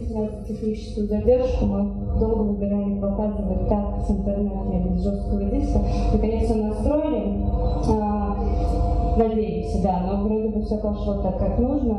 за 0.00 0.28
техническую 0.46 1.06
задержку, 1.06 1.64
мы 1.66 2.18
долго 2.18 2.42
выбирали 2.42 3.00
показывать 3.00 3.68
так 3.68 4.00
с 4.06 4.10
интернета 4.10 4.70
или 4.72 4.96
с 4.96 5.02
жесткого 5.02 5.44
диска. 5.44 5.80
Наконец 6.12 6.44
все 6.44 6.54
настроили. 6.54 7.44
А, 7.88 8.36
надеемся, 9.16 9.82
да, 9.82 10.00
но 10.06 10.24
вроде 10.24 10.48
бы 10.48 10.62
все 10.62 10.78
пошло 10.78 11.22
так, 11.22 11.38
как 11.38 11.58
нужно. 11.58 11.96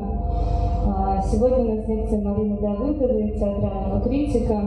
А, 0.87 1.21
сегодня 1.31 1.57
у 1.57 1.75
нас 1.75 1.87
лекция 1.87 2.21
Марины 2.21 2.57
Давыдовой, 2.57 3.31
театрального 3.31 4.01
критика, 4.01 4.61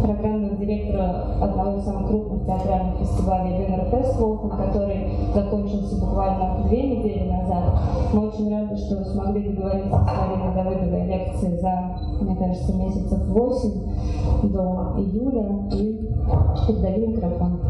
программного 0.00 0.56
директора 0.56 1.26
одного 1.40 1.78
из 1.78 1.84
самых 1.84 2.08
крупных 2.08 2.46
театральных 2.46 2.98
фестивалей 2.98 3.58
Dinner 3.58 3.90
Festival, 3.90 4.48
который 4.48 5.10
закончился 5.34 6.00
буквально 6.00 6.64
две 6.66 6.82
недели 6.82 7.30
назад. 7.30 7.80
Мы 8.12 8.28
очень 8.28 8.50
рады, 8.50 8.76
что 8.76 9.04
смогли 9.04 9.48
договориться 9.48 9.90
с 9.90 10.06
Мариной 10.06 10.54
Давыдовой 10.54 11.06
лекции 11.06 11.56
за, 11.60 11.98
мне 12.20 12.36
кажется, 12.36 12.74
месяцев 12.74 13.18
8 13.28 14.50
до 14.50 14.94
июля 14.98 15.68
и 15.72 16.08
передаю 16.66 17.08
микрофон. 17.08 17.60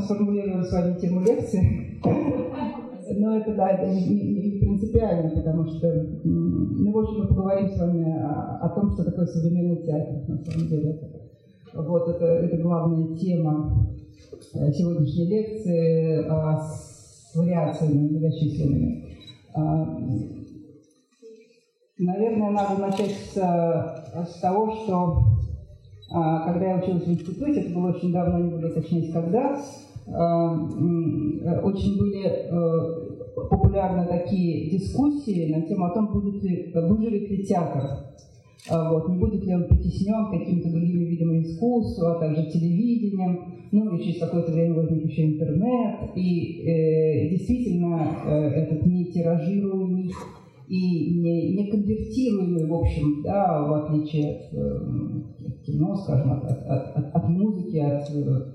Сформулировали 0.00 0.62
с 0.64 0.72
вами 0.72 0.98
тему 0.98 1.20
лекции. 1.20 2.00
Но 3.10 3.38
это, 3.38 3.54
да, 3.54 3.70
это 3.70 3.86
не, 3.90 4.60
принципиально, 4.60 5.30
потому 5.30 5.64
что, 5.66 5.90
ну, 6.24 6.92
в 6.92 6.98
общем, 6.98 7.22
мы 7.22 7.28
поговорим 7.28 7.68
с 7.70 7.78
вами 7.78 8.04
о, 8.04 8.58
о 8.60 8.68
том, 8.68 8.90
что 8.90 9.04
такое 9.04 9.26
современный 9.26 9.82
театр, 9.82 10.28
на 10.28 10.44
самом 10.44 10.68
деле. 10.68 11.00
Вот, 11.74 12.08
это, 12.08 12.24
это 12.26 12.56
главная 12.58 13.16
тема 13.16 13.88
э, 14.54 14.72
сегодняшней 14.72 15.26
лекции 15.26 16.26
а, 16.28 16.58
с 16.60 17.34
вариациями 17.34 18.08
многочисленными. 18.08 19.04
А, 19.54 19.86
наверное, 21.98 22.50
надо 22.50 22.80
начать 22.80 23.14
с, 23.32 23.34
с 23.34 24.40
того, 24.40 24.70
что 24.70 25.27
когда 26.08 26.70
я 26.70 26.78
училась 26.78 27.04
в 27.04 27.10
институте, 27.10 27.60
это 27.60 27.74
было 27.74 27.90
очень 27.90 28.12
давно, 28.12 28.38
не 28.38 28.50
буду 28.50 28.68
уточнять, 28.68 29.12
когда, 29.12 29.60
Э, 30.08 31.60
очень 31.62 31.98
были 31.98 32.24
э, 32.24 33.48
популярны 33.50 34.06
такие 34.06 34.70
дискуссии 34.70 35.52
на 35.52 35.62
тему 35.62 35.86
о 35.86 35.90
том, 35.90 36.12
будет 36.12 36.42
ли, 36.42 36.72
выживет 36.74 37.30
ли 37.30 37.44
театр. 37.44 37.82
А 38.70 38.92
вот, 38.92 39.08
не 39.08 39.18
будет 39.18 39.44
ли 39.44 39.54
он 39.54 39.64
притеснен 39.64 40.30
какими-то 40.30 40.70
другими 40.70 41.04
видами 41.04 41.42
искусства, 41.42 42.16
а 42.16 42.20
также 42.20 42.50
телевидением. 42.50 43.54
Ну, 43.70 43.96
и 43.96 44.02
через 44.02 44.20
какое-то 44.20 44.50
время 44.50 44.74
возник 44.74 45.04
еще 45.04 45.26
интернет. 45.26 46.16
И 46.16 46.62
э, 46.62 47.28
действительно, 47.30 48.16
э, 48.24 48.30
этот 48.30 48.86
не 48.86 49.06
тиражируемый 49.06 50.10
и 50.68 51.20
не, 51.20 51.54
не 51.54 51.70
конвертируемый, 51.70 52.66
в 52.66 52.74
общем, 52.74 53.22
да, 53.22 53.62
в 53.62 53.72
отличие 53.74 54.36
от 54.36 54.54
э, 54.54 54.80
кино, 55.72 55.96
скажем, 55.96 56.32
от, 56.32 56.44
от, 56.44 56.96
от, 56.96 57.14
от 57.14 57.28
музыки, 57.28 57.76
от 57.78 58.10
э, 58.10 58.52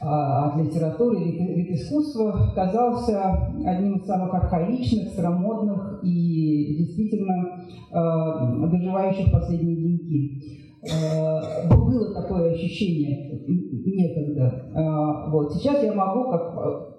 а, 0.00 0.50
от 0.50 0.64
литературы, 0.64 1.18
вид 1.18 1.70
искусства, 1.70 2.52
казался 2.54 3.52
одним 3.66 3.96
из 3.96 4.06
самых 4.06 4.32
архаичных, 4.32 5.08
старомодных 5.08 6.00
и 6.04 6.76
действительно 6.78 7.64
э, 7.90 8.70
доживающих 8.70 9.32
последние 9.32 9.76
деньги. 9.76 10.58
Э, 10.84 11.68
было 11.68 12.14
такое 12.14 12.52
ощущение 12.52 13.40
некогда. 13.48 14.70
Э, 14.72 15.30
вот. 15.30 15.54
Сейчас 15.54 15.82
я 15.82 15.92
могу, 15.92 16.30
как 16.30 16.97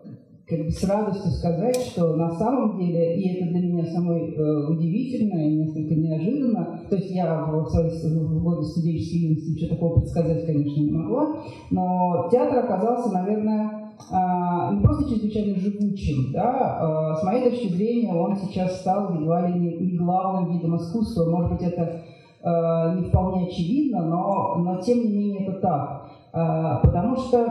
как 0.49 0.65
бы 0.65 0.71
с 0.71 0.83
радостью 0.83 1.31
сказать, 1.31 1.75
что 1.75 2.15
на 2.15 2.31
самом 2.31 2.79
деле, 2.79 3.21
и 3.21 3.35
это 3.35 3.51
для 3.51 3.67
меня 3.67 3.85
самой 3.85 4.33
э, 4.33 4.67
удивительно 4.67 5.39
и 5.47 5.57
несколько 5.57 5.93
неожиданно, 5.93 6.81
то 6.89 6.95
есть 6.95 7.11
я 7.11 7.45
в, 7.45 7.69
свои 7.69 8.25
годы 8.39 8.63
студенческой 8.63 9.17
юности 9.17 9.51
ничего 9.51 9.75
такого 9.75 9.99
предсказать, 9.99 10.47
конечно, 10.47 10.81
не 10.81 10.91
могла, 10.91 11.35
но 11.69 12.29
театр 12.31 12.65
оказался, 12.65 13.13
наверное, 13.13 13.93
э, 14.11 14.73
не 14.73 14.81
просто 14.81 15.09
чрезвычайно 15.09 15.55
живучим, 15.55 16.31
да, 16.33 17.13
э, 17.13 17.21
с 17.21 17.23
моей 17.23 17.47
точки 17.51 17.71
зрения 17.71 18.11
он 18.11 18.35
сейчас 18.37 18.81
стал 18.81 19.13
едва 19.13 19.47
ли 19.47 19.53
не, 19.53 19.77
не 19.77 19.97
главным 19.97 20.51
видом 20.51 20.77
искусства, 20.77 21.29
может 21.29 21.51
быть, 21.51 21.61
это 21.61 22.01
э, 22.41 22.99
не 22.99 23.03
вполне 23.09 23.45
очевидно, 23.45 24.03
но, 24.03 24.55
но 24.57 24.81
тем 24.81 24.97
не 24.97 25.09
менее 25.09 25.45
это 25.45 25.59
так. 25.59 26.09
А, 26.31 26.77
потому 26.77 27.15
что 27.15 27.43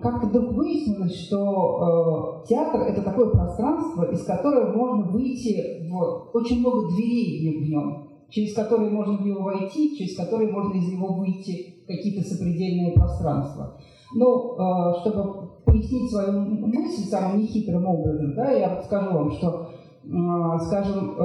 как-то 0.00 0.28
вдруг 0.28 0.52
выяснилось, 0.52 1.26
что 1.26 2.42
э, 2.44 2.48
театр– 2.48 2.80
это 2.88 3.02
такое 3.02 3.30
пространство, 3.30 4.04
из 4.04 4.24
которого 4.24 4.72
можно 4.72 5.10
выйти 5.10 5.88
в 5.88 6.30
очень 6.32 6.60
много 6.60 6.88
дверей 6.92 7.58
в 7.58 7.68
нем, 7.68 8.08
через 8.28 8.54
которые 8.54 8.90
можно 8.90 9.16
в 9.16 9.26
него 9.26 9.42
войти, 9.42 9.96
через 9.96 10.16
которые 10.16 10.52
можно 10.52 10.78
из 10.78 10.92
него 10.92 11.14
выйти 11.14 11.82
в 11.82 11.86
какие-то 11.88 12.28
сопредельные 12.28 12.92
пространства. 12.92 13.76
Ну, 14.14 14.54
э, 14.54 15.00
чтобы 15.00 15.48
пояснить 15.64 16.08
свою 16.10 16.40
мысль 16.40 17.02
самым 17.08 17.40
нехитрым 17.40 17.84
образом, 17.84 18.34
да, 18.36 18.52
я 18.52 18.80
скажу 18.82 19.12
вам, 19.12 19.32
что, 19.32 19.70
э, 20.04 20.58
скажем, 20.66 21.16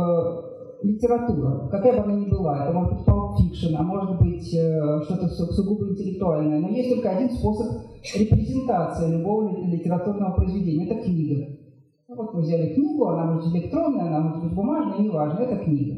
литература, 0.83 1.67
какая 1.69 1.97
бы 1.97 2.03
она 2.03 2.15
ни 2.15 2.29
была, 2.29 2.65
это 2.65 2.73
может 2.73 2.93
быть 2.93 3.05
Fiction, 3.37 3.75
а 3.77 3.83
может 3.83 4.19
быть 4.19 4.53
э, 4.53 5.01
что-то 5.03 5.27
сугубо 5.27 5.89
интеллектуальное, 5.89 6.59
но 6.59 6.69
есть 6.69 6.89
только 6.89 7.11
один 7.11 7.29
способ 7.29 7.67
репрезентации 8.15 9.11
любого 9.11 9.65
литературного 9.65 10.33
произведения– 10.33 10.85
это 10.89 11.03
книга. 11.03 11.45
Ну, 12.07 12.15
вот 12.15 12.33
мы 12.33 12.41
взяли 12.41 12.73
книгу, 12.73 13.05
она 13.05 13.25
может 13.25 13.51
быть 13.51 13.63
электронная, 13.63 14.07
она 14.07 14.19
может 14.21 14.43
быть 14.43 14.53
бумажная, 14.53 14.99
неважно, 14.99 15.39
это 15.39 15.63
книга. 15.63 15.95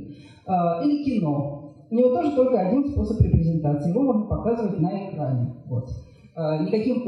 Э, 0.48 0.86
или 0.86 1.04
кино. 1.04 1.86
У 1.92 1.96
него 1.96 2.10
тоже 2.10 2.36
только 2.36 2.60
один 2.60 2.86
способ 2.90 3.22
репрезентации, 3.22 3.90
его 3.90 4.02
можно 4.02 4.26
показывать 4.26 4.80
на 4.80 5.10
экране. 5.10 5.56
Вот. 5.68 5.90
Э, 6.36 6.64
никаким, 6.64 7.04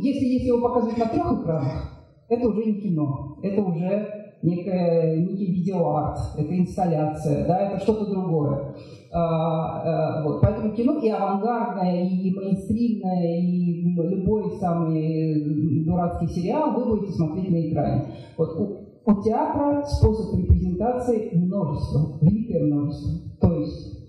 если, 0.00 0.26
если 0.26 0.48
его 0.48 0.60
показывать 0.60 0.98
на 0.98 1.06
трех 1.06 1.40
экранах, 1.40 1.92
это 2.28 2.48
уже 2.48 2.64
не 2.64 2.80
кино, 2.80 3.38
это 3.42 3.62
уже 3.62 4.21
некое, 4.42 5.16
некий 5.18 5.52
видеоарт, 5.52 6.18
это 6.36 6.58
инсталляция, 6.58 7.46
да, 7.46 7.70
это 7.70 7.82
что-то 7.82 8.10
другое. 8.10 8.74
А, 9.12 10.20
а, 10.20 10.24
вот. 10.24 10.40
Поэтому 10.40 10.72
кино 10.74 10.98
и 10.98 11.08
авангардное, 11.10 12.08
и 12.08 12.34
мейнстримное, 12.34 13.40
и 13.40 13.82
любой 13.94 14.58
самый 14.58 15.84
дурацкий 15.84 16.28
сериал 16.28 16.72
вы 16.72 16.96
будете 16.96 17.12
смотреть 17.12 17.50
на 17.50 17.68
экране. 17.68 18.04
Вот. 18.38 18.56
У, 18.58 19.10
у 19.10 19.22
театра 19.22 19.84
способ 19.84 20.38
репрезентации 20.38 21.30
множество, 21.34 22.18
великое 22.22 22.64
множество. 22.64 23.20
То 23.40 23.52
есть 23.58 24.00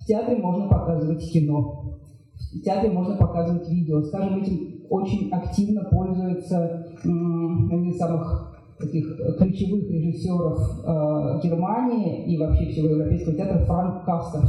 в 0.00 0.06
театре 0.06 0.38
можно 0.38 0.68
показывать 0.68 1.22
кино, 1.30 2.00
в 2.34 2.60
театре 2.62 2.90
можно 2.90 3.16
показывать 3.16 3.68
видео. 3.68 4.02
Скажем, 4.02 4.42
этим 4.42 4.86
очень 4.90 5.30
активно 5.30 5.84
пользуются 5.84 6.86
одни 7.04 7.90
из 7.90 7.98
самых 7.98 8.57
таких 8.78 9.18
э, 9.18 9.32
ключевых 9.38 9.90
режиссеров 9.90 10.58
э, 10.58 11.40
Германии 11.42 12.32
и 12.32 12.38
вообще 12.38 12.66
всего 12.66 12.88
европейского 12.88 13.36
театра 13.36 13.64
Франк 13.64 14.04
Кастер. 14.04 14.42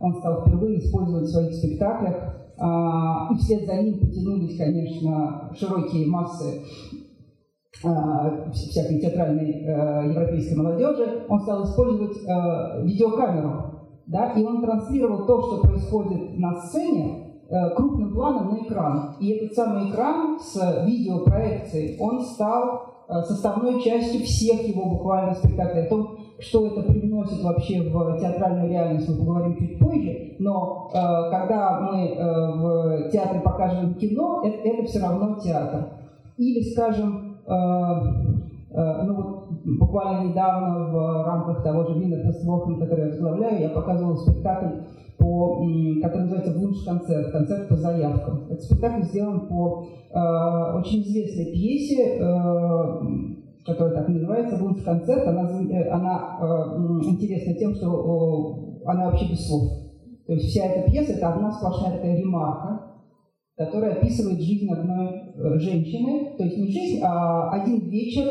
Он 0.00 0.14
стал 0.14 0.42
впервые 0.42 0.78
использовать 0.78 1.24
в 1.24 1.32
своих 1.32 1.54
спектаклях, 1.54 2.14
э, 2.56 3.34
и 3.34 3.36
вслед 3.38 3.66
за 3.66 3.82
ним 3.82 3.98
потянулись, 3.98 4.56
конечно, 4.56 5.50
широкие 5.58 6.06
массы 6.06 6.60
э, 7.82 8.50
всякой 8.52 9.00
театральной 9.00 9.64
э, 9.64 10.10
европейской 10.10 10.54
молодежи. 10.54 11.24
Он 11.28 11.40
стал 11.40 11.64
использовать 11.64 12.16
э, 12.16 12.84
видеокамеру, 12.84 13.52
да, 14.06 14.32
и 14.32 14.44
он 14.44 14.62
транслировал 14.62 15.26
то, 15.26 15.42
что 15.42 15.66
происходит 15.66 16.38
на 16.38 16.60
сцене, 16.60 17.42
э, 17.48 17.70
крупным 17.74 18.12
планом 18.12 18.54
на 18.54 18.58
экран. 18.62 19.16
И 19.20 19.30
этот 19.30 19.54
самый 19.54 19.90
экран 19.90 20.38
с 20.38 20.84
видеопроекцией, 20.86 21.98
он 21.98 22.20
стал 22.20 22.93
составной 23.08 23.82
частью 23.82 24.22
всех 24.22 24.66
его 24.66 24.86
буквально 24.90 25.34
спектаклей. 25.34 25.84
О 25.84 25.88
том, 25.88 26.18
что 26.38 26.66
это 26.66 26.82
привносит 26.82 27.42
вообще 27.42 27.82
в 27.82 28.18
театральную 28.20 28.70
реальность, 28.70 29.08
мы 29.08 29.18
поговорим 29.18 29.56
чуть 29.56 29.78
позже, 29.78 30.36
но 30.38 30.90
э, 30.92 31.30
когда 31.30 31.80
мы 31.80 32.08
э, 32.08 32.52
в 32.52 33.10
театре 33.10 33.40
покажем 33.40 33.94
кино, 33.94 34.42
это, 34.44 34.56
это 34.68 34.84
все 34.84 35.00
равно 35.00 35.38
театр. 35.38 35.88
Или, 36.36 36.62
скажем, 36.62 37.38
ну 38.74 39.14
вот 39.14 39.48
буквально 39.78 40.28
недавно 40.28 40.90
в 40.90 41.26
рамках 41.26 41.62
того 41.62 41.84
же 41.84 41.98
Винер 41.98 42.26
фестиваля, 42.26 42.78
который 42.80 43.04
я 43.04 43.10
возглавляю, 43.10 43.60
я 43.60 43.68
показывал 43.70 44.16
спектакль, 44.16 44.80
по, 45.18 45.60
который 46.02 46.22
называется 46.22 46.58
«Вунш-концерт», 46.58 47.32
концерт 47.32 47.68
по 47.68 47.76
заявкам. 47.76 48.46
Этот 48.50 48.62
спектакль 48.62 49.02
сделан 49.02 49.48
по 49.48 49.86
э, 50.10 50.78
очень 50.78 51.02
известной 51.02 51.52
пьесе, 51.52 52.18
э, 52.18 52.24
которая 53.64 53.94
так 53.94 54.08
называется 54.08 54.56
«Вунш-концерт». 54.56 55.26
Она, 55.26 55.48
она 55.92 56.38
э, 56.40 57.08
интересна 57.08 57.54
тем, 57.54 57.74
что 57.74 57.86
э, 57.86 58.90
она 58.90 59.06
вообще 59.06 59.30
без 59.30 59.46
слов. 59.46 59.70
То 60.26 60.32
есть 60.32 60.46
вся 60.46 60.66
эта 60.66 60.90
пьеса– 60.90 61.12
это 61.14 61.28
одна 61.32 61.52
сплошная 61.52 61.96
такая 61.96 62.18
ремарка, 62.18 62.80
которая 63.56 63.92
описывает 63.92 64.40
жизнь 64.40 64.68
одной 64.68 65.32
женщины, 65.60 66.36
то 66.36 66.44
есть 66.44 66.58
не 66.58 66.72
жизнь, 66.72 67.00
а 67.04 67.50
один 67.50 67.88
вечер 67.88 68.24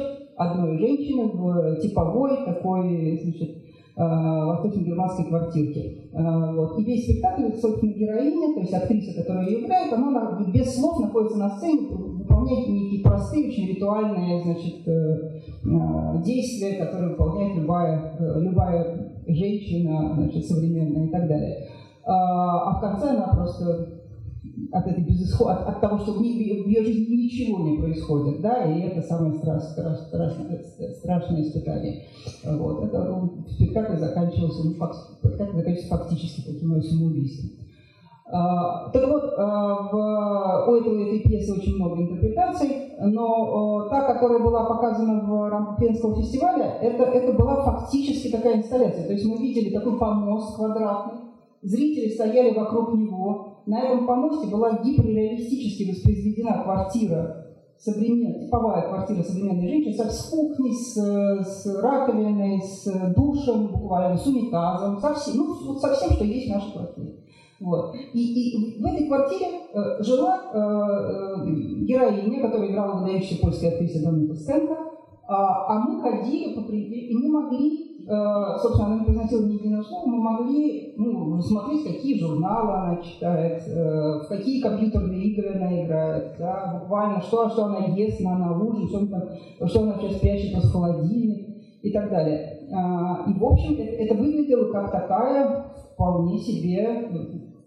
одной 0.51 0.77
женщины 0.77 1.23
в 1.25 1.79
типовой 1.81 2.45
такой, 2.45 3.19
значит, 3.23 3.57
восточно-германской 3.95 5.25
квартирке. 5.25 6.09
Вот. 6.13 6.79
И 6.79 6.83
весь 6.83 7.03
спектакль, 7.05 7.51
собственно, 7.61 7.93
героиня, 7.93 8.53
то 8.55 8.61
есть 8.61 8.73
актриса, 8.73 9.21
которая 9.21 9.47
ее 9.47 9.59
играет, 9.63 9.93
она 9.93 10.39
без 10.53 10.75
слов 10.75 10.99
находится 10.99 11.37
на 11.37 11.49
сцене, 11.51 11.89
выполняет 11.89 12.67
некие 12.69 13.03
простые, 13.03 13.49
очень 13.49 13.67
ритуальные 13.67 14.41
значит, 14.41 14.83
действия, 16.25 16.77
которые 16.83 17.09
выполняет 17.11 17.55
любая, 17.55 18.17
любая 18.39 19.11
женщина 19.27 20.13
значит, 20.15 20.45
современная 20.45 21.05
и 21.05 21.09
так 21.09 21.27
далее. 21.27 21.67
А 22.05 22.77
в 22.77 22.81
конце 22.81 23.11
она 23.11 23.27
просто 23.27 24.02
от 24.73 24.87
этой 24.87 25.03
безысход... 25.03 25.47
от, 25.47 25.67
от 25.67 25.81
того, 25.81 25.99
что 25.99 26.13
в, 26.13 26.21
ней, 26.21 26.63
в 26.63 26.67
ее 26.67 26.83
жизни 26.83 27.23
ничего 27.23 27.59
не 27.59 27.77
происходит, 27.77 28.41
да, 28.41 28.63
и 28.65 28.81
это 28.81 29.01
самое 29.01 29.33
страш, 29.33 29.63
страш, 29.63 29.99
страшное, 30.07 30.63
страшное 30.93 31.41
испытание. 31.41 32.03
Вот. 32.43 32.85
Это, 32.85 33.03
ну, 33.03 33.45
спектакль 33.47 33.97
заканчивался, 33.97 34.67
ну, 34.67 34.73
факт, 34.75 34.95
спектакль 35.19 35.57
заканчивался 35.57 35.97
фактически 35.97 36.41
таким 36.41 36.81
самоубийством. 36.81 37.51
А, 38.25 38.89
так 38.89 39.07
вот, 39.09 39.33
а, 39.37 39.89
в, 39.91 40.71
у 40.71 40.75
этой, 40.75 41.07
этой 41.07 41.19
пьесы 41.19 41.53
очень 41.53 41.75
много 41.75 42.01
интерпретаций, 42.01 42.93
но 42.99 43.83
а, 43.85 43.89
та, 43.89 44.13
которая 44.13 44.39
была 44.39 44.63
показана 44.63 45.21
в 45.23 45.49
рамках 45.49 45.77
Пенского 45.77 46.15
фестиваля, 46.15 46.77
это, 46.81 47.03
это 47.03 47.33
была 47.33 47.63
фактически 47.63 48.31
такая 48.31 48.57
инсталляция. 48.57 49.05
То 49.05 49.13
есть 49.13 49.25
мы 49.25 49.37
видели 49.37 49.71
такой 49.71 49.99
помост 49.99 50.55
квадратный, 50.55 51.19
зрители 51.63 52.09
стояли 52.09 52.53
вокруг 52.53 52.93
него, 52.93 53.63
на 53.65 53.81
этом 53.81 54.05
помосте 54.05 54.47
была 54.47 54.81
гиперреалистически 54.83 55.89
воспроизведена 55.89 56.63
квартира 56.63 57.43
современная, 57.77 58.45
типовая 58.45 58.87
квартира 58.87 59.23
современной 59.23 59.67
женщины 59.67 60.09
с 60.09 60.29
кухней, 60.29 60.73
с, 60.73 60.95
с 60.95 61.81
раковиной, 61.81 62.61
с 62.61 63.13
душем, 63.15 63.67
буквально, 63.67 64.17
с 64.17 64.25
унитазом, 64.25 64.99
со 64.99 65.13
всем, 65.13 65.37
ну, 65.37 65.53
вот 65.65 65.81
со 65.81 65.93
всем, 65.93 66.11
что 66.11 66.23
есть 66.23 66.47
в 66.47 66.53
нашей 66.53 66.71
квартире. 66.71 67.15
Вот. 67.59 67.95
И, 68.13 68.77
и 68.77 68.81
в 68.81 68.85
этой 68.85 69.07
квартире 69.07 69.47
э, 69.73 70.03
жила 70.03 70.37
э, 70.53 70.57
э 70.57 71.85
героиня, 71.85 72.41
которая 72.41 72.69
играла 72.69 72.99
выдающаяся 72.99 73.41
польская 73.41 73.69
актриса 73.69 74.03
Домника 74.03 74.35
Стенко, 74.35 74.77
а, 75.27 75.67
а 75.67 75.79
мы 75.79 76.01
ходили 76.01 76.53
по 76.53 76.59
и 76.69 77.15
не 77.15 77.29
могли 77.29 77.92
собственно, 78.05 78.87
она 78.87 78.99
не 78.99 79.05
произносила 79.05 79.45
ни 79.45 79.53
единого 79.53 79.83
слова, 79.83 80.05
мы 80.07 80.17
могли 80.17 80.93
ну, 80.97 81.41
смотреть, 81.41 81.85
какие 81.85 82.19
журналы 82.19 82.73
она 82.73 83.01
читает, 83.01 83.63
э, 83.67 84.19
в 84.19 84.27
какие 84.27 84.61
компьютерные 84.61 85.23
игры 85.29 85.55
она 85.55 85.83
играет, 85.83 86.35
да, 86.37 86.79
буквально, 86.81 87.21
что, 87.21 87.49
что 87.49 87.65
она 87.65 87.85
ест 87.95 88.19
на, 88.19 88.37
на 88.37 88.59
ужин, 88.59 88.87
что, 88.87 88.97
она, 88.99 89.67
что 89.67 89.81
она 89.83 89.97
сейчас 89.99 90.19
прячет 90.19 90.63
в 90.63 90.71
холодильник 90.71 91.47
и 91.81 91.91
так 91.91 92.09
далее. 92.09 92.67
А, 92.73 93.23
и, 93.27 93.33
в 93.33 93.43
общем, 93.43 93.73
это, 93.73 93.83
это 93.83 94.15
выглядело 94.15 94.71
как 94.71 94.91
такая 94.91 95.65
вполне 95.93 96.39
себе 96.39 97.09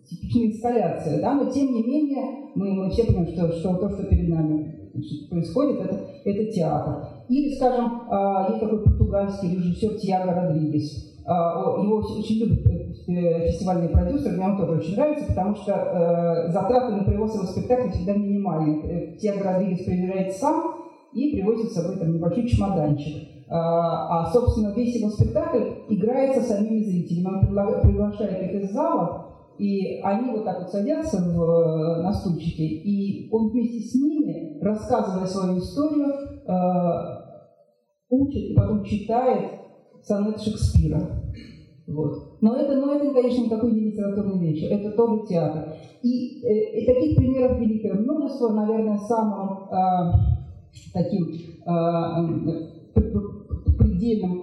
типичная 0.09 0.47
инсталляция, 0.47 1.21
да, 1.21 1.35
но 1.35 1.51
тем 1.51 1.73
не 1.73 1.83
менее 1.83 2.51
мы, 2.55 2.73
мы 2.75 2.91
все 2.91 3.05
понимаем, 3.05 3.29
что, 3.29 3.53
что 3.53 3.75
то, 3.77 3.89
что 3.89 4.05
перед 4.05 4.29
нами 4.29 4.86
происходит, 5.29 5.81
это, 5.81 6.01
это 6.25 6.53
театр. 6.53 7.09
Или, 7.29 7.55
скажем, 7.55 8.03
а, 8.11 8.49
есть 8.49 8.61
такой 8.61 8.83
португальский 8.85 9.57
режиссер 9.57 9.99
Тиаго 9.99 10.33
Родригес. 10.33 11.17
А, 11.27 11.81
его 11.83 11.97
очень 11.97 12.41
любят 12.41 12.67
э, 13.09 13.49
фестивальные 13.49 13.89
продюсеры, 13.89 14.37
мне 14.37 14.47
он 14.47 14.57
тоже 14.57 14.79
очень 14.79 14.97
нравится, 14.97 15.27
потому 15.27 15.57
что 15.57 15.73
э, 15.73 16.53
затраты 16.53 16.95
на 16.95 17.05
производство 17.05 17.39
его 17.39 17.49
спектакля 17.49 17.91
всегда 17.91 18.15
минимальные. 18.15 18.83
Э, 18.83 19.17
Тиаго 19.17 19.43
Родригес 19.43 19.85
проверяет 19.85 20.33
сам 20.35 20.75
и 21.13 21.33
привозит 21.33 21.73
с 21.73 21.75
собой 21.75 21.97
там 21.97 22.13
небольшой 22.13 22.47
чемоданчик. 22.47 23.29
А, 23.49 24.23
а, 24.23 24.33
собственно, 24.33 24.73
весь 24.75 24.97
его 24.97 25.11
спектакль 25.11 25.63
играется 25.89 26.43
самими 26.43 26.83
зрителями. 26.83 27.35
Он 27.35 27.81
приглашает 27.81 28.43
их 28.43 28.63
из 28.63 28.73
зала, 28.73 29.27
и 29.59 30.01
они 30.03 30.33
вот 30.33 30.45
так 30.45 30.61
вот 30.61 30.71
садятся 30.71 31.19
в, 31.19 32.03
на 32.03 32.13
стульчики, 32.13 32.63
и 32.63 33.29
он 33.31 33.51
вместе 33.51 33.81
с 33.81 33.95
ними, 33.95 34.46
рассказывая 34.67 35.27
свою 35.27 35.59
историю, 35.59 36.13
э, 36.47 37.17
учит 38.11 38.51
и 38.51 38.55
потом 38.55 38.85
читает 38.85 39.53
сонет 40.03 40.41
Шекспира. 40.41 41.01
Вот. 41.87 42.39
Но 42.41 42.57
это, 42.57 42.77
но 42.77 42.95
это, 42.95 43.13
конечно, 43.13 43.45
никакой 43.45 43.73
не 43.73 43.91
литературный 43.91 44.39
вечер, 44.39 44.73
это 44.73 44.91
тоже 44.97 45.27
театр. 45.27 45.73
И, 46.03 46.45
э, 46.45 46.81
и 46.81 46.87
таких 46.87 47.17
примеров 47.17 47.59
великое 47.59 47.95
множество, 47.95 48.49
наверное, 48.49 48.99
самым 48.99 49.69
э, 49.71 50.13
таким 50.93 51.27
э, 51.65 53.01
предельным, 53.79 54.43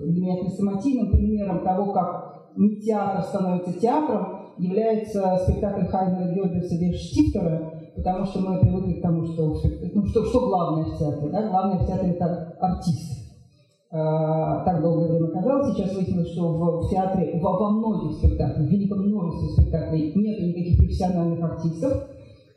для 0.00 0.22
меня 0.22 0.42
хрестоматийным 0.42 1.10
примером 1.10 1.64
того, 1.64 1.92
как 1.92 2.32
не 2.56 2.80
театр 2.80 3.22
становится 3.22 3.78
театром, 3.78 4.42
является 4.58 5.38
спектакль 5.44 5.86
Хайнера 5.86 6.32
Гёббельса 6.34 6.92
Штифтера, 6.92 7.81
потому 7.96 8.24
что 8.26 8.40
мы 8.40 8.58
привыкли 8.60 8.94
к 8.94 9.02
тому, 9.02 9.24
что, 9.26 9.54
ну, 9.94 10.06
что, 10.06 10.24
что 10.24 10.40
главное 10.48 10.84
в 10.84 10.98
театре. 10.98 11.30
Да? 11.30 11.48
Главное 11.48 11.78
в 11.78 11.86
театре– 11.86 12.12
это 12.14 12.56
артист. 12.60 13.18
А, 13.90 14.64
так 14.64 14.80
долгое 14.80 15.08
время 15.08 15.28
казалось. 15.28 15.74
Сейчас 15.74 15.94
выяснилось, 15.94 16.32
что 16.32 16.52
в, 16.52 16.90
театре, 16.90 17.38
во, 17.40 17.58
во 17.58 17.70
многих 17.70 18.18
спектаклях, 18.18 18.66
в 18.66 18.70
великом 18.70 19.00
множестве 19.00 19.48
спектаклей 19.50 20.12
нет 20.14 20.40
никаких 20.40 20.78
профессиональных 20.78 21.42
артистов, 21.42 22.08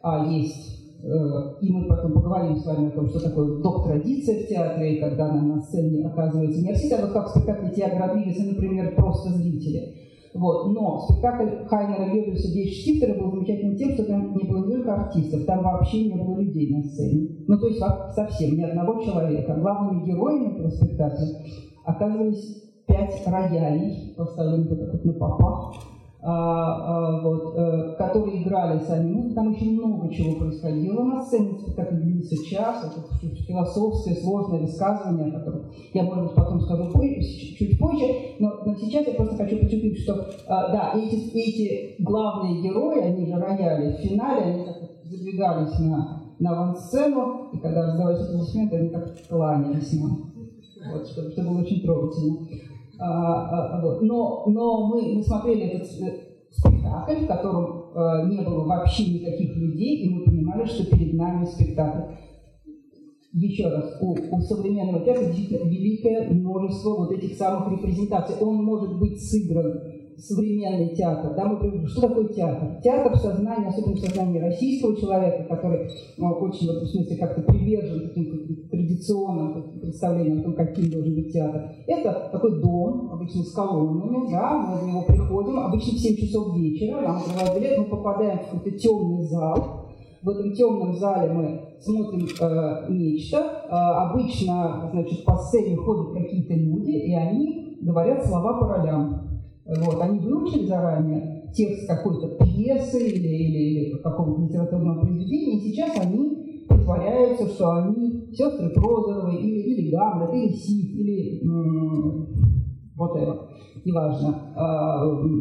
а 0.02 0.26
есть 0.26 0.76
Э, 1.06 1.54
и 1.62 1.72
мы 1.72 1.88
потом 1.88 2.14
поговорим 2.14 2.58
с 2.58 2.66
вами 2.66 2.88
о 2.88 2.92
том, 2.92 3.08
что 3.10 3.20
такое 3.20 3.62
доп-традиция 3.62 4.44
в 4.44 4.48
театре, 4.48 5.00
когда 5.00 5.27
на, 5.27 5.42
на 5.42 5.62
сцене 5.62 6.08
оказывается 6.08 6.62
не 6.62 6.72
артист, 6.72 6.94
а 6.94 7.01
вот 7.06 7.12
как 7.12 7.27
в 7.27 7.30
спектакле 7.30 7.70
Тиагра 7.70 8.08
Родригеса, 8.08 8.44
например, 8.44 8.96
просто 8.96 9.30
зрители. 9.34 9.94
Вот. 10.36 10.74
Но 10.74 11.00
спектакль 11.00 11.65
Хайнера 11.68 12.12
Геббельса 12.12 12.51
«Вещь 12.51 12.82
Штифтера» 12.82 13.18
был 13.18 13.32
замечательным 13.32 13.77
тем, 13.77 13.94
что 13.94 14.04
там 14.04 14.36
не 14.36 14.44
было 14.44 14.70
только 14.70 14.94
артистов, 14.94 15.46
там 15.46 15.63
вообще 15.63 16.10
не 16.10 16.22
было 16.22 16.39
людей 16.42 16.75
на 16.75 16.84
сцене. 16.84 17.30
Ну, 17.48 17.58
то 17.58 17.68
есть 17.68 17.80
совсем 18.13 18.58
ни 18.58 18.62
одного 18.62 19.01
человека. 19.01 19.56
Главными 19.56 20.06
героями 20.06 20.54
этого 20.54 20.70
спектакля 20.70 21.25
оказывались 21.86 22.63
пять 22.86 23.25
роялей, 23.25 24.13
поставленных 24.18 24.70
вот 24.92 25.06
на 25.06 25.13
попах, 25.13 25.74
вот, 26.25 27.53
э, 27.55 27.96
которые 27.98 28.41
играли 28.41 28.79
сами. 28.79 29.12
Ну, 29.12 29.34
там 29.36 29.50
очень 29.50 29.74
много 29.74 30.12
чего 30.12 30.39
происходило 30.39 31.03
на 31.03 31.22
сцене, 31.22 31.60
спектакль 31.60 31.98
длился 31.98 32.36
час, 32.50 32.84
это 32.84 33.27
философское, 33.44 34.15
сложное 34.15 34.62
высказывание, 34.62 35.27
о 35.27 35.39
котором 35.39 35.72
я, 35.94 36.03
может 36.03 36.25
быть, 36.25 36.36
потом 36.36 36.62
скажу 36.62 36.91
позже, 36.91 37.22
чуть 37.22 37.77
позже, 37.77 38.05
но, 38.39 38.53
но 38.65 38.75
сейчас 38.75 39.05
я 39.05 39.13
просто 39.13 39.38
хочу 39.38 39.60
подчеркнуть, 39.60 40.00
что, 40.00 40.25
а, 40.48 40.72
да, 40.72 40.94
эти, 40.96 41.15
эти 41.38 42.01
главные 42.01 42.62
герои, 42.63 43.01
они 43.01 43.27
же 43.27 43.36
рояли 43.36 43.94
в 43.94 44.00
финале, 44.00 44.41
они 44.41 44.65
так 44.65 44.77
задвигались 45.03 45.77
на, 45.79 46.24
на 46.39 46.51
авансцену, 46.51 47.51
и 47.53 47.60
когда 47.60 47.84
раздавались 47.84 48.22
аплодисменты, 48.22 48.77
они 48.77 48.89
так 48.89 49.27
кланялись 49.29 49.94
нам. 49.94 50.32
Вот, 50.91 51.08
что, 51.08 51.29
что 51.29 51.41
было 51.44 51.62
очень 51.62 51.82
трогательно. 51.82 52.75
А, 53.00 53.78
а, 53.78 53.82
вот. 53.82 54.02
Но, 54.02 54.46
но 54.48 54.88
мы, 54.88 55.16
мы 55.16 55.24
смотрели 55.24 55.64
этот 55.64 55.88
э, 56.02 56.25
спектакль, 56.52 57.25
в 57.25 57.28
котором 57.28 57.92
э, 57.94 58.30
не 58.30 58.42
было 58.42 58.66
вообще 58.66 59.14
никаких 59.14 59.56
людей, 59.56 60.06
и 60.06 60.10
мы 60.10 60.25
понимали, 60.25 60.66
что 60.66 60.86
перед 60.86 61.14
нами 61.14 61.46
спектакль. 61.46 62.14
Еще 63.34 63.68
раз, 63.68 63.98
у, 64.02 64.14
у 64.14 64.40
современного 64.40 65.04
театра 65.04 65.25
действительно 65.25 65.68
великое 65.68 66.32
множество 66.32 66.96
вот 66.96 67.12
этих 67.12 67.36
самых 67.36 67.70
репрезентаций. 67.70 68.36
Он 68.40 68.64
может 68.64 68.98
быть 68.98 69.22
сыгран 69.22 69.78
современный 70.17 70.95
театр. 70.95 71.34
Да, 71.36 71.45
мы 71.45 71.60
привыкли, 71.60 71.88
что 71.88 72.07
такое 72.07 72.27
театр? 72.29 72.79
Театр 72.84 73.13
в 73.13 73.17
сознании, 73.17 73.67
особенно 73.67 73.95
в 73.95 74.00
сознании 74.00 74.39
российского 74.39 74.95
человека, 74.95 75.43
который 75.50 75.89
ну, 76.17 76.27
очень 76.27 76.67
в 76.67 76.72
этом 76.72 76.88
смысле 76.88 77.17
как-то 77.17 77.41
привержен 77.41 78.07
таким 78.07 78.67
традиционным 78.69 79.79
представлениям 79.79 80.39
о 80.39 80.43
том, 80.43 80.53
каким 80.55 80.89
должен 80.89 81.15
быть 81.15 81.34
театр. 81.34 81.72
Это 81.88 82.29
такой 82.31 82.62
дом, 82.62 83.12
обычно 83.12 83.43
с 83.43 83.51
колоннами, 83.51 84.31
да, 84.31 84.57
мы 84.57 84.77
в 84.79 84.88
него 84.88 85.01
приходим, 85.03 85.60
обычно 85.60 85.93
в 85.93 86.00
7 86.00 86.15
часов 86.15 86.57
вечера, 86.57 87.01
нам 87.01 87.17
открывают 87.17 87.55
билет, 87.55 87.77
мы 87.77 87.86
попадаем 87.86 88.39
в 88.39 88.50
какой-то 88.50 88.77
темный 88.77 89.24
зал, 89.24 89.86
в 90.25 90.29
этом 90.29 90.53
темном 90.53 90.95
зале 90.95 91.31
мы 91.31 91.62
смотрим 91.79 92.25
э, 92.25 92.86
нечто. 92.89 93.38
Э, 93.38 94.10
обычно, 94.10 94.89
значит, 94.91 95.24
по 95.24 95.38
сцене 95.38 95.75
ходят 95.75 96.13
какие-то 96.13 96.55
люди, 96.55 96.89
и 96.89 97.13
они 97.13 97.77
говорят 97.81 98.25
слова 98.25 98.60
по 98.60 98.67
ролям. 98.67 99.35
Вот, 99.65 100.00
они 100.00 100.19
выучили 100.19 100.67
заранее 100.67 101.51
текст 101.53 101.88
какой-то 101.88 102.43
пьесы 102.43 103.07
или, 103.07 103.27
или, 103.27 103.57
или 103.57 103.98
какого-то 103.98 104.41
литературного 104.43 105.01
произведения, 105.01 105.57
и 105.57 105.72
сейчас 105.72 105.98
они 106.00 106.63
притворяются, 106.69 107.48
что 107.48 107.72
они 107.72 108.27
сестры 108.31 108.69
Прозоровой, 108.69 109.38
или, 109.38 109.74
или 109.74 109.91
Гамлет, 109.91 110.34
или 110.36 110.53
Сид, 110.53 110.95
или 110.95 111.41
вот 112.95 113.15
это, 113.17 113.50
неважно, 113.84 114.53
э, 114.55 115.36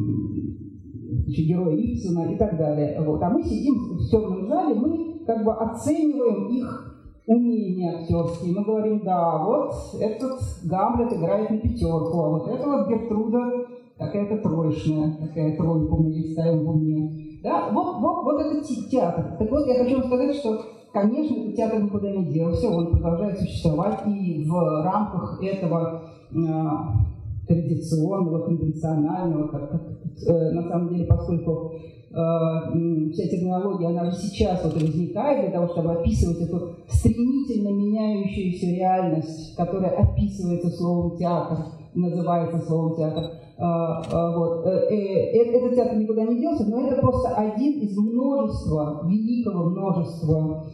герои 1.26 1.92
Ипсона 1.92 2.32
и 2.32 2.36
так 2.38 2.56
далее. 2.56 3.00
Вот. 3.02 3.22
А 3.22 3.30
мы 3.30 3.42
сидим 3.42 3.74
в 3.74 4.10
темном 4.10 4.46
зале, 4.46 4.74
мы 4.74 5.24
как 5.26 5.44
бы 5.44 5.52
оцениваем 5.52 6.48
их 6.48 6.90
умения 7.26 8.00
актерские. 8.00 8.54
Мы 8.54 8.64
говорим, 8.64 9.02
да, 9.04 9.44
вот 9.44 9.72
этот 10.00 10.40
Гамлет 10.64 11.12
играет 11.12 11.50
на 11.50 11.58
пятерку, 11.58 12.20
а 12.20 12.30
вот 12.30 12.48
это 12.48 12.68
вот 12.68 12.88
Гертруда 12.88 13.66
какая-то 13.98 14.38
троечная, 14.38 15.16
такая 15.20 15.56
тройку 15.56 16.02
мы 16.02 16.10
ей 16.10 16.32
ставим 16.32 16.64
в 16.64 16.70
уме. 16.70 17.40
Да, 17.42 17.70
вот, 17.70 18.00
вот, 18.00 18.24
вот 18.24 18.40
это 18.40 18.64
театр. 18.90 19.36
Так 19.38 19.50
вот, 19.50 19.66
я 19.66 19.84
хочу 19.84 19.96
вам 19.96 20.06
сказать, 20.06 20.36
что, 20.36 20.60
конечно, 20.92 21.34
этот 21.34 21.56
театр 21.56 21.82
никуда 21.82 22.10
не 22.10 22.32
делся, 22.32 22.68
он 22.68 22.90
продолжает 22.90 23.38
существовать, 23.38 24.00
и 24.06 24.44
в 24.48 24.82
рамках 24.84 25.42
этого 25.42 26.02
э, 26.32 27.46
традиционного, 27.46 28.46
конвенционального, 28.46 29.48
как, 29.48 29.70
как 29.70 29.82
э, 30.26 30.50
на 30.52 30.62
самом 30.68 30.88
деле, 30.88 31.04
поскольку 31.04 31.74
э, 31.74 33.10
вся 33.12 33.28
терминология, 33.28 33.88
она 33.88 34.10
же 34.10 34.16
сейчас 34.16 34.64
вот 34.64 34.74
возникает 34.74 35.42
для 35.42 35.58
того, 35.58 35.68
чтобы 35.72 35.92
описывать 35.92 36.40
эту 36.40 36.76
стремительно 36.88 37.68
меняющуюся 37.68 38.66
реальность, 38.66 39.54
которая 39.56 39.90
описывается 39.90 40.70
словом 40.70 41.16
театр, 41.18 41.58
называется 41.94 42.58
словом 42.60 42.96
театр. 42.96 43.24
Э, 43.56 43.62
э, 43.62 44.36
вот. 44.36 44.66
Э, 44.66 44.86
этот 44.90 45.74
театр 45.74 45.96
никуда 45.96 46.24
не 46.24 46.40
делся, 46.40 46.64
но 46.68 46.86
это 46.86 47.00
просто 47.00 47.28
один 47.34 47.80
из 47.80 47.96
множества, 47.96 49.02
великого 49.06 49.70
множества 49.70 50.64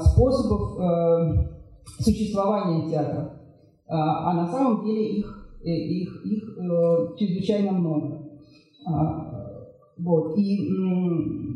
способов 0.00 0.80
существования 1.98 2.88
театра. 2.88 3.34
А 3.86 4.32
на 4.32 4.46
самом 4.46 4.82
деле 4.82 5.18
их 5.18 5.38
их, 5.62 6.24
их 6.24 6.58
э, 6.58 7.16
чрезвычайно 7.18 7.72
много. 7.72 8.22
А, 8.86 9.66
вот. 9.98 10.36
И, 10.38 10.70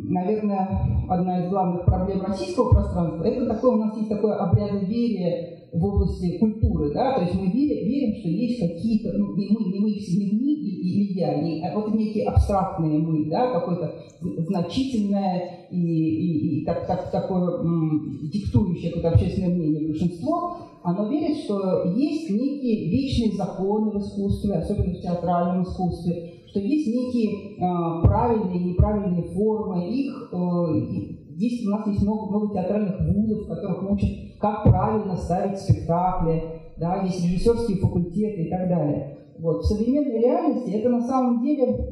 наверное, 0.08 1.06
одна 1.08 1.44
из 1.44 1.50
главных 1.50 1.84
проблем 1.84 2.22
российского 2.22 2.70
пространства– 2.70 3.22
это 3.24 3.46
такое, 3.46 3.72
у 3.72 3.76
нас 3.76 3.96
есть 3.96 4.08
такое 4.08 4.34
обрядоверие 4.34 5.61
в 5.72 5.84
области 5.84 6.38
культуры, 6.38 6.92
да, 6.92 7.14
то 7.14 7.22
есть 7.22 7.34
мы 7.34 7.46
верим, 7.46 7.86
верим 7.86 8.20
что 8.20 8.28
есть 8.28 8.60
какие-то, 8.60 9.16
ну, 9.16 9.34
не 9.36 9.48
мы, 9.48 9.72
не 9.72 9.80
мы, 9.80 9.90
не 9.90 10.30
мы 10.30 10.52
или 10.52 11.18
я, 11.18 11.40
не, 11.40 11.66
а 11.66 11.74
вот 11.74 11.94
некие 11.94 12.26
абстрактные 12.26 12.98
мы, 12.98 13.30
да, 13.30 13.52
какое-то 13.52 13.94
значительное 14.20 15.66
и, 15.70 15.76
и, 15.76 16.60
и 16.60 16.64
так, 16.66 16.86
так, 16.86 17.10
такое 17.10 17.60
м, 17.60 18.20
диктующее 18.30 18.92
какое-то 18.92 19.16
общественное 19.16 19.54
мнение 19.54 19.88
большинство, 19.88 20.58
оно 20.82 21.08
верит, 21.08 21.38
что 21.38 21.84
есть 21.96 22.28
некие 22.28 22.90
вечные 22.90 23.32
законы 23.36 23.92
в 23.92 23.98
искусстве, 23.98 24.54
особенно 24.56 24.92
в 24.92 25.00
театральном 25.00 25.62
искусстве, 25.62 26.34
что 26.48 26.60
есть 26.60 26.86
некие 26.86 27.56
э, 27.56 28.02
правильные 28.02 28.60
и 28.60 28.64
неправильные 28.64 29.22
формы, 29.32 29.88
их 29.88 30.30
э, 30.32 31.22
Здесь 31.34 31.66
у 31.66 31.70
нас 31.70 31.86
есть 31.86 32.02
много, 32.02 32.26
много 32.26 32.54
театральных 32.54 33.00
вузов, 33.00 33.44
в 33.44 33.48
которых 33.48 33.90
учат, 33.90 34.10
как 34.42 34.64
правильно 34.64 35.16
ставить 35.16 35.60
спектакли, 35.60 36.42
да, 36.76 37.02
есть 37.02 37.24
режиссерские 37.24 37.78
факультеты 37.78 38.42
и 38.42 38.50
так 38.50 38.68
далее. 38.68 39.18
Вот. 39.38 39.60
В 39.60 39.66
современной 39.66 40.20
реальности 40.20 40.70
это 40.70 40.88
на 40.88 41.00
самом 41.00 41.42
деле 41.42 41.88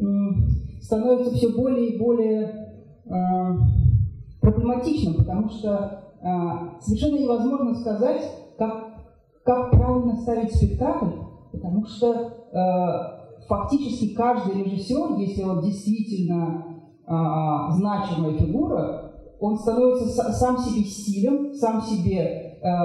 становится 0.83 1.33
все 1.33 1.51
более 1.57 1.91
и 1.91 1.99
более 1.99 2.43
э, 3.07 3.59
проблематичным, 4.41 5.15
потому 5.15 5.49
что 5.49 6.03
э, 6.21 6.27
совершенно 6.81 7.21
невозможно 7.21 7.75
сказать, 7.75 8.23
как, 8.59 8.85
как 9.45 9.71
правильно 9.71 10.17
ставить 10.17 10.53
спектакль, 10.53 11.21
потому 11.53 11.85
что 11.87 12.33
э, 12.53 13.47
фактически 13.47 14.13
каждый 14.15 14.65
режиссер, 14.65 15.19
если 15.19 15.45
он 15.45 15.63
действительно 15.63 16.67
значимая 17.71 18.39
фигура, 18.39 19.10
он 19.41 19.59
становится 19.59 20.07
сам 20.33 20.59
себе 20.59 20.85
стилем, 20.85 21.55
сам 21.55 21.81
себе 21.81 22.59
э, 22.63 22.69
э, 22.69 22.77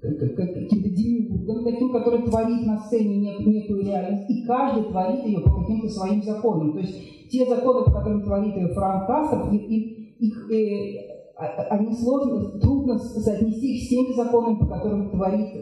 каким-то 0.00 0.88
демиургом, 0.88 1.64
таким, 1.64 1.92
который 1.92 2.22
творит 2.22 2.66
на 2.66 2.78
сцене 2.78 3.36
некую 3.38 3.84
реальность, 3.84 4.30
и 4.30 4.46
каждый 4.46 4.84
творит 4.84 5.24
ее 5.24 5.40
по 5.40 5.50
каким-то 5.50 5.88
своим 5.88 6.22
законам. 6.22 6.72
То 6.72 6.78
есть 6.78 7.28
те 7.30 7.44
законы, 7.46 7.84
по 7.84 7.92
которым 7.92 8.22
творит 8.22 8.56
ее 8.56 8.68
Франк 8.68 9.06
Кастер, 9.06 9.52
их, 9.52 10.18
их, 10.18 10.50
э, 10.50 11.18
а, 11.36 11.44
они 11.70 11.92
сложно, 11.94 12.58
трудно 12.58 12.98
соотнести 12.98 13.76
их 13.76 13.84
с 13.84 13.88
теми 13.90 14.16
законами, 14.16 14.58
по 14.58 14.66
которым 14.66 15.10
творит 15.10 15.54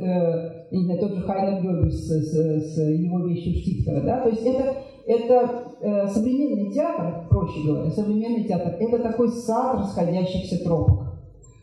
не 0.71 0.85
знаю, 0.85 1.01
тот 1.01 1.15
же 1.15 1.23
Хайнер 1.23 1.63
Гёббельс 1.63 1.95
с, 1.95 2.09
с, 2.09 2.75
с 2.75 2.79
его 2.79 3.21
вещью 3.27 3.55
Штифтера. 3.55 4.01
Да? 4.03 4.21
То 4.21 4.31
есть 4.31 4.43
это 4.45 4.75
это 5.07 5.77
э, 5.81 6.09
современный 6.09 6.73
театр, 6.73 7.29
проще 7.31 7.65
говоря, 7.65 7.91
современный 7.91 8.45
театр, 8.45 8.75
это 8.79 8.99
такой 8.99 9.29
сад 9.31 9.79
расходящихся 9.79 10.65
тропок, 10.65 11.05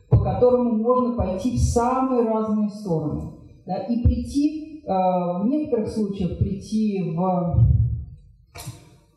по 0.09 0.19
которому 0.19 0.77
можно 0.77 1.15
пойти 1.15 1.57
в 1.57 1.59
самые 1.59 2.23
разные 2.23 2.69
стороны. 2.69 3.33
Да, 3.65 3.77
и 3.83 4.01
прийти, 4.01 4.81
э, 4.85 4.89
в 4.89 5.45
некоторых 5.45 5.89
случаях 5.89 6.37
прийти 6.37 7.13
в, 7.15 7.19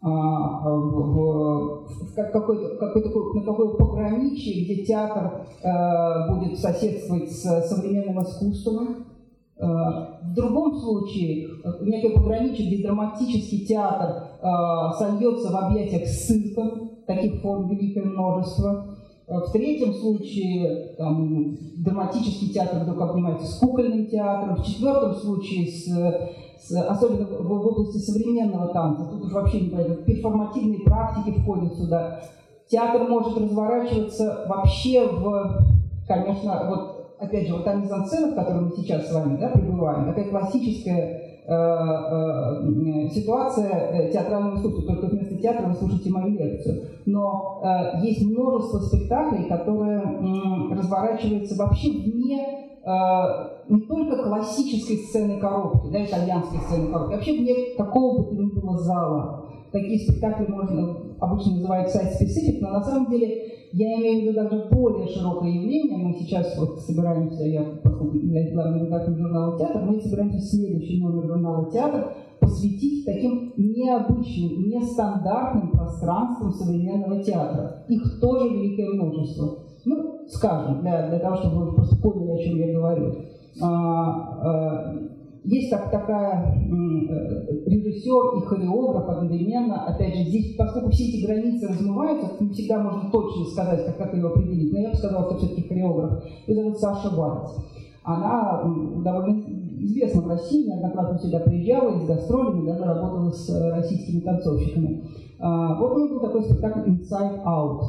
э, 0.02 0.08
в, 0.08 0.90
в, 1.12 1.86
в 1.86 2.14
какой-то, 2.14 2.76
какой 2.78 3.02
такой, 3.02 3.34
на 3.34 3.44
такое 3.44 3.68
пограничье, 3.74 4.64
где 4.64 4.84
театр 4.84 5.46
э, 5.62 6.34
будет 6.34 6.58
соседствовать 6.58 7.30
с 7.30 7.68
современным 7.68 8.22
искусством, 8.22 9.05
в 9.58 10.34
другом 10.34 10.76
случае, 10.76 11.48
некое 11.80 12.10
пограничье, 12.10 12.66
где 12.66 12.82
драматический 12.82 13.64
театр 13.64 14.28
э, 14.42 14.46
сольется 14.98 15.50
в 15.50 15.56
объятиях 15.56 16.06
с 16.06 16.26
цирком, 16.26 16.90
таких 17.06 17.40
форм 17.40 17.68
великое 17.68 18.04
множество. 18.04 18.96
Э, 19.26 19.38
в 19.38 19.52
третьем 19.52 19.94
случае 19.94 20.94
там, 20.98 21.56
драматический 21.78 22.50
театр 22.50 22.80
вдруг 22.80 23.00
обнимается 23.00 23.46
с 23.46 23.58
кукольным 23.58 24.06
театром. 24.08 24.56
В 24.56 24.66
четвертом 24.66 25.14
случае, 25.14 25.68
с, 25.68 25.86
с, 26.68 26.76
особенно 26.76 27.24
в, 27.24 27.42
в 27.42 27.66
области 27.66 27.96
современного 27.96 28.68
танца, 28.68 29.06
тут 29.10 29.24
уж 29.24 29.32
вообще 29.32 29.60
не 29.60 29.70
понятно, 29.70 29.96
перформативные 29.96 30.80
практики 30.80 31.38
входят 31.40 31.74
сюда. 31.74 32.20
Театр 32.68 33.08
может 33.08 33.38
разворачиваться 33.38 34.44
вообще 34.48 35.08
в, 35.08 35.64
конечно, 36.06 36.66
вот 36.68 36.95
опять 37.18 37.46
же, 37.48 37.54
вот 37.54 37.64
та 37.64 37.74
мизансцена, 37.74 38.32
в 38.32 38.34
которой 38.34 38.62
мы 38.62 38.70
сейчас 38.76 39.08
с 39.08 39.14
вами 39.14 39.38
да, 39.38 39.48
пребываем, 39.48 40.06
такая 40.06 40.28
классическая 40.28 41.40
э, 41.46 41.52
э, 41.52 43.08
ситуация 43.10 43.70
э, 43.70 44.12
театрального 44.12 44.56
искусства, 44.56 44.94
только 44.94 45.06
вместо 45.06 45.36
театра 45.36 45.68
вы 45.68 45.74
слушаете 45.74 46.10
мою 46.10 46.28
лекцию. 46.28 46.84
Но 47.06 47.60
э, 47.62 48.04
есть 48.06 48.24
множество 48.26 48.78
спектаклей, 48.78 49.48
которые 49.48 50.00
э, 50.00 50.74
разворачиваются 50.74 51.56
вообще 51.56 51.90
вне 51.90 52.68
э, 52.84 52.90
не 53.68 53.80
только 53.82 54.22
классической 54.22 54.98
сцены 54.98 55.40
коробки, 55.40 55.92
да, 55.92 56.04
итальянской 56.04 56.58
сцены 56.60 56.92
коробки, 56.92 57.14
вообще 57.14 57.32
вне 57.38 57.54
какого 57.76 58.18
бы 58.18 58.24
то 58.24 58.34
ни 58.34 58.46
было 58.48 58.78
зала. 58.78 59.45
Такие 59.76 59.98
спектакли 59.98 60.46
можно 60.50 60.96
обычно 61.20 61.56
называют 61.56 61.90
сайт-специфик, 61.90 62.62
но 62.62 62.70
на 62.70 62.82
самом 62.82 63.10
деле 63.10 63.42
я 63.72 63.98
имею 63.98 64.20
в 64.20 64.22
виду 64.22 64.32
даже 64.32 64.70
более 64.70 65.06
широкое 65.06 65.50
явление. 65.50 65.98
Мы 65.98 66.14
сейчас 66.14 66.56
вот 66.58 66.80
собираемся, 66.80 67.44
я 67.44 67.62
поскольку 67.84 68.16
являюсь 68.16 68.54
главным 68.54 68.86
редактором 68.86 69.18
журнала 69.18 69.58
«Театр», 69.58 69.82
мы 69.82 70.00
собираемся 70.00 70.40
следующий 70.40 71.02
номер 71.02 71.26
журнала 71.26 71.70
«Театр» 71.70 72.10
посвятить 72.40 73.04
таким 73.04 73.52
необычным, 73.58 74.66
нестандартным 74.66 75.72
пространствам 75.72 76.52
современного 76.52 77.22
театра. 77.22 77.84
Их 77.86 78.18
тоже 78.18 78.48
великое 78.48 78.94
множество. 78.94 79.58
Ну, 79.84 80.26
скажем, 80.28 80.80
для, 80.80 81.10
для 81.10 81.18
того, 81.18 81.36
чтобы 81.36 81.66
вы 81.66 81.74
просто 81.74 81.96
поняли, 82.00 82.30
о 82.30 82.42
чем 82.42 82.56
я 82.56 82.72
говорю. 82.72 83.14
А, 83.60 83.68
а, 84.42 84.94
есть 85.46 85.70
так, 85.70 85.90
такая 85.90 86.54
э, 86.54 87.66
режиссер 87.66 88.38
и 88.38 88.46
хореограф 88.46 89.08
одновременно. 89.08 89.86
Опять 89.86 90.16
же, 90.16 90.24
здесь, 90.24 90.56
поскольку 90.56 90.90
все 90.90 91.04
эти 91.04 91.24
границы 91.24 91.68
размываются, 91.68 92.42
не 92.42 92.50
всегда 92.50 92.82
можно 92.82 93.10
точно 93.10 93.44
сказать, 93.46 93.86
как, 93.86 93.96
как 93.96 94.14
ее 94.14 94.26
определить. 94.26 94.72
Но 94.72 94.80
я 94.80 94.90
бы 94.90 94.96
сказала, 94.96 95.26
что 95.26 95.38
все-таки 95.38 95.68
хореограф. 95.68 96.24
Ее 96.46 96.56
зовут 96.56 96.78
Саша 96.78 97.10
Варц. 97.14 97.52
Она 98.02 98.62
довольно 99.04 99.44
известна 99.78 100.22
в 100.22 100.28
России, 100.28 100.66
неоднократно 100.66 101.18
сюда 101.18 101.40
приезжала 101.40 101.96
и 101.96 102.04
с 102.04 102.06
даже 102.66 102.84
работала 102.84 103.30
с 103.30 103.48
российскими 103.72 104.20
танцовщиками. 104.20 105.04
А, 105.38 105.78
вот 105.78 105.92
у 105.92 105.98
нее 106.00 106.14
был 106.14 106.20
такой 106.20 106.42
спектакль 106.42 106.90
Inside 106.90 107.44
Out. 107.44 107.82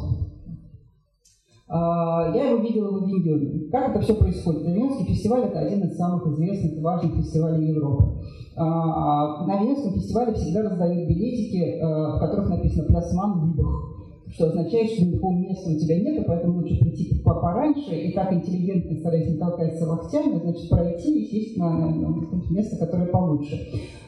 А, 2.33 2.35
я 2.35 2.49
его 2.49 2.59
видела 2.59 2.91
в 2.91 3.03
Авиньоне. 3.03 3.69
Как 3.69 3.89
это 3.89 4.01
все 4.01 4.15
происходит? 4.15 4.65
Авиньонский 4.65 5.05
фестиваль– 5.05 5.43
это 5.45 5.59
один 5.59 5.83
из 5.83 5.97
самых 5.97 6.27
известных 6.27 6.77
и 6.77 6.81
важных 6.81 7.15
фестивалей 7.15 7.67
Европы. 7.73 8.21
А, 8.55 9.45
на 9.45 9.59
Авиньонском 9.59 9.93
фестивале 9.93 10.33
всегда 10.33 10.69
раздают 10.69 11.07
билетики, 11.07 11.79
в 11.81 12.19
которых 12.19 12.49
написано 12.49 12.87
«Плясман 12.87 13.47
Либах» 13.47 13.97
что 14.29 14.47
означает, 14.47 14.91
что 14.91 15.05
никакого 15.05 15.33
места 15.33 15.69
у 15.69 15.79
тебя 15.79 15.99
нет, 15.99 16.25
поэтому 16.27 16.59
лучше 16.59 16.77
прийти 16.79 17.21
пораньше 17.23 17.95
и 17.95 18.13
так 18.13 18.31
интеллигентно, 18.33 18.99
стараясь 18.99 19.29
не 19.29 19.37
толкаться 19.37 19.87
локтями, 19.87 20.39
значит, 20.39 20.69
пройти 20.69 21.21
и 21.21 21.25
сесть 21.25 21.57
на, 21.57 21.69
на 21.69 22.13
место, 22.49 22.77
которое 22.77 23.07
получше. 23.07 23.57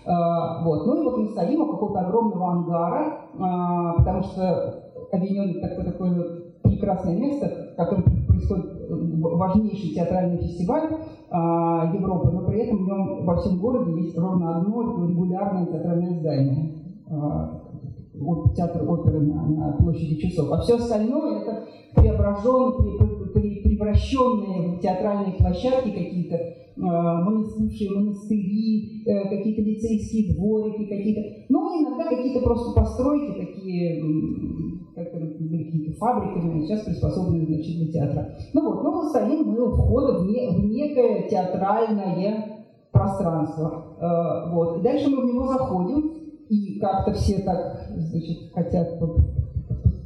А, 0.06 0.64
вот. 0.64 0.86
Ну 0.86 1.02
и 1.02 1.04
вот 1.04 1.18
мы 1.18 1.28
стоим 1.30 1.62
у 1.62 1.72
какого-то 1.72 2.00
огромного 2.02 2.52
ангара, 2.52 3.22
а, 3.40 3.94
потому 3.94 4.24
что 4.24 4.92
Авиньон 5.12 5.62
такое, 5.62 5.86
такое 5.86 6.39
прекрасное 6.64 7.18
место, 7.18 7.74
в 7.74 7.76
котором 7.76 8.04
происходит 8.28 8.90
важнейший 8.90 9.94
театральный 9.96 10.38
фестиваль 10.38 10.90
а, 11.30 11.92
Европы, 11.94 12.32
но 12.32 12.46
при 12.46 12.62
этом 12.62 12.78
в 12.78 12.88
нем 12.88 13.26
во 13.26 13.38
всем 13.38 13.60
городе 13.60 14.02
есть 14.02 14.18
ровно 14.18 14.58
одно 14.58 15.08
регулярное 15.08 15.66
театральное 15.66 16.20
здание. 16.20 16.74
А, 17.10 17.59
театр 18.56 18.90
оперы 18.90 19.20
на, 19.22 19.46
на 19.48 19.72
площади 19.74 20.16
часов. 20.16 20.52
А 20.52 20.62
все 20.62 20.76
остальное 20.76 21.42
это 21.42 21.66
преображенные, 21.96 22.98
превращенные 23.64 24.78
в 24.78 24.80
театральные 24.80 25.36
площадки 25.36 25.90
какие-то 25.90 26.38
бывшие 26.80 27.92
монастыри, 27.92 29.04
э, 29.06 29.30
какие-то 29.30 29.62
лицейские 29.62 30.34
дворики, 30.34 30.86
какие-то, 30.86 31.46
ну, 31.50 31.82
иногда 31.82 32.06
какие-то 32.06 32.42
просто 32.42 32.80
постройки 32.80 33.38
такие, 33.38 34.02
как 34.96 35.12
какие-то 35.12 35.98
фабрики, 35.98 36.66
сейчас 36.66 36.86
приспособлены, 36.86 37.48
значит, 37.48 37.76
для 37.76 37.92
театра. 37.92 38.38
Ну 38.54 38.70
вот, 38.70 38.84
ну, 38.84 38.92
мы 38.96 39.10
стоим 39.10 39.50
мы 39.50 39.62
у 39.62 39.72
входа 39.72 40.20
в, 40.20 40.28
не, 40.28 40.50
в 40.50 40.66
некое 40.66 41.28
театральное 41.28 42.66
пространство. 42.92 43.98
Э, 44.00 44.54
вот. 44.54 44.80
И 44.80 44.82
дальше 44.82 45.10
мы 45.10 45.22
в 45.22 45.26
него 45.26 45.48
заходим, 45.48 46.14
как-то 46.80 47.14
все 47.14 47.40
так, 47.40 47.90
значит, 47.96 48.52
хотят 48.54 49.00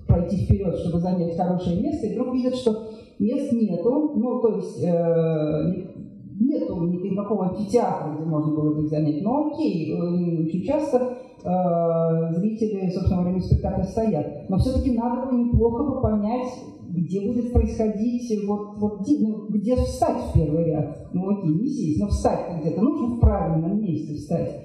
пройти 0.07 0.45
вперед, 0.45 0.75
чтобы 0.77 0.99
занять 0.99 1.37
хорошее 1.37 1.81
место, 1.81 2.07
и 2.07 2.13
вдруг 2.13 2.33
видят, 2.33 2.55
что 2.55 2.89
мест 3.19 3.51
нету, 3.51 4.13
ну, 4.15 4.41
то 4.41 4.55
есть 4.55 4.83
э, 4.83 5.93
нету 6.39 6.83
никакого 6.85 7.49
амфитеатра, 7.49 8.15
где 8.15 8.25
можно 8.25 8.55
было 8.55 8.75
бы 8.75 8.87
занять. 8.87 9.21
Но 9.21 9.47
окей, 9.47 9.93
э, 9.93 10.43
очень 10.43 10.63
часто 10.63 11.17
э, 11.43 12.33
зрители, 12.35 12.89
собственно, 12.89 13.21
во 13.21 13.23
время 13.23 13.41
спектакля 13.41 13.83
стоят. 13.83 14.49
Но 14.49 14.57
все-таки 14.57 14.97
надо 14.97 15.29
бы 15.29 15.37
неплохо 15.37 15.83
бы 15.83 16.01
понять, 16.01 16.49
где 16.89 17.21
будет 17.21 17.51
происходить, 17.51 18.45
вот, 18.45 18.77
вот 18.77 19.01
где, 19.01 19.17
ну, 19.19 19.47
где 19.49 19.75
встать 19.75 20.17
в 20.29 20.33
первый 20.33 20.65
ряд. 20.65 21.09
Ну 21.13 21.29
окей, 21.29 21.49
не 21.49 21.67
сесть, 21.67 21.99
но 21.99 22.07
встать 22.07 22.59
где-то. 22.59 22.81
Нужно 22.81 23.15
в 23.15 23.19
правильном 23.19 23.81
месте 23.81 24.15
встать. 24.15 24.63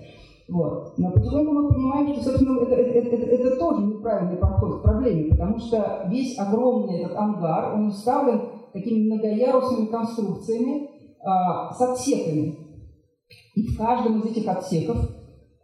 Вот. 0.48 0.94
Но 0.96 1.10
потихоньку 1.12 1.52
мы 1.52 1.68
понимаем, 1.68 2.14
что, 2.14 2.24
собственно, 2.30 2.60
это, 2.60 2.74
это, 2.74 3.16
это, 3.16 3.26
это 3.26 3.56
тоже 3.58 3.82
неправильный 3.82 4.38
подход 4.38 4.80
к 4.80 4.82
проблеме, 4.82 5.30
потому 5.30 5.58
что 5.58 6.06
весь 6.08 6.38
огромный 6.38 7.02
этот 7.02 7.16
ангар, 7.16 7.74
он 7.74 7.88
уставлен 7.88 8.40
такими 8.72 9.12
многоярусными 9.12 9.86
конструкциями 9.86 10.88
а, 11.22 11.72
с 11.72 11.80
отсеками. 11.80 12.56
И 13.54 13.66
в 13.66 13.76
каждом 13.76 14.20
из 14.20 14.30
этих 14.30 14.48
отсеков 14.48 14.96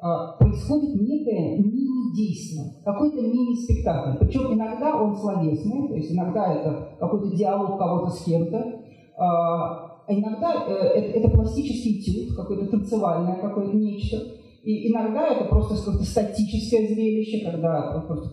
а, 0.00 0.36
происходит 0.36 1.00
некое 1.00 1.56
мини-действие, 1.56 2.82
какой-то 2.84 3.22
мини-спектакль. 3.22 4.18
Причем 4.18 4.52
иногда 4.52 5.00
он 5.00 5.16
словесный, 5.16 5.88
то 5.88 5.94
есть 5.94 6.12
иногда 6.12 6.52
это 6.52 6.96
какой-то 7.00 7.34
диалог 7.34 7.78
кого-то 7.78 8.10
с 8.10 8.24
кем-то, 8.24 8.82
а, 9.16 9.94
а 10.06 10.12
иногда 10.12 10.66
э, 10.68 10.72
это, 10.72 11.18
это 11.20 11.30
пластический 11.30 12.00
этюд, 12.00 12.36
какое-то 12.36 12.66
танцевальное 12.66 13.40
какое-то 13.40 13.74
нечто. 13.74 14.18
И 14.64 14.90
иногда 14.90 15.28
это 15.28 15.44
просто 15.44 15.76
какое-то 15.76 16.04
статическое 16.04 16.88
зрелище, 16.88 17.44
когда 17.44 18.02
просто 18.06 18.30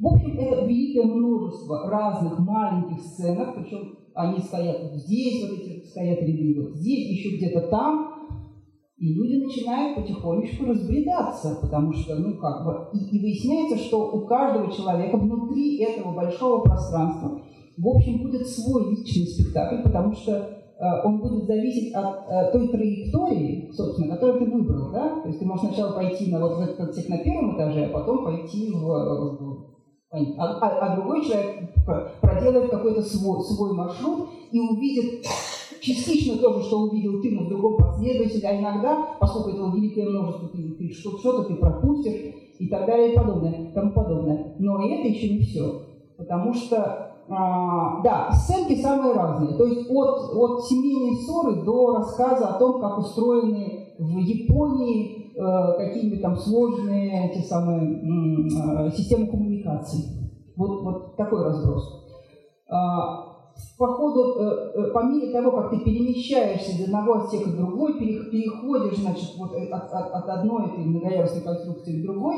В 0.00 0.06
общем, 0.06 0.36
это 0.36 0.64
великое 0.64 1.04
множество 1.04 1.88
разных 1.88 2.36
маленьких 2.40 3.00
сценок, 3.00 3.54
причем 3.54 3.96
они 4.12 4.40
стоят 4.40 4.82
вот 4.82 5.00
здесь, 5.02 5.48
вот 5.48 5.60
эти 5.60 5.86
стоят 5.86 6.20
ряды, 6.20 6.60
вот 6.60 6.74
здесь, 6.74 7.10
еще 7.10 7.36
где-то 7.36 7.68
там, 7.68 8.12
и 8.98 9.14
люди 9.14 9.44
начинают 9.44 9.96
потихонечку 9.96 10.64
разбредаться, 10.64 11.58
потому 11.62 11.92
что, 11.92 12.16
ну 12.16 12.38
как 12.38 12.64
бы, 12.64 12.98
и, 12.98 13.16
и 13.16 13.20
выясняется, 13.20 13.76
что 13.78 14.12
у 14.12 14.26
каждого 14.26 14.72
человека 14.72 15.16
внутри 15.16 15.78
этого 15.78 16.12
большого 16.12 16.62
пространства, 16.62 17.40
в 17.76 17.88
общем, 17.88 18.22
будет 18.22 18.48
свой 18.48 18.90
личный 18.90 19.26
спектакль, 19.26 19.82
потому 19.84 20.12
что 20.12 20.61
он 21.04 21.20
будет 21.20 21.46
зависеть 21.46 21.94
от 21.94 22.28
э, 22.28 22.50
той 22.52 22.68
траектории, 22.68 23.70
собственно, 23.72 24.16
которую 24.16 24.44
ты 24.44 24.50
выбрал, 24.50 24.90
да? 24.92 25.20
То 25.20 25.28
есть 25.28 25.38
ты 25.38 25.46
можешь 25.46 25.66
сначала 25.66 25.92
пойти 25.92 26.30
на 26.32 26.40
вот 26.40 26.60
этот 26.60 26.80
отсек 26.80 27.08
на 27.08 27.18
первом 27.18 27.56
этаже, 27.56 27.84
а 27.84 27.92
потом 27.92 28.24
пойти 28.24 28.72
в, 28.72 28.90
а, 30.10 30.18
а, 30.38 30.68
а 30.68 30.96
другой 30.96 31.24
человек 31.24 31.72
проделает 32.20 32.70
какой-то 32.70 33.00
свой, 33.00 33.42
свой 33.42 33.74
маршрут 33.74 34.28
и 34.50 34.60
увидит 34.60 35.24
частично 35.80 36.36
то 36.38 36.52
же, 36.54 36.64
что 36.64 36.82
увидел 36.82 37.22
ты, 37.22 37.30
но 37.30 37.44
в 37.44 37.48
другом 37.48 37.76
последователе, 37.76 38.48
а 38.48 38.60
иногда, 38.60 39.16
поскольку 39.20 39.50
этого 39.50 39.74
великое 39.74 40.08
множество, 40.08 40.48
ты, 40.48 40.70
ты 40.78 40.92
что-то 40.92 41.44
ты 41.44 41.54
пропустишь 41.54 42.34
и 42.58 42.68
так 42.68 42.86
далее 42.86 43.12
и 43.12 43.16
подобное, 43.16 43.72
тому 43.72 43.92
подобное. 43.92 44.54
Но 44.58 44.84
это 44.84 45.08
еще 45.08 45.34
не 45.34 45.40
все, 45.40 45.82
потому 46.16 46.54
что 46.54 47.11
а, 47.34 48.02
да, 48.02 48.30
сценки 48.32 48.80
самые 48.80 49.14
разные. 49.14 49.56
То 49.56 49.64
есть 49.64 49.88
от, 49.90 50.36
от 50.36 50.64
семейной 50.66 51.16
ссоры 51.22 51.62
до 51.64 51.96
рассказа 51.96 52.48
о 52.48 52.58
том, 52.58 52.80
как 52.80 52.98
устроены 52.98 53.94
в 53.98 54.18
Японии 54.18 55.32
э, 55.34 55.78
какие-нибудь 55.78 56.20
там 56.20 56.36
сложные 56.36 57.32
те 57.32 57.40
самые 57.40 58.86
э, 58.86 58.90
системы 58.90 59.28
коммуникаций. 59.28 60.00
Вот, 60.56 60.82
вот 60.82 61.16
такой 61.16 61.42
разброс. 61.44 62.06
А, 62.68 63.32
по 63.78 63.86
ходу, 63.86 64.38
э, 64.38 64.72
э, 64.74 64.90
по 64.92 65.04
мере 65.04 65.32
того, 65.32 65.52
как 65.52 65.70
ты 65.70 65.80
перемещаешься 65.80 66.72
из 66.72 66.84
одного 66.84 67.14
отсека 67.14 67.48
в 67.48 67.56
другой, 67.56 67.98
переходишь, 67.98 68.98
значит, 68.98 69.30
вот 69.38 69.54
от, 69.54 69.72
от, 69.72 70.12
от 70.12 70.28
одной 70.28 70.66
этой 70.66 70.84
многоярусной 70.84 71.42
конструкции 71.42 72.00
к 72.00 72.04
другой, 72.04 72.36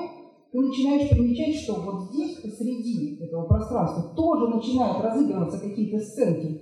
ты 0.54 0.60
начинаешь 0.60 1.10
примечать, 1.10 1.56
что 1.56 1.80
вот 1.80 2.04
здесь, 2.12 2.40
посреди 2.40 3.18
этого 3.20 3.44
пространства, 3.46 4.14
тоже 4.14 4.54
начинают 4.54 5.02
разыгрываться 5.02 5.58
какие-то 5.58 5.98
сценки. 5.98 6.60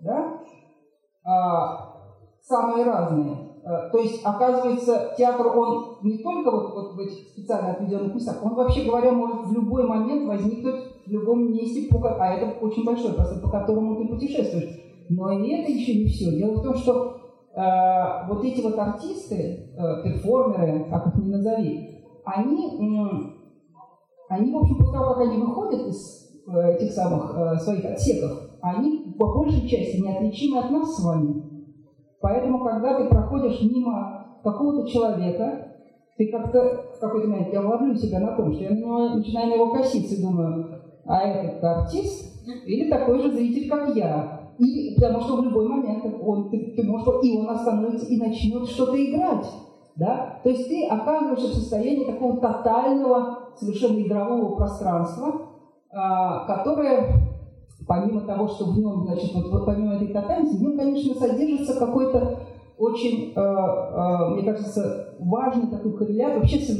Да? 0.00 0.40
А, 1.24 1.92
самые 2.40 2.86
разные. 2.86 3.36
А, 3.66 3.90
то 3.90 3.98
есть, 3.98 4.24
оказывается, 4.24 5.14
театр, 5.18 5.46
он 5.48 5.98
не 6.04 6.22
только 6.22 6.50
вот, 6.50 6.72
вот 6.72 6.94
в 6.94 7.00
этих 7.00 7.28
специально 7.28 7.72
отведенных 7.72 8.14
местах, 8.14 8.42
он, 8.42 8.54
вообще 8.54 8.86
говоря, 8.86 9.12
может 9.12 9.46
в 9.46 9.52
любой 9.52 9.86
момент 9.86 10.26
возникнуть 10.26 10.84
в 11.06 11.10
любом 11.10 11.52
месте, 11.52 11.86
а 12.02 12.32
это 12.32 12.58
очень 12.64 12.86
большой 12.86 13.12
пространство, 13.12 13.50
по 13.50 13.58
которому 13.58 13.96
ты 13.96 14.08
путешествуешь. 14.08 15.04
Но 15.10 15.32
и 15.32 15.50
это 15.50 15.70
еще 15.70 15.98
не 15.98 16.06
все. 16.06 16.34
Дело 16.34 16.54
в 16.54 16.62
том, 16.62 16.74
что 16.76 17.18
э, 17.54 18.26
вот 18.26 18.42
эти 18.42 18.62
вот 18.62 18.78
артисты, 18.78 19.70
э, 19.76 20.02
перформеры, 20.02 20.86
как 20.88 21.08
их 21.08 21.14
ни 21.16 21.30
назови, 21.30 21.87
они, 22.34 23.34
они, 24.28 24.52
в 24.52 24.58
общем, 24.58 24.76
после 24.76 24.92
того, 24.92 25.14
как 25.14 25.22
они 25.28 25.38
выходят 25.38 25.86
из 25.88 26.30
э, 26.46 26.74
этих 26.74 26.92
самых 26.92 27.36
э, 27.36 27.56
своих 27.58 27.84
отсеков, 27.84 28.50
они 28.60 29.14
по 29.18 29.26
большей 29.34 29.68
части 29.68 30.00
неотличимы 30.00 30.58
от 30.58 30.70
нас 30.70 30.96
с 30.96 31.04
вами. 31.04 31.42
Поэтому, 32.20 32.64
когда 32.64 32.98
ты 32.98 33.08
проходишь 33.08 33.62
мимо 33.62 34.40
какого-то 34.42 34.88
человека, 34.88 35.68
ты 36.16 36.30
как-то 36.30 36.84
в 36.96 37.00
какой-то 37.00 37.28
момент, 37.28 37.52
я 37.52 37.60
ловлю 37.60 37.94
себя 37.94 38.18
на 38.20 38.36
том, 38.36 38.52
что 38.52 38.64
я 38.64 38.70
начинаю 38.70 39.48
на 39.48 39.54
него 39.54 39.72
коситься 39.72 40.16
и 40.16 40.22
думаю, 40.22 40.82
а 41.06 41.20
этот 41.22 41.62
артист 41.62 42.46
или 42.66 42.90
такой 42.90 43.20
же 43.20 43.30
зритель, 43.30 43.68
как 43.70 43.94
я. 43.94 44.52
И, 44.58 44.94
потому 44.96 45.20
что 45.20 45.36
в 45.36 45.44
любой 45.44 45.68
момент 45.68 46.04
он, 46.20 46.50
ты, 46.50 46.74
ты 46.76 46.82
можешь, 46.82 47.06
и 47.22 47.38
он 47.38 47.48
остановится 47.48 48.06
и 48.06 48.16
начнет 48.16 48.66
что-то 48.66 48.96
играть. 48.96 49.46
Да? 49.98 50.38
То 50.44 50.50
есть 50.50 50.68
ты 50.68 50.86
оказываешься 50.86 51.48
в 51.48 51.54
состоянии 51.54 52.04
такого 52.04 52.40
тотального, 52.40 53.50
совершенно 53.56 54.00
игрового 54.00 54.54
пространства, 54.54 55.48
а, 55.90 56.46
которое, 56.46 57.14
помимо 57.86 58.20
того, 58.20 58.46
что 58.46 58.66
в 58.66 58.78
нем, 58.78 59.04
значит, 59.04 59.34
вот, 59.34 59.50
вот 59.50 59.66
помимо 59.66 59.96
этой 59.96 60.12
тотальности, 60.12 60.56
в 60.56 60.62
нем, 60.62 60.78
конечно, 60.78 61.14
содержится 61.16 61.78
какой-то 61.80 62.38
очень, 62.78 63.32
э, 63.34 63.40
э, 63.40 64.28
мне 64.34 64.44
кажется, 64.44 65.16
важный 65.18 65.68
такой 65.68 65.98
коррелят 65.98 66.36
вообще 66.36 66.58
с 66.60 66.70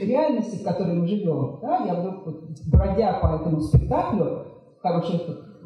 реальности, 0.00 0.56
в 0.56 0.64
которой 0.64 0.94
мы 0.94 1.06
живем. 1.06 1.60
Да? 1.62 1.84
Я 1.86 2.00
вдруг, 2.00 2.24
бродя 2.72 3.20
по 3.20 3.36
этому 3.36 3.60
спектаклю, 3.60 4.46
хорошая 4.82 5.20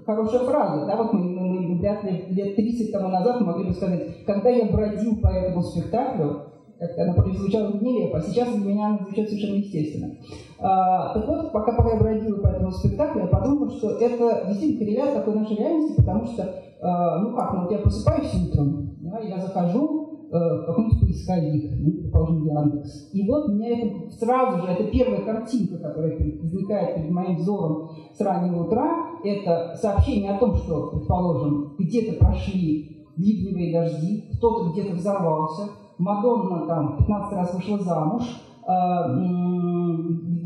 хорошая 0.09 0.41
фраза, 0.41 0.87
да, 0.87 0.97
вот 0.97 1.13
мы, 1.13 1.21
мы, 1.21 1.61
мы 1.61 1.79
вряд 1.79 2.03
ли 2.03 2.25
лет 2.31 2.57
30 2.57 2.91
тому 2.91 3.11
назад 3.11 3.43
могли 3.43 3.69
бы 3.69 3.75
сказать, 3.75 4.25
когда 4.25 4.49
я 4.49 4.65
бродил 4.65 5.21
по 5.21 5.27
этому 5.27 5.63
спектаклю, 5.63 6.47
Как-то 6.79 7.03
она 7.03 7.13
прозвучала 7.13 7.73
нелепо, 7.75 8.17
а 8.17 8.23
сейчас 8.23 8.55
для 8.55 8.73
меня 8.73 8.99
звучит 9.03 9.29
совершенно 9.29 9.57
естественно. 9.57 10.15
А, 10.61 11.13
так 11.13 11.29
вот, 11.29 11.53
пока, 11.53 11.73
пока 11.73 11.91
я 11.91 12.01
бродила 12.01 12.41
по 12.41 12.47
этому 12.47 12.71
спектаклю, 12.71 13.23
я 13.23 13.27
подумала, 13.27 13.69
что 13.69 13.99
это 13.99 14.47
действительно 14.49 14.79
корреляция 14.79 15.15
такой 15.17 15.35
нашей 15.35 15.57
реальности, 15.57 16.01
потому 16.01 16.25
что, 16.25 16.55
а, 16.81 17.19
ну 17.19 17.37
как, 17.37 17.53
ну 17.53 17.61
вот 17.63 17.71
я 17.71 17.79
просыпаюсь 17.79 18.33
утром, 18.35 18.97
да, 19.03 19.19
я 19.19 19.39
захожу 19.39 20.08
в 20.31 20.67
какой-нибудь 20.67 21.01
поисковик, 21.01 21.73
ну, 21.79 21.93
предположим, 22.03 22.45
Яндекс, 22.45 23.11
и 23.13 23.27
вот 23.29 23.49
меня 23.49 23.79
это 23.79 24.11
сразу 24.11 24.59
же, 24.63 24.73
это 24.73 24.85
первая 24.85 25.23
картинка, 25.23 25.79
которая 25.79 26.19
возникает 26.41 26.97
перед 26.97 27.11
моим 27.11 27.37
взором 27.37 27.91
с 28.15 28.21
раннего 28.21 28.65
утра, 28.65 28.91
это 29.25 29.75
сообщение 29.81 30.33
о 30.33 30.39
том, 30.39 30.55
что, 30.57 30.89
предположим, 30.89 31.75
где-то 31.79 32.19
прошли 32.19 33.07
ливневые 33.17 33.73
дожди, 33.73 34.31
кто-то 34.37 34.71
где-то 34.73 34.95
взорвался, 34.95 35.71
Мадонна 35.99 36.67
там 36.67 36.97
15 36.99 37.33
раз 37.33 37.55
вышла 37.55 37.79
замуж, 37.79 38.23
а, 38.65 39.09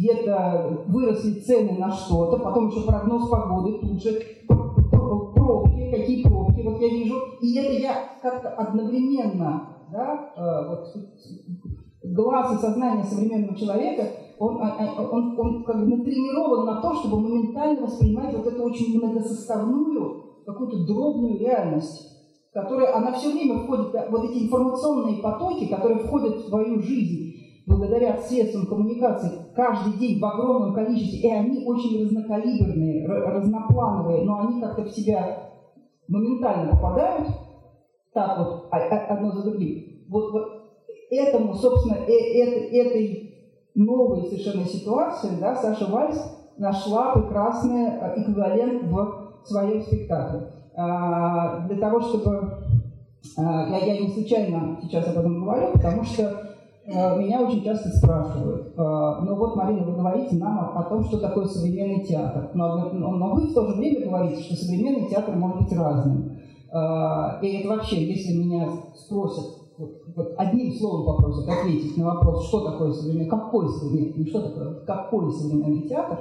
где-то 0.02 0.84
выросли 0.86 1.40
цены 1.40 1.78
на 1.78 1.90
что-то, 1.90 2.38
потом 2.38 2.68
еще 2.68 2.86
прогноз 2.86 3.28
погоды, 3.28 3.78
тут 3.80 4.02
же 4.02 4.18
пробки, 4.48 5.90
какие 5.90 6.22
пробки, 6.22 6.62
вот 6.62 6.80
я 6.80 6.88
вижу, 6.88 7.16
и 7.40 7.58
это 7.58 7.72
я 7.72 7.94
как-то 8.22 8.48
одновременно, 8.50 9.71
да, 9.92 10.32
а, 10.36 10.68
вот, 10.68 10.86
глаз 12.02 12.54
и 12.54 12.62
сознание 12.62 13.04
современного 13.04 13.56
человека, 13.56 14.08
он, 14.38 14.56
он, 14.56 14.62
а, 14.62 15.08
он, 15.10 15.38
он 15.38 15.64
как 15.64 15.80
бы 15.80 15.96
натренирован 15.96 16.66
на 16.66 16.80
то, 16.80 16.94
чтобы 16.94 17.20
моментально 17.20 17.82
воспринимать 17.82 18.34
вот 18.34 18.46
эту 18.46 18.62
очень 18.62 18.98
многосоставную, 18.98 20.42
какую-то 20.44 20.84
дробную 20.86 21.38
реальность 21.38 22.12
которая, 22.52 22.94
она 22.94 23.12
все 23.12 23.32
время 23.32 23.60
входит, 23.60 23.94
вот 24.10 24.24
эти 24.24 24.44
информационные 24.44 25.22
потоки, 25.22 25.66
которые 25.68 26.00
входят 26.00 26.36
в 26.36 26.48
твою 26.48 26.82
жизнь 26.82 27.32
благодаря 27.66 28.18
средствам 28.18 28.66
коммуникации 28.66 29.30
каждый 29.54 29.98
день 29.98 30.20
в 30.20 30.24
огромном 30.24 30.74
количестве, 30.74 31.20
и 31.20 31.32
они 31.32 31.64
очень 31.64 32.04
разнокалиберные, 32.04 33.06
разноплановые, 33.06 34.24
но 34.24 34.40
они 34.40 34.60
как-то 34.60 34.84
в 34.84 34.90
тебя 34.90 35.50
моментально 36.08 36.72
попадают, 36.72 37.28
так 38.12 38.38
вот, 38.38 38.68
а, 38.70 38.76
а, 38.76 39.14
одно 39.14 39.32
за 39.32 39.42
другим. 39.42 40.04
Вот, 40.08 40.32
вот 40.32 40.62
этому, 41.10 41.54
собственно, 41.54 41.98
э, 42.06 42.12
э, 42.12 42.76
этой 42.78 43.32
новой 43.74 44.22
совершенно 44.24 44.64
ситуации, 44.64 45.38
да, 45.40 45.54
Саша 45.56 45.86
Вальс 45.90 46.18
нашла 46.58 47.12
прекрасный 47.12 47.86
э, 47.86 48.20
эквивалент 48.20 48.84
в 48.84 49.32
своем 49.44 49.80
спектакле. 49.82 50.52
А, 50.76 51.66
для 51.66 51.76
того, 51.78 52.00
чтобы... 52.00 52.58
А, 53.38 53.68
я, 53.68 53.78
я 53.78 54.00
не 54.00 54.08
случайно 54.08 54.78
сейчас 54.82 55.08
об 55.08 55.18
этом 55.18 55.40
говорю, 55.40 55.72
потому 55.72 56.02
что 56.04 56.24
а, 56.86 57.16
меня 57.16 57.40
очень 57.40 57.64
часто 57.64 57.88
спрашивают, 57.90 58.76
ну 58.76 59.36
вот, 59.36 59.54
Марина, 59.54 59.84
вы 59.84 59.92
говорите 59.92 60.34
нам 60.36 60.76
о 60.76 60.82
том, 60.84 61.04
что 61.04 61.18
такое 61.18 61.46
современный 61.46 62.04
театр, 62.04 62.50
но, 62.54 62.90
но 62.92 63.34
вы 63.34 63.48
в 63.48 63.54
то 63.54 63.68
же 63.68 63.74
время 63.76 64.06
говорите, 64.06 64.42
что 64.42 64.56
современный 64.56 65.08
театр 65.08 65.36
может 65.36 65.62
быть 65.62 65.72
разным. 65.72 66.31
И 66.72 67.46
это 67.46 67.68
вообще, 67.68 68.04
если 68.06 68.38
меня 68.38 68.66
спросят, 68.94 69.44
вот, 69.76 70.02
вот 70.16 70.34
одним 70.38 70.72
словом 70.72 71.16
попросят 71.16 71.48
ответить 71.48 71.96
на 71.96 72.06
вопрос, 72.06 72.48
что 72.48 72.70
такое 72.70 72.92
современный, 72.92 73.28
какой 73.28 73.68
современный, 73.68 74.18
не 74.18 74.26
что 74.26 74.42
такое, 74.42 74.84
какой 74.86 75.32
современный 75.32 75.88
театр, 75.88 76.18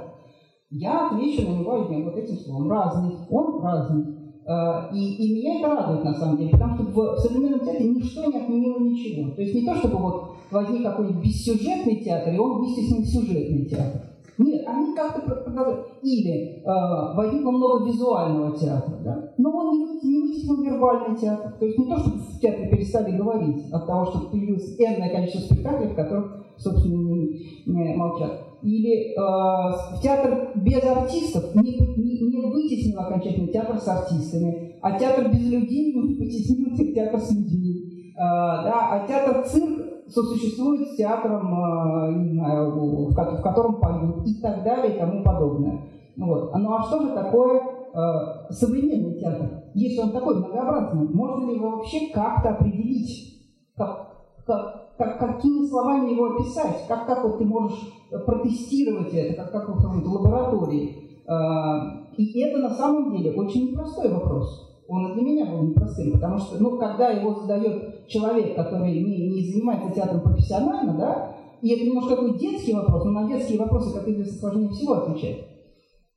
я 0.70 1.08
отвечу 1.08 1.48
на 1.48 1.58
него 1.58 1.82
одним 1.82 2.04
вот 2.04 2.16
этим 2.16 2.36
словом. 2.36 2.70
Разный. 2.70 3.16
Он 3.30 3.62
разный. 3.62 4.22
Э, 4.46 4.92
и, 4.94 5.14
и 5.16 5.34
меня 5.34 5.60
это 5.60 5.68
радует 5.68 6.04
на 6.04 6.14
самом 6.14 6.38
деле, 6.38 6.50
потому 6.50 6.76
что 6.76 6.84
в 6.84 7.18
современном 7.18 7.60
театре 7.60 7.88
ничто 7.88 8.24
не 8.24 8.38
отменило 8.38 8.78
ничего. 8.80 9.34
То 9.34 9.42
есть 9.42 9.54
не 9.54 9.66
то, 9.66 9.74
чтобы 9.76 9.98
вот 9.98 10.30
возник 10.50 10.82
какой-нибудь 10.82 11.22
бессюжетный 11.22 11.96
театр, 11.96 12.34
и 12.34 12.38
он 12.38 12.58
вместе 12.58 12.82
с 12.82 12.90
ним 12.90 13.04
сюжетный 13.04 13.66
театр. 13.66 14.11
Нет, 14.38 14.64
они 14.66 14.94
как-то 14.94 15.20
продолжают. 15.20 15.88
Или 16.02 16.62
э, 16.62 17.16
возникло 17.16 17.50
много 17.50 17.86
визуального 17.86 18.56
театра, 18.56 18.96
да? 19.04 19.32
но 19.38 19.50
он 19.50 19.78
не, 19.78 20.22
вытеснил 20.22 20.62
вербальный 20.62 21.16
театр. 21.16 21.52
То 21.58 21.66
есть 21.66 21.78
не 21.78 21.86
то, 21.86 21.98
что 21.98 22.10
в 22.10 22.40
театре 22.40 22.68
перестали 22.70 23.16
говорить 23.16 23.70
от 23.72 23.86
того, 23.86 24.06
что 24.06 24.30
появилось 24.30 24.74
энное 24.78 25.10
количество 25.10 25.54
спектаклей, 25.54 25.88
в 25.88 25.94
которых, 25.94 26.44
собственно, 26.56 26.96
не, 26.96 27.64
не 27.66 27.94
молчат 27.94 28.52
или 28.62 29.10
э, 29.10 29.16
в 29.16 30.00
театр 30.00 30.52
без 30.54 30.84
артистов 30.84 31.54
не, 31.56 31.78
не, 31.96 32.20
не 32.20 32.46
вытеснил 32.46 33.00
окончательно 33.00 33.48
театр 33.48 33.78
с 33.78 33.88
артистами, 33.88 34.76
а 34.80 34.98
театр 34.98 35.28
без 35.30 35.50
людей 35.50 35.92
не 35.92 36.14
потеснил 36.14 36.76
театр 36.94 37.20
с 37.20 37.32
людьми. 37.32 38.12
Э, 38.14 38.18
да, 38.18 38.88
а 38.92 39.06
театр 39.06 39.44
цирк 39.44 39.91
сосуществует 40.12 40.88
с 40.88 40.96
театром, 40.96 41.54
э, 41.54 42.12
не 42.14 42.32
знаю, 42.34 42.70
в, 42.70 43.14
котором 43.14 43.80
поют 43.80 44.26
и 44.26 44.40
так 44.40 44.62
далее 44.62 44.94
и 44.94 44.98
тому 44.98 45.22
подобное. 45.22 45.80
Вот. 46.16 46.54
Ну 46.56 46.74
а 46.74 46.82
что 46.82 47.00
же 47.02 47.14
такое 47.14 47.60
э, 47.60 48.52
современный 48.52 49.18
театр? 49.18 49.62
Если 49.74 50.00
он 50.00 50.10
такой 50.10 50.36
многообразный, 50.36 51.08
можно 51.08 51.48
ли 51.48 51.56
его 51.56 51.70
вообще 51.70 52.12
как-то 52.12 52.50
определить? 52.50 53.40
Как, 53.76 54.08
как, 54.46 54.96
как, 54.98 55.18
какими 55.18 55.66
словами 55.66 56.10
его 56.10 56.34
описать, 56.34 56.86
как, 56.86 57.06
как 57.06 57.24
вот 57.24 57.38
ты 57.38 57.44
можешь 57.44 57.80
протестировать 58.26 59.12
это, 59.14 59.44
как, 59.44 59.50
как 59.50 59.68
в 59.68 60.12
лаборатории. 60.12 61.24
А, 61.26 62.02
и 62.16 62.40
это 62.40 62.58
на 62.58 62.70
самом 62.70 63.16
деле 63.16 63.32
очень 63.32 63.70
непростой 63.70 64.12
вопрос. 64.12 64.71
Он 64.88 65.10
и 65.10 65.14
для 65.14 65.22
меня 65.22 65.46
был 65.46 65.62
непростым, 65.62 66.12
потому 66.12 66.38
что, 66.38 66.58
ну, 66.58 66.78
когда 66.78 67.10
его 67.10 67.34
задает 67.34 68.06
человек, 68.08 68.56
который 68.56 68.92
не, 68.92 69.28
не 69.30 69.52
занимается 69.52 69.92
театром 69.92 70.22
профессионально, 70.22 70.94
да, 70.94 71.36
и 71.62 71.70
это 71.70 71.84
немножко 71.84 72.16
такой 72.16 72.38
детский 72.38 72.74
вопрос, 72.74 73.04
но 73.04 73.10
на 73.12 73.28
детские 73.28 73.58
вопросы, 73.58 73.96
как 73.96 74.08
известно, 74.08 74.38
сложнее 74.38 74.68
всего 74.70 74.94
отвечать. 74.94 75.46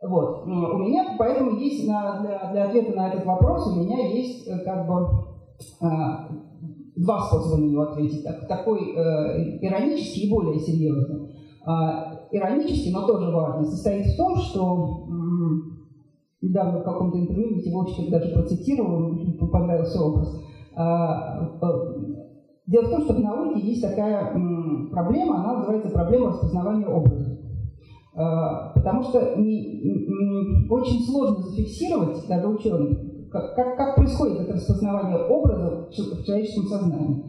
Вот. 0.01 0.43
У 0.45 0.77
меня, 0.79 1.15
поэтому 1.17 1.51
есть 1.57 1.87
на, 1.87 2.19
для, 2.21 2.51
для 2.51 2.65
ответа 2.65 2.95
на 2.95 3.07
этот 3.09 3.25
вопрос, 3.25 3.67
у 3.67 3.79
меня 3.79 4.07
есть 4.07 4.47
э, 4.47 4.59
как 4.59 4.87
бы 4.87 5.07
а, 5.81 6.29
два 6.95 7.21
способа 7.21 7.61
на 7.61 7.65
него 7.65 7.81
ответить. 7.83 8.23
Так, 8.23 8.47
такой 8.47 8.93
э, 8.95 9.59
иронический 9.61 10.27
и 10.27 10.31
более 10.31 10.59
серьезный. 10.59 11.29
А, 11.65 12.27
иронический, 12.31 12.91
но 12.91 13.07
тоже 13.07 13.31
важный, 13.31 13.65
состоит 13.65 14.05
в 14.05 14.17
том, 14.17 14.35
что 14.37 15.07
недавно 16.45 16.79
в 16.79 16.83
каком-то 16.83 17.19
интервью 17.19 17.55
Митевольчик 17.55 18.09
даже 18.09 18.33
процитировал, 18.33 19.15
понравился 19.51 20.01
образ. 20.01 20.41
А, 20.75 21.57
э, 21.61 21.67
дело 22.67 22.85
в 22.85 22.89
том, 22.89 23.01
что 23.01 23.13
в 23.13 23.19
науке 23.19 23.59
есть 23.61 23.81
такая 23.81 24.31
проблема, 24.91 25.39
она 25.39 25.57
называется 25.59 25.89
проблема 25.89 26.27
распознавания 26.27 26.87
образа. 26.87 27.39
А, 28.15 28.71
потому 28.73 29.03
что 29.03 29.19
очень 29.19 31.05
сложно 31.05 31.43
зафиксировать, 31.43 32.27
даже 32.27 32.47
ученым, 32.47 33.29
как, 33.31 33.55
как, 33.55 33.77
как 33.77 33.95
происходит 33.95 34.41
это 34.41 34.53
распознавание 34.53 35.17
образа 35.25 35.87
в 35.89 36.23
человеческом 36.23 36.65
сознании. 36.65 37.23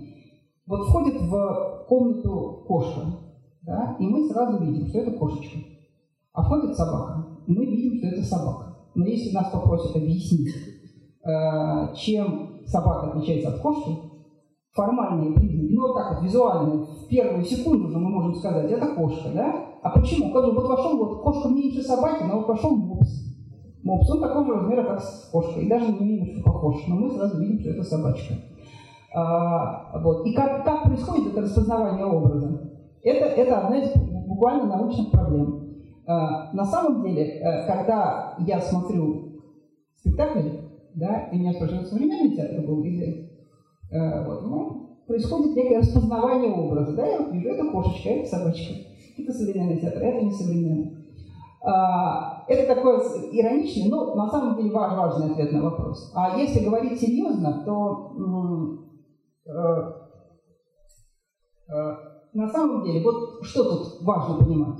Вот 0.66 0.86
входит 0.88 1.20
в 1.20 1.84
комнату 1.88 2.64
кошка, 2.66 3.00
да, 3.62 3.96
и 3.98 4.06
мы 4.06 4.28
сразу 4.28 4.62
видим, 4.62 4.86
что 4.88 4.98
это 4.98 5.12
кошечка. 5.12 5.58
А 6.32 6.42
входит 6.42 6.76
собака, 6.76 7.24
и 7.46 7.52
мы 7.52 7.66
видим, 7.66 7.98
что 7.98 8.08
это 8.08 8.22
собака. 8.22 8.65
Но 8.96 9.04
если 9.04 9.34
нас 9.34 9.50
попросят 9.50 9.94
объяснить, 9.94 10.54
э, 11.24 11.94
чем 11.94 12.62
собака 12.66 13.10
отличается 13.10 13.50
от 13.50 13.60
кошки, 13.60 13.92
формальные 14.72 15.34
признаки, 15.34 15.72
ну 15.72 15.82
вот 15.82 15.94
так 15.94 16.14
вот, 16.14 16.24
визуально, 16.24 16.84
в 16.84 17.08
первую 17.08 17.44
секунду 17.44 17.88
же 17.88 17.98
мы 17.98 18.08
можем 18.08 18.34
сказать, 18.34 18.70
это 18.70 18.86
кошка, 18.94 19.28
да? 19.34 19.66
А 19.82 19.90
почему? 19.90 20.32
Как 20.32 20.44
вот 20.44 20.66
вошел, 20.66 20.96
вот 20.96 21.22
кошка 21.22 21.48
меньше 21.48 21.82
собаки, 21.82 22.24
но 22.24 22.38
вот 22.38 22.48
вошел 22.48 22.74
мопс. 22.74 23.22
Мопс, 23.84 24.10
он 24.10 24.20
такого 24.20 24.46
же 24.46 24.54
размера, 24.54 24.84
как 24.84 25.02
кошка, 25.30 25.60
и 25.60 25.68
даже 25.68 25.92
не 25.92 26.16
немножко 26.18 26.42
похож, 26.42 26.76
но 26.88 26.96
мы 26.96 27.10
сразу 27.10 27.38
видим, 27.38 27.60
что 27.60 27.70
это 27.70 27.82
собачка. 27.84 28.34
А, 29.14 29.98
вот. 30.00 30.26
И 30.26 30.32
как, 30.32 30.64
как 30.64 30.84
происходит 30.84 31.32
это 31.32 31.42
распознавание 31.42 32.04
образа? 32.04 32.70
Это, 33.02 33.26
это 33.26 33.58
одна 33.60 33.78
из 33.78 33.92
буквально 34.26 34.66
научных 34.66 35.10
проблем. 35.10 35.65
А, 36.06 36.52
на 36.52 36.64
самом 36.64 37.02
деле, 37.02 37.24
э, 37.24 37.66
когда 37.66 38.36
я 38.38 38.60
смотрю 38.60 39.42
спектакль, 39.96 40.48
да, 40.94 41.28
и 41.32 41.38
меня 41.38 41.52
спрашивают, 41.52 41.88
современный 41.88 42.36
театр 42.36 42.64
был 42.64 42.82
или... 42.84 43.28
Э, 43.90 44.24
вот, 44.24 44.42
ну, 44.42 45.02
происходит 45.06 45.56
некое 45.56 45.78
распознавание 45.78 46.52
образа. 46.52 46.94
Да, 46.94 47.06
я 47.06 47.18
вижу, 47.28 47.48
это 47.48 47.70
кошечка, 47.70 48.10
это 48.10 48.28
собачка. 48.28 48.74
Это 49.18 49.32
современный 49.32 49.80
театр, 49.80 50.02
это 50.02 50.24
не 50.24 50.30
современный. 50.30 50.96
А, 51.62 52.44
это 52.46 52.74
такой 52.74 52.98
ироничный, 53.32 53.88
но 53.90 54.14
на 54.14 54.28
самом 54.30 54.56
деле 54.56 54.70
важный 54.70 55.32
ответ 55.32 55.52
на 55.52 55.62
вопрос. 55.62 56.12
А 56.14 56.38
если 56.38 56.64
говорить 56.64 57.00
серьезно, 57.00 57.64
то 57.64 58.12
э, 61.68 61.96
на 62.32 62.48
самом 62.48 62.84
деле, 62.84 63.02
вот 63.02 63.42
что 63.42 63.64
тут 63.64 64.02
важно 64.02 64.36
понимать. 64.36 64.78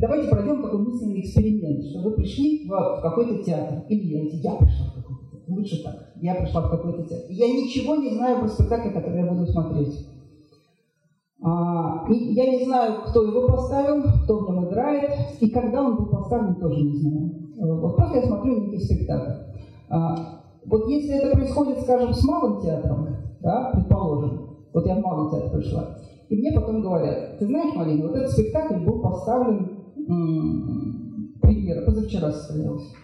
Давайте 0.00 0.30
пройдем 0.30 0.62
такой 0.62 0.78
мысленный 0.78 1.20
эксперимент, 1.20 1.84
что 1.84 2.00
вы 2.00 2.12
пришли 2.12 2.66
в 2.66 3.00
какой-то 3.02 3.44
театр, 3.44 3.84
или 3.90 4.06
я, 4.06 4.52
я 4.52 4.56
пришла 4.56 4.86
в 4.86 4.94
какой-то 4.94 5.24
театр, 5.30 5.44
лучше 5.48 5.82
так. 5.84 6.12
Я 6.16 6.36
пришла 6.36 6.62
в 6.62 6.70
какой-то 6.70 7.02
театр. 7.02 7.26
Я 7.28 7.48
ничего 7.48 7.96
не 7.96 8.14
знаю 8.14 8.40
про 8.40 8.48
спектакль, 8.48 8.94
который 8.94 9.20
я 9.20 9.26
буду 9.30 9.46
смотреть. 9.46 10.06
А, 11.42 12.06
я 12.08 12.50
не 12.50 12.64
знаю, 12.64 13.02
кто 13.08 13.24
его 13.24 13.46
поставил, 13.48 14.02
кто 14.24 14.38
в 14.38 14.50
нем 14.50 14.68
играет, 14.68 15.10
и 15.38 15.50
когда 15.50 15.82
он 15.82 15.96
был 15.96 16.06
поставлен, 16.06 16.54
тоже 16.54 16.82
не 16.82 16.96
знаю. 16.96 17.30
Вот 17.58 17.96
просто 17.96 18.16
я 18.16 18.26
смотрю 18.26 18.58
некий 18.58 18.82
спектакль. 18.82 19.32
А, 19.90 20.40
вот 20.64 20.88
если 20.88 21.14
это 21.16 21.36
происходит, 21.36 21.80
скажем, 21.80 22.14
с 22.14 22.24
малым 22.24 22.62
театром, 22.62 23.08
да, 23.40 23.70
предположим, 23.74 24.56
вот 24.72 24.86
я 24.86 24.94
в 24.94 25.00
малый 25.00 25.30
театр 25.30 25.58
пришла, 25.58 25.96
и 26.30 26.36
мне 26.36 26.52
потом 26.52 26.80
говорят, 26.80 27.38
ты 27.38 27.46
знаешь, 27.46 27.74
Марина, 27.74 28.06
вот 28.06 28.16
этот 28.16 28.30
спектакль 28.30 28.84
был 28.84 29.02
поставлен 29.02 29.68
м- 29.96 31.34
премьера, 31.42 31.84
позавчера 31.84 32.30
состоялся. 32.30 32.94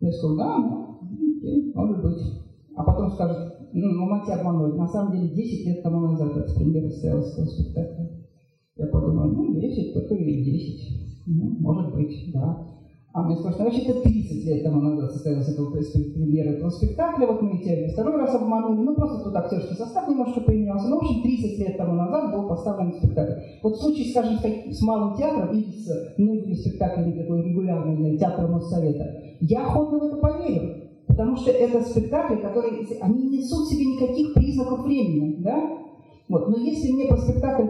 Я 0.00 0.12
скажу, 0.12 0.36
да, 0.36 0.58
ну, 0.58 0.98
окей, 1.38 1.72
может 1.72 2.02
быть. 2.02 2.20
А 2.74 2.82
потом 2.82 3.12
скажут, 3.12 3.38
ну, 3.72 3.88
ну 3.92 4.06
мать 4.06 4.28
обманули. 4.28 4.72
На 4.72 4.88
самом 4.88 5.12
деле 5.12 5.28
10 5.28 5.64
лет 5.64 5.82
тому 5.84 6.00
назад 6.00 6.36
эта 6.36 6.52
премьера 6.54 6.88
состоялась 6.88 7.32
этого 7.32 7.46
спектакля. 7.46 8.10
Я 8.76 8.86
подумала, 8.88 9.26
ну, 9.26 9.54
10, 9.54 9.94
только 9.94 10.14
и 10.16 10.42
10. 10.42 10.88
Ну, 11.26 11.44
может 11.60 11.94
быть, 11.94 12.32
да. 12.32 12.66
А 13.14 13.22
мне 13.22 13.36
скажут, 13.36 13.60
а 13.60 13.64
вообще 13.64 13.82
это 13.82 14.00
30 14.00 14.44
лет 14.44 14.64
тому 14.64 14.80
назад 14.80 15.12
состоялась 15.12 15.48
эта 15.48 15.62
премьера 15.62 16.48
этого 16.48 16.68
спектакля, 16.68 17.28
вот 17.28 17.42
мы 17.42 17.58
тебя 17.58 17.88
второй 17.92 18.16
раз 18.16 18.34
обманули, 18.34 18.80
ну 18.80 18.92
просто 18.96 19.22
тут 19.22 19.36
актерский 19.36 19.76
состав 19.76 20.08
немножко 20.08 20.40
поменялся, 20.40 20.88
ну 20.88 20.96
в 20.96 21.04
общем 21.04 21.22
30 21.22 21.58
лет 21.60 21.76
тому 21.76 21.94
назад 21.94 22.34
был 22.34 22.48
поставлен 22.48 22.92
спектакль. 22.92 23.34
Вот 23.62 23.76
в 23.76 23.80
случае, 23.80 24.10
скажем, 24.10 24.38
с 24.68 24.82
малым 24.82 25.16
театром 25.16 25.56
или 25.56 25.70
с 25.70 26.18
многими 26.18 26.54
спектаклями 26.54 27.12
такой 27.12 27.42
регулярной 27.42 28.18
театра 28.18 28.48
Моссовета, 28.48 29.22
я 29.38 29.64
охотно 29.64 30.00
в 30.00 30.04
это 30.06 30.16
поверю. 30.16 30.90
Потому 31.06 31.36
что 31.36 31.52
это 31.52 31.82
спектакли, 31.82 32.36
которые 32.38 32.84
они 33.00 33.22
не 33.22 33.38
несут 33.38 33.68
в 33.68 33.70
себе 33.70 33.84
никаких 33.84 34.34
признаков 34.34 34.82
времени, 34.82 35.36
да? 35.38 35.62
Вот. 36.28 36.48
Но 36.48 36.56
если 36.56 36.90
мне 36.90 37.06
по 37.06 37.16
спектакль 37.16 37.68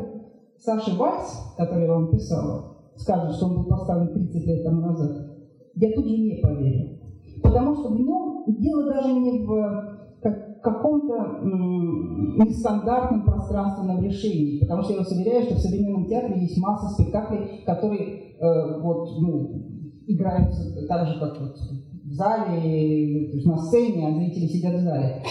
Саши 0.58 0.96
Вальс, 0.96 1.54
который 1.58 1.84
я 1.84 1.92
вам 1.92 2.10
писала, 2.10 2.78
скажут, 2.96 3.36
что 3.36 3.46
он 3.46 3.56
был 3.56 3.64
поставлен 3.64 4.14
30 4.14 4.46
лет 4.46 4.64
тому 4.64 4.80
назад, 4.80 5.33
я 5.76 5.92
тут 5.94 6.06
же 6.06 6.16
не 6.16 6.40
поверю. 6.42 6.98
Потому 7.42 7.74
что 7.74 7.88
в 7.90 8.00
нем 8.00 8.44
дело 8.60 8.92
даже 8.92 9.12
не 9.12 9.44
в 9.44 9.98
как, 10.22 10.62
каком-то 10.62 11.40
нестандартном 11.42 13.24
пространственном 13.24 14.02
решении. 14.02 14.60
Потому 14.60 14.82
что 14.82 14.92
я 14.92 14.98
вас 15.00 15.12
уверяю, 15.12 15.44
что 15.44 15.54
в 15.54 15.58
современном 15.58 16.06
театре 16.06 16.40
есть 16.40 16.58
масса 16.58 16.88
спектаклей, 16.94 17.64
которые 17.66 18.34
э, 18.40 18.80
вот, 18.80 19.20
ну, 19.20 19.62
играются 20.06 20.86
так 20.86 21.06
же, 21.06 21.18
как 21.18 21.40
вот 21.40 21.56
в 22.04 22.12
зале, 22.12 23.28
то 23.30 23.36
есть 23.36 23.46
на 23.46 23.56
сцене, 23.58 24.08
а 24.08 24.14
зрители 24.14 24.46
сидят 24.46 24.74
в 24.74 24.84
зале. 24.84 25.22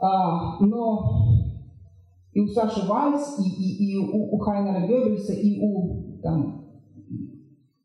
А, 0.00 0.58
но 0.60 1.26
и 2.32 2.40
у 2.40 2.46
Саши 2.48 2.86
Вальс, 2.88 3.38
и, 3.38 3.48
и, 3.48 3.92
и 3.92 3.96
у, 3.98 4.34
у 4.34 4.38
Хайнера 4.38 4.86
Геббельса, 4.86 5.32
и 5.32 5.60
у 5.60 6.20
там, 6.22 6.59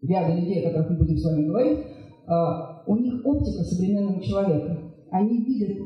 ряда 0.07 0.35
людей, 0.35 0.61
о 0.61 0.69
которых 0.69 0.91
мы 0.91 0.97
будем 0.97 1.17
с 1.17 1.25
вами 1.25 1.45
говорить, 1.45 1.79
а, 2.27 2.83
у 2.87 2.95
них 2.97 3.25
оптика 3.25 3.63
современного 3.63 4.21
человека. 4.21 4.77
Они 5.11 5.43
видят 5.43 5.77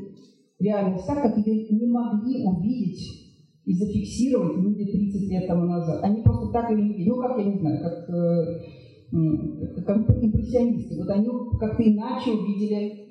реальность 0.58 1.06
так, 1.06 1.22
как 1.22 1.46
ее 1.46 1.68
не 1.68 1.86
могли 1.86 2.44
увидеть 2.44 3.00
и 3.64 3.74
зафиксировать 3.74 4.56
люди 4.56 4.84
30 4.84 5.30
лет 5.30 5.46
тому 5.46 5.66
назад. 5.66 6.02
Они 6.02 6.22
просто 6.22 6.52
так 6.52 6.70
ее 6.70 6.82
не 6.82 6.94
видят. 6.94 7.14
Ну, 7.14 7.22
как 7.22 7.38
я 7.38 7.44
не 7.44 7.58
знаю, 7.58 7.80
как, 7.82 8.10
э, 8.10 9.82
как 9.86 10.24
импрессионисты. 10.24 10.96
Вот 10.96 11.10
они 11.10 11.28
как-то 11.58 11.82
иначе 11.82 12.32
увидели 12.32 13.09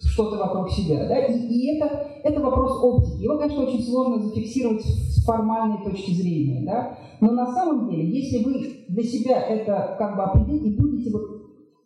что-то 0.00 0.36
вокруг 0.36 0.70
себя. 0.70 1.08
Да? 1.08 1.18
И, 1.26 1.38
и 1.38 1.76
это, 1.76 2.06
это 2.22 2.40
вопрос 2.40 2.82
оптики. 2.82 3.22
Его, 3.22 3.38
конечно, 3.38 3.64
очень 3.64 3.82
сложно 3.82 4.22
зафиксировать 4.22 4.82
с 4.82 5.24
формальной 5.24 5.82
точки 5.84 6.12
зрения. 6.12 6.64
Да? 6.64 6.98
Но 7.20 7.32
на 7.32 7.52
самом 7.52 7.88
деле, 7.90 8.08
если 8.08 8.44
вы 8.44 8.84
для 8.88 9.02
себя 9.02 9.40
это 9.40 9.96
как 9.98 10.16
бы 10.16 10.22
определите 10.22 10.68
и 10.68 10.76
будете, 10.76 11.10
вот, 11.10 11.22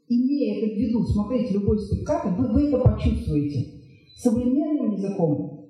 имея 0.09 0.59
это 0.59 0.75
в 0.75 0.79
виду, 0.79 1.05
смотреть 1.05 1.53
любой 1.53 1.79
спектакль, 1.79 2.29
вы, 2.37 2.53
вы 2.53 2.69
это 2.69 2.79
почувствуете. 2.79 3.83
Современным 4.17 4.93
языком 4.93 5.69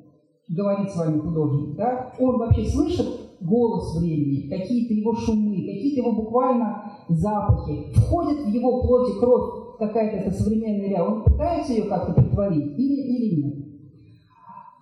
говорит 0.48 0.90
с 0.90 0.96
вами 0.96 1.18
художник, 1.18 1.76
да, 1.76 2.14
он 2.18 2.38
вообще 2.38 2.64
слышит 2.64 3.06
голос 3.40 3.96
времени, 3.98 4.48
какие-то 4.48 4.94
его 4.94 5.14
шумы, 5.14 5.56
какие-то 5.56 6.00
его 6.00 6.12
буквально 6.12 6.92
запахи, 7.08 7.92
входит 7.94 8.46
в 8.46 8.48
его 8.48 8.82
плоть 8.82 9.10
и 9.10 9.18
кровь 9.18 9.57
какая-то 9.78 10.16
эта 10.16 10.30
современная 10.32 10.88
реальность, 10.88 11.18
он 11.18 11.24
пытается 11.24 11.72
ее 11.72 11.84
как-то 11.84 12.12
притворить 12.12 12.78
или, 12.78 13.00
или 13.02 13.42
нет. 13.42 13.54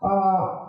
А, 0.01 0.67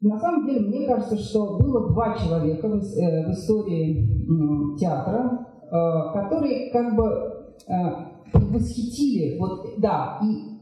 на 0.00 0.18
самом 0.18 0.46
деле, 0.46 0.66
мне 0.66 0.86
кажется, 0.86 1.16
что 1.16 1.58
было 1.58 1.88
два 1.90 2.16
человека 2.18 2.68
в, 2.68 2.74
э, 2.74 3.26
в 3.26 3.30
истории 3.30 4.76
театра, 4.76 5.46
э, 5.62 6.12
которые 6.12 6.70
как 6.72 6.96
бы 6.96 7.04
э, 7.68 7.74
восхитили, 8.32 9.38
вот, 9.38 9.64
да, 9.78 10.18
и 10.22 10.52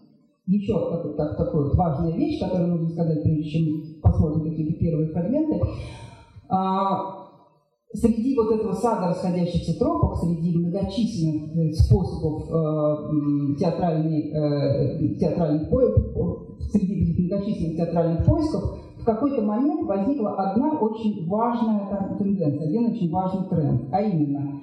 еще 0.46 0.74
так, 0.90 1.16
так, 1.16 1.36
такая 1.38 1.62
вот 1.62 1.74
важная 1.74 2.12
вещь, 2.12 2.40
которую 2.40 2.68
нужно 2.68 2.90
сказать, 2.90 3.22
прежде 3.22 3.44
чем 3.44 4.00
посмотрим 4.02 4.50
какие-то 4.50 4.78
первые 4.78 5.08
фрагменты. 5.12 5.60
А, 6.48 7.19
Среди 7.92 8.36
вот 8.36 8.52
этого 8.52 8.72
сада 8.72 9.08
расходящихся 9.08 9.76
тропок, 9.76 10.16
среди 10.18 10.56
многочисленных 10.56 11.56
э, 11.56 11.72
способов 11.72 12.48
э, 12.48 12.54
э, 13.56 13.56
театральных 15.18 15.68
поисков, 15.68 16.56
среди 16.70 17.20
многочисленных 17.20 17.76
театральных 17.78 18.24
поисков, 18.24 18.78
в 18.96 19.04
какой-то 19.04 19.42
момент 19.42 19.88
возникла 19.88 20.36
одна 20.36 20.78
очень 20.78 21.28
важная 21.28 22.16
тенденция, 22.16 22.68
один 22.68 22.92
очень 22.92 23.10
важный 23.10 23.48
тренд, 23.48 23.88
а 23.90 24.02
именно 24.02 24.60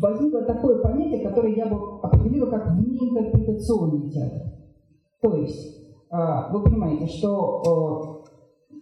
возникло 0.00 0.42
такое 0.42 0.80
понятие, 0.80 1.26
которое 1.26 1.56
я 1.56 1.66
бы 1.66 1.98
определила 2.02 2.50
как 2.50 2.70
внеинтерпретационный 2.76 4.10
театр. 4.10 4.42
То 5.20 5.34
есть, 5.34 5.76
э, 6.12 6.52
вы 6.52 6.62
понимаете, 6.62 7.08
что 7.08 8.22
э, 8.70 8.76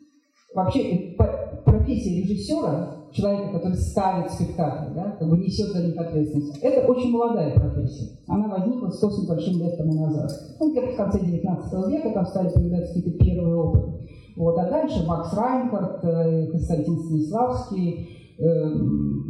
вообще 0.54 0.80
э, 0.80 1.16
профессия 1.64 2.20
режиссера 2.20 2.97
человека, 3.12 3.52
который 3.54 3.76
ставит 3.76 4.30
спектакль, 4.30 4.94
да, 4.94 5.16
как 5.18 5.28
бы 5.28 5.38
несет 5.38 5.68
за 5.68 5.84
них 5.84 5.96
ответственность. 5.96 6.58
Это 6.62 6.86
очень 6.86 7.10
молодая 7.10 7.54
профессия. 7.54 8.18
Она 8.26 8.48
возникла 8.48 8.90
100 8.90 9.10
с 9.10 9.22
небольшим 9.22 9.58
лет 9.60 9.76
тому 9.76 9.94
назад. 9.94 10.30
Ну, 10.60 10.70
где-то 10.70 10.92
в 10.92 10.96
конце 10.96 11.20
19 11.20 11.90
века 11.90 12.10
там 12.12 12.26
стали 12.26 12.52
появляться 12.52 12.94
какие-то 12.94 13.24
первые 13.24 13.56
опыты. 13.56 14.08
Вот, 14.36 14.56
а 14.58 14.70
дальше 14.70 15.04
Макс 15.06 15.34
Райнхард, 15.34 16.04
э, 16.04 16.46
Константин 16.52 16.96
Станиславский, 16.98 18.08
э, 18.38 18.44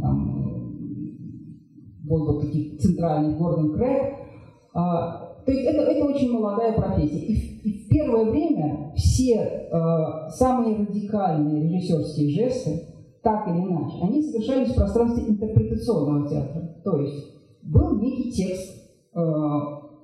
там, 0.00 0.48
был 2.04 2.26
вот 2.26 2.40
таких 2.42 2.78
центральных, 2.78 3.38
Гордон 3.38 3.74
Крэг. 3.74 4.14
А, 4.74 5.28
то 5.44 5.52
есть 5.52 5.64
это, 5.66 5.82
это 5.82 6.04
очень 6.04 6.32
молодая 6.32 6.72
профессия. 6.74 7.20
И 7.20 7.34
в, 7.34 7.64
и 7.64 7.84
в 7.84 7.88
первое 7.88 8.30
время 8.30 8.92
все 8.96 9.34
э, 9.34 10.30
самые 10.30 10.76
радикальные 10.76 11.62
режиссерские 11.62 12.30
жесты, 12.30 12.97
так 13.22 13.48
или 13.48 13.58
иначе, 13.58 13.96
они 14.02 14.22
совершались 14.22 14.70
в 14.70 14.76
пространстве 14.76 15.28
интерпретационного 15.28 16.28
театра. 16.28 16.80
То 16.84 16.98
есть 16.98 17.34
был 17.62 17.98
некий 18.00 18.30
текст, 18.30 18.90
э, 19.14 19.20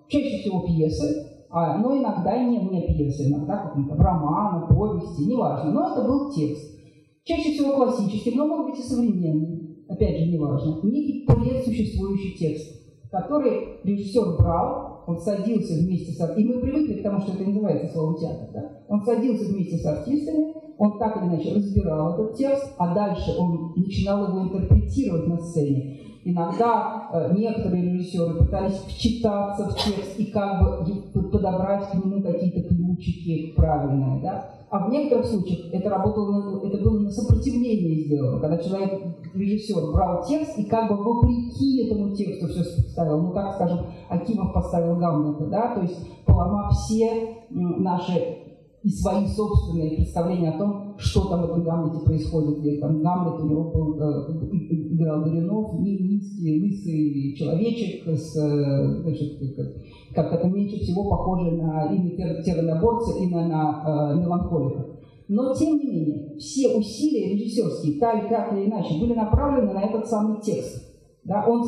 чаще 0.09 0.39
всего 0.39 0.61
пьесы, 0.67 1.35
а, 1.51 1.79
но 1.79 1.97
иногда 1.97 2.35
и 2.35 2.47
не, 2.47 2.59
не 2.59 2.83
пьесы, 2.83 3.31
иногда 3.31 3.69
какие-то 3.69 3.95
романы, 3.95 4.67
повести, 4.75 5.23
неважно, 5.23 5.71
но 5.71 5.93
это 5.93 6.07
был 6.07 6.33
текст. 6.33 6.75
Чаще 7.23 7.53
всего 7.53 7.75
классический, 7.77 8.35
но 8.37 8.47
может 8.47 8.67
быть 8.67 8.81
и 8.81 8.83
современный, 8.83 9.85
опять 9.89 10.19
же, 10.19 10.33
неважно. 10.33 10.81
Некий 10.83 11.25
предсуществующий 11.25 12.37
текст, 12.37 12.69
который 13.11 13.79
режиссер 13.85 14.37
брал, 14.37 15.05
он 15.07 15.19
садился 15.19 15.75
вместе 15.75 16.13
с... 16.13 16.37
И 16.37 16.45
мы 16.45 16.61
привыкли 16.61 16.95
к 16.95 17.03
тому, 17.03 17.21
что 17.21 17.33
это 17.33 17.45
называется 17.45 17.93
словом 17.93 18.17
театр, 18.17 18.49
да? 18.53 18.83
Он 18.89 19.03
садился 19.05 19.45
вместе 19.53 19.77
с 19.77 19.87
артистами, 19.87 20.55
он 20.79 20.99
так 20.99 21.17
или 21.17 21.29
иначе 21.29 21.55
разбирал 21.55 22.15
этот 22.15 22.37
текст, 22.37 22.75
а 22.79 22.95
дальше 22.95 23.33
он 23.39 23.73
начинал 23.77 24.29
его 24.29 24.43
интерпретировать 24.43 25.27
на 25.29 25.39
сцене. 25.39 26.01
Иногда 26.27 27.11
э, 27.13 27.35
некоторые 27.37 27.83
режиссеры 27.83 28.39
пытались 28.39 28.79
вчитаться 28.79 29.69
в 29.69 29.77
текст 29.77 30.19
и 30.19 30.27
как 30.27 30.85
бы 30.85 31.31
подобрать 31.31 31.91
к 31.91 31.95
нему 31.95 32.23
какие-то 32.23 32.63
ключики 32.63 33.53
правильные. 33.55 34.23
Да? 34.23 34.51
А 34.71 34.87
в 34.87 34.91
некоторых 34.91 35.27
случаях 35.27 35.73
это 35.73 35.91
работало, 35.91 36.67
это 36.67 36.83
было 36.83 37.01
на 37.01 37.11
сопротивление 37.11 38.07
сделано, 38.07 38.41
когда 38.41 38.57
человек, 38.59 39.03
режиссер, 39.35 39.93
брал 39.93 40.25
текст 40.25 40.59
и 40.59 40.65
как 40.65 40.89
бы 40.89 40.97
вопреки 40.97 41.87
этому 41.87 42.17
тексту 42.17 42.49
все 42.49 42.65
ставил. 42.65 43.21
Ну, 43.21 43.33
так 43.35 43.55
скажем, 43.55 43.87
Акимов 44.09 44.55
поставил 44.55 44.97
Гамлета, 44.97 45.47
да, 45.47 45.75
то 45.75 45.83
есть 45.83 46.09
поломав 46.25 46.73
все 46.73 47.37
наши 47.51 48.44
и 48.85 48.91
свои 48.91 49.27
собственные 49.27 49.97
представления 49.97 50.51
о 50.51 50.59
том, 50.59 50.95
что 50.99 51.25
там 51.31 51.41
в 51.41 51.45
этом 51.47 51.65
Гамлете 51.65 52.05
происходит. 52.05 52.61
Где 52.61 52.79
там 52.79 53.03
Гамлет 53.03 53.41
у 53.41 53.49
него 53.49 53.71
был, 53.71 53.99
э, 53.99 54.93
играл 54.93 55.23
Горюнов, 55.23 55.81
низкий, 55.81 56.63
лысый 56.63 57.35
человечек, 57.35 58.07
с, 58.07 58.37
э, 58.37 59.03
значит, 59.03 59.41
как, 60.15 60.35
это 60.35 60.49
меньше 60.49 60.81
всего 60.81 61.09
похоже 61.09 61.53
на 61.53 61.95
имя 61.95 62.43
терроноборца 62.43 63.19
и 63.19 63.27
на, 63.29 63.49
на 63.49 64.13
э, 64.13 64.21
меланхолика. 64.21 64.87
Но, 65.29 65.55
тем 65.55 65.79
не 65.79 65.87
менее, 65.87 66.37
все 66.37 66.77
усилия 66.77 67.33
режиссерские, 67.33 67.99
так 67.99 68.53
или 68.53 68.67
иначе, 68.67 69.01
были 69.01 69.15
направлены 69.15 69.73
на 69.73 69.83
этот 69.83 70.07
самый 70.07 70.43
текст. 70.43 70.93
Да, 71.25 71.47
он, 71.49 71.63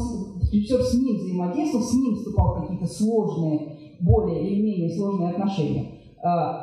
режиссер 0.52 0.82
с 0.82 0.94
ним 1.00 1.16
взаимодействовал, 1.16 1.82
с 1.82 1.94
ним 1.94 2.14
вступал 2.14 2.56
в 2.56 2.60
какие-то 2.60 2.86
сложные, 2.86 3.78
более 4.00 4.46
или 4.46 4.60
менее 4.60 4.94
сложные 4.94 5.30
отношения. 5.30 5.92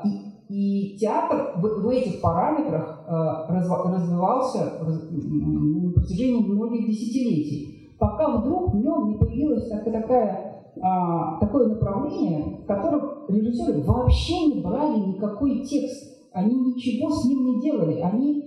И, 0.06 0.33
и 0.50 0.98
театр 0.98 1.54
в, 1.58 1.62
в 1.62 1.90
этих 1.90 2.22
параметрах 2.22 3.06
а, 3.08 3.48
развивался 3.48 4.74
на 4.82 5.94
протяжении 5.94 6.46
многих 6.46 6.88
десятилетий, 6.88 7.96
пока 8.00 8.38
вдруг 8.38 8.74
в 8.74 8.78
нем 8.78 9.10
не 9.10 9.18
появилось 9.18 9.70
такая, 9.70 10.72
а, 10.82 11.40
такое 11.40 11.68
направление, 11.70 12.60
в 12.64 12.66
котором 12.66 13.26
режиссеры 13.30 13.82
вообще 13.82 14.48
не 14.48 14.62
брали 14.62 15.00
никакой 15.00 15.64
текст. 15.64 16.12
Они 16.34 16.56
ничего 16.56 17.10
с 17.10 17.26
ним 17.26 17.46
не 17.46 17.62
делали, 17.62 18.00
они 18.00 18.44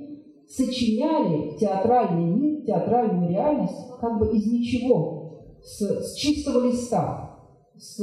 сочиняли 0.48 1.56
театральный 1.58 2.26
мир, 2.34 2.64
театральную 2.66 3.30
реальность 3.30 3.76
как 4.00 4.18
бы 4.18 4.28
из 4.28 4.46
ничего, 4.46 5.40
с, 5.62 5.80
с 5.80 6.14
чистого 6.14 6.66
листа, 6.66 7.38
с 7.76 8.00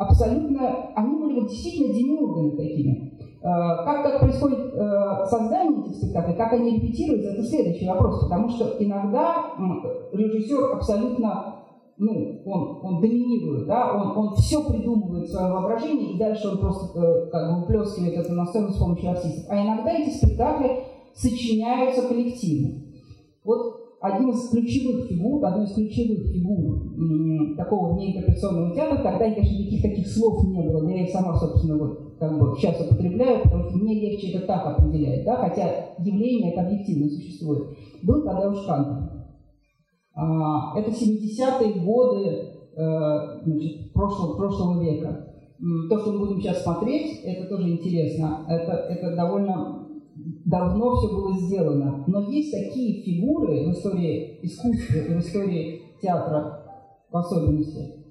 абсолютно... 0.00 0.92
Они 0.96 1.20
были 1.20 1.40
вот 1.40 1.48
действительно 1.48 1.94
демиургами 1.94 2.56
такими. 2.56 3.18
Э, 3.42 3.84
как, 3.84 4.02
как 4.02 4.20
происходит 4.20 4.74
э, 4.74 5.26
создание 5.26 5.80
этих 5.82 5.96
спектаклей, 5.96 6.36
как 6.36 6.52
они 6.52 6.76
репетируются, 6.76 7.30
это 7.30 7.42
следующий 7.42 7.88
вопрос, 7.88 8.22
потому 8.24 8.48
что 8.50 8.76
иногда 8.78 9.54
режиссер 10.12 10.74
абсолютно 10.74 11.56
ну, 11.96 12.40
он, 12.46 12.80
он 12.82 13.00
доминирует, 13.02 13.66
да, 13.66 13.92
он, 13.92 14.16
он 14.16 14.34
все 14.36 14.64
придумывает 14.64 15.28
в 15.28 15.32
своем 15.32 15.52
воображении, 15.52 16.14
и 16.14 16.18
дальше 16.18 16.48
он 16.48 16.58
просто 16.58 16.98
э, 16.98 17.30
как 17.30 17.50
бы 17.50 17.60
выплескивает 17.60 18.16
это 18.16 18.32
на 18.32 18.46
сцену 18.46 18.70
с 18.70 18.78
помощью 18.78 19.10
артистов. 19.10 19.44
А 19.50 19.62
иногда 19.62 19.92
эти 19.92 20.08
спектакли 20.08 20.84
сочиняются 21.14 22.08
коллективно. 22.08 22.89
Один 24.00 24.30
из 24.30 24.48
ключевых 24.48 25.08
фигур, 25.08 25.44
одной 25.44 25.66
из 25.66 25.74
ключевых 25.74 26.26
фигур 26.32 27.56
такого 27.56 27.98
неинтерпретационного 27.98 28.74
театра, 28.74 28.96
тогда, 28.96 29.18
конечно, 29.18 29.58
никаких 29.58 29.82
таких 29.82 30.08
слов 30.08 30.42
не 30.44 30.62
было, 30.62 30.88
я 30.88 31.04
их 31.04 31.10
сама, 31.10 31.36
собственно, 31.36 31.76
вот 31.76 32.16
как 32.18 32.38
бы 32.38 32.56
сейчас 32.56 32.80
употребляю, 32.80 33.42
потому 33.42 33.64
что 33.64 33.76
мне 33.76 34.00
легче 34.00 34.32
это 34.32 34.46
так 34.46 34.66
определять, 34.66 35.24
да, 35.24 35.36
хотя 35.36 35.94
явление 35.98 36.52
это 36.52 36.62
объективно 36.62 37.10
существует, 37.10 37.76
был 38.02 38.24
Тадеуш 38.24 38.64
Кантер. 38.66 39.20
А, 40.14 40.78
это 40.78 40.90
70-е 40.90 41.84
годы 41.84 42.60
э, 42.76 43.42
значит, 43.44 43.92
прошлого, 43.92 44.36
прошлого 44.36 44.82
века. 44.82 45.26
То, 45.90 45.98
что 45.98 46.12
мы 46.12 46.20
будем 46.20 46.40
сейчас 46.40 46.62
смотреть, 46.62 47.20
это 47.22 47.46
тоже 47.48 47.68
интересно. 47.68 48.46
Это, 48.48 48.72
это 48.72 49.14
довольно 49.14 49.79
давно 50.44 50.96
все 50.96 51.08
было 51.08 51.36
сделано. 51.38 52.04
Но 52.06 52.20
есть 52.30 52.52
такие 52.52 53.02
фигуры 53.02 53.66
в 53.66 53.72
истории 53.72 54.40
искусства 54.42 54.98
и 54.98 55.14
в 55.14 55.18
истории 55.18 55.82
театра 56.00 56.60
в 57.10 57.16
особенности, 57.16 58.04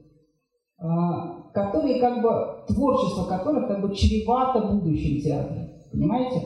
а, 0.78 1.52
которые 1.54 2.00
как 2.00 2.22
бы, 2.22 2.30
творчество 2.68 3.26
которых 3.26 3.68
как 3.68 3.82
бы 3.82 3.94
чревато 3.96 4.68
будущим 4.68 5.22
театра. 5.22 5.70
Понимаете? 5.92 6.42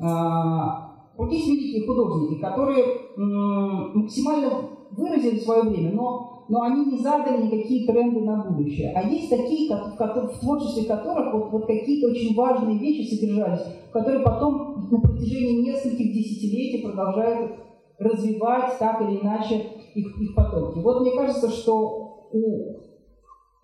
А, 0.00 1.10
вот 1.16 1.30
есть 1.30 1.46
великие 1.48 1.86
художники, 1.86 2.40
которые 2.40 2.84
максимально 3.16 4.73
выразили 4.96 5.38
свое 5.40 5.62
время, 5.62 5.92
но, 5.92 6.44
но 6.48 6.62
они 6.62 6.86
не 6.86 6.98
задали 6.98 7.46
никакие 7.46 7.86
тренды 7.86 8.20
на 8.20 8.44
будущее. 8.44 8.92
А 8.94 9.02
есть 9.08 9.30
такие, 9.30 9.68
как, 9.68 10.16
в, 10.16 10.36
в 10.36 10.40
творчестве 10.40 10.84
которых 10.84 11.32
вот, 11.32 11.50
вот 11.52 11.66
какие-то 11.66 12.08
очень 12.10 12.34
важные 12.34 12.78
вещи 12.78 13.14
содержались, 13.14 13.64
которые 13.92 14.22
потом 14.22 14.88
на 14.90 15.00
протяжении 15.00 15.70
нескольких 15.70 16.12
десятилетий 16.12 16.82
продолжают 16.82 17.52
развивать 17.98 18.78
так 18.78 19.00
или 19.02 19.20
иначе 19.20 19.66
их, 19.94 20.20
их 20.20 20.34
потоки. 20.34 20.78
Вот 20.78 21.02
мне 21.02 21.12
кажется, 21.12 21.48
что 21.48 22.28
у 22.32 22.84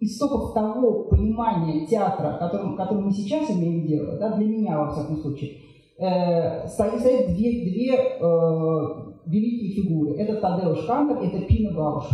истоков 0.01 0.55
того 0.55 1.05
понимания 1.05 1.87
театра, 1.87 2.39
которым, 2.39 2.77
которым 2.77 3.07
мы 3.07 3.13
сейчас 3.13 3.51
имеем 3.51 3.87
дело, 3.87 4.17
да, 4.19 4.37
для 4.37 4.47
меня, 4.47 4.79
во 4.79 4.91
всяком 4.91 5.17
случае, 5.19 5.57
э, 5.99 6.67
стоит, 6.69 7.01
стоит 7.01 7.37
две, 7.37 7.65
две 7.65 7.95
э, 7.95 9.10
великие 9.27 9.83
фигуры. 9.83 10.15
Это 10.15 10.41
Тадеуш 10.41 10.85
Кантер, 10.87 11.19
это 11.19 11.41
Пина 11.47 11.75
Бауш. 11.75 12.05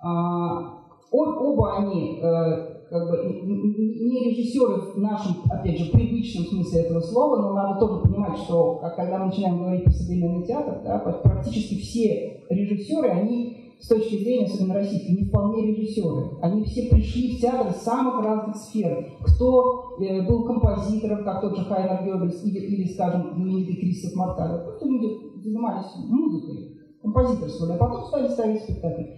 А, 0.00 0.78
оба 1.10 1.78
они 1.78 2.20
э, 2.22 2.78
как 2.90 3.10
бы 3.10 3.16
не 3.34 4.30
режиссеры 4.30 4.80
в 4.94 4.98
нашем, 4.98 5.36
опять 5.50 5.78
же, 5.78 5.90
привычном 5.90 6.44
смысле 6.46 6.82
этого 6.82 7.00
слова, 7.00 7.42
но 7.42 7.52
надо 7.52 7.80
тоже 7.80 8.02
понимать, 8.02 8.38
что 8.38 8.80
когда 8.96 9.18
мы 9.18 9.26
начинаем 9.26 9.58
говорить 9.58 9.84
про 9.84 9.92
современный 9.92 10.46
театр, 10.46 10.80
да, 10.84 10.98
практически 10.98 11.76
все 11.76 12.44
режиссеры, 12.48 13.08
они 13.08 13.58
с 13.80 13.86
точки 13.86 14.16
зрения, 14.16 14.46
особенно 14.46 14.74
российской, 14.74 15.12
не 15.12 15.24
вполне 15.24 15.66
режиссеры. 15.66 16.30
Они 16.42 16.64
все 16.64 16.88
пришли 16.88 17.36
в 17.36 17.40
театр 17.40 17.70
из 17.70 17.76
самых 17.76 18.24
разных 18.24 18.56
сфер. 18.56 19.06
Кто 19.20 19.96
э, 20.00 20.26
был 20.26 20.44
композитором, 20.44 21.24
как 21.24 21.40
тот 21.40 21.56
же 21.56 21.64
Хайнер 21.64 22.04
Геббельс, 22.04 22.44
или, 22.44 22.58
или 22.58 22.92
скажем, 22.92 23.34
знаменитый 23.34 23.76
Кристоф 23.76 24.16
Марталя. 24.16 24.64
Просто 24.64 24.86
люди 24.88 25.27
занимались 25.48 25.96
музыкой, 25.96 26.76
композиторствовали, 27.02 27.76
а 27.76 27.78
потом 27.78 28.04
стали 28.04 28.28
ставить 28.28 28.62
спектакли. 28.62 29.14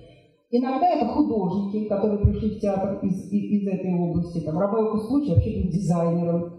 Иногда 0.52 0.88
это 0.88 1.06
художники, 1.06 1.88
которые 1.88 2.18
пришли 2.18 2.56
в 2.56 2.60
театр 2.60 2.98
из, 3.02 3.30
из, 3.30 3.62
из 3.62 3.68
этой 3.68 3.94
области. 3.94 4.40
Там, 4.40 4.58
Ромео 4.58 4.90
Кустучи 4.92 5.30
вообще 5.30 5.62
был 5.62 5.70
дизайнером, 5.70 6.54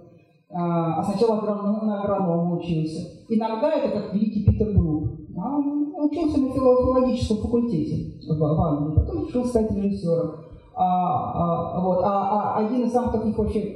а, 0.49 0.99
а 0.99 1.03
сначала 1.03 1.39
агроном, 1.39 1.87
на 1.87 2.01
агронома 2.01 2.57
учился. 2.57 3.25
Иногда 3.27 3.73
это 3.73 3.89
как 3.89 4.13
великий 4.13 4.45
Питер 4.45 4.73
Брук. 4.77 5.11
А, 5.37 5.57
учился 6.03 6.39
на 6.39 6.53
филологическом 6.53 7.37
факультете 7.37 8.13
в, 8.27 8.43
Англии, 8.43 8.95
потом 8.95 9.27
решил 9.27 9.45
стать 9.45 9.71
режиссером. 9.71 10.35
А, 10.73 11.75
а, 11.75 11.81
вот. 11.81 12.01
а, 12.01 12.55
а 12.55 12.65
один 12.65 12.85
из 12.85 12.93
самых 12.93 13.11
таких 13.11 13.37
вообще 13.37 13.73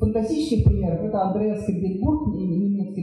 фантастических 0.00 0.64
примеров 0.64 1.00
это 1.02 1.22
Андреас 1.22 1.66
Кадельбург, 1.66 2.34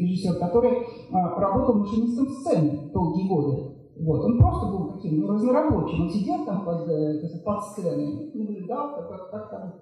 режиссер, 0.08 0.40
который 0.40 0.86
а, 1.12 1.40
работал 1.40 1.76
машинистом 1.76 2.28
сцены 2.30 2.90
долгие 2.94 3.28
годы. 3.28 3.78
Вот. 4.00 4.24
Он 4.24 4.38
просто 4.38 4.68
был 4.68 4.94
таким 4.94 5.22
ну, 5.22 5.28
разнорабочим. 5.28 6.04
Он 6.04 6.10
сидел 6.10 6.46
там 6.46 6.64
под, 6.64 6.88
э, 6.88 7.22
под 7.44 7.64
сценой 7.64 8.32
наблюдал, 8.34 8.96
как, 8.96 9.10
как, 9.10 9.32
как 9.32 9.50
там 9.50 9.74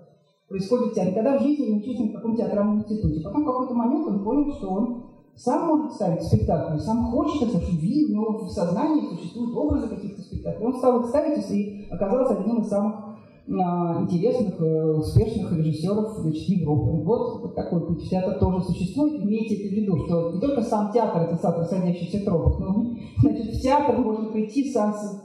происходит 0.47 0.93
театр. 0.93 1.13
Когда 1.13 1.37
в 1.37 1.41
жизни 1.41 1.65
не 1.65 1.79
учился 1.79 2.03
в 2.03 2.13
каком 2.13 2.35
театральном 2.35 2.79
институте. 2.79 3.21
Потом 3.23 3.43
в 3.43 3.45
какой-то 3.45 3.73
момент 3.73 4.07
он 4.07 4.23
понял, 4.23 4.53
что 4.53 4.69
он 4.69 5.03
сам 5.35 5.67
может 5.67 5.93
ставить 5.93 6.23
спектакли, 6.23 6.77
сам 6.77 7.11
хочет 7.11 7.49
это, 7.49 7.59
что 7.59 7.75
видно, 7.75 8.21
но 8.21 8.37
в 8.37 8.49
сознании 8.49 9.09
существуют 9.09 9.55
образы 9.55 9.89
каких-то 9.89 10.21
спектаклей. 10.21 10.65
Он 10.65 10.75
стал 10.75 11.01
их 11.01 11.07
ставить 11.07 11.51
и 11.51 11.87
оказался 11.91 12.37
одним 12.37 12.61
из 12.61 12.69
самых 12.69 13.04
а, 13.47 14.01
интересных, 14.01 14.59
э, 14.59 14.93
успешных 14.97 15.51
режиссеров 15.55 16.17
значит, 16.17 16.49
Европы. 16.49 17.03
Вот, 17.03 17.41
вот 17.41 17.55
такой 17.55 17.85
путь 17.85 18.03
в 18.03 18.09
театр 18.09 18.39
тоже 18.39 18.61
существует. 18.65 19.21
Имейте 19.21 19.55
это 19.55 19.75
в 19.75 19.77
виду, 19.77 19.97
что 20.05 20.31
не 20.31 20.41
только 20.41 20.63
сам 20.63 20.91
театр– 20.91 21.21
это 21.29 21.37
театр 21.37 21.63
садящихся 21.65 22.25
тропов, 22.25 22.59
но 22.59 22.95
значит, 23.21 23.53
в 23.53 23.61
театр 23.61 23.99
можно 23.99 24.31
прийти 24.31 24.73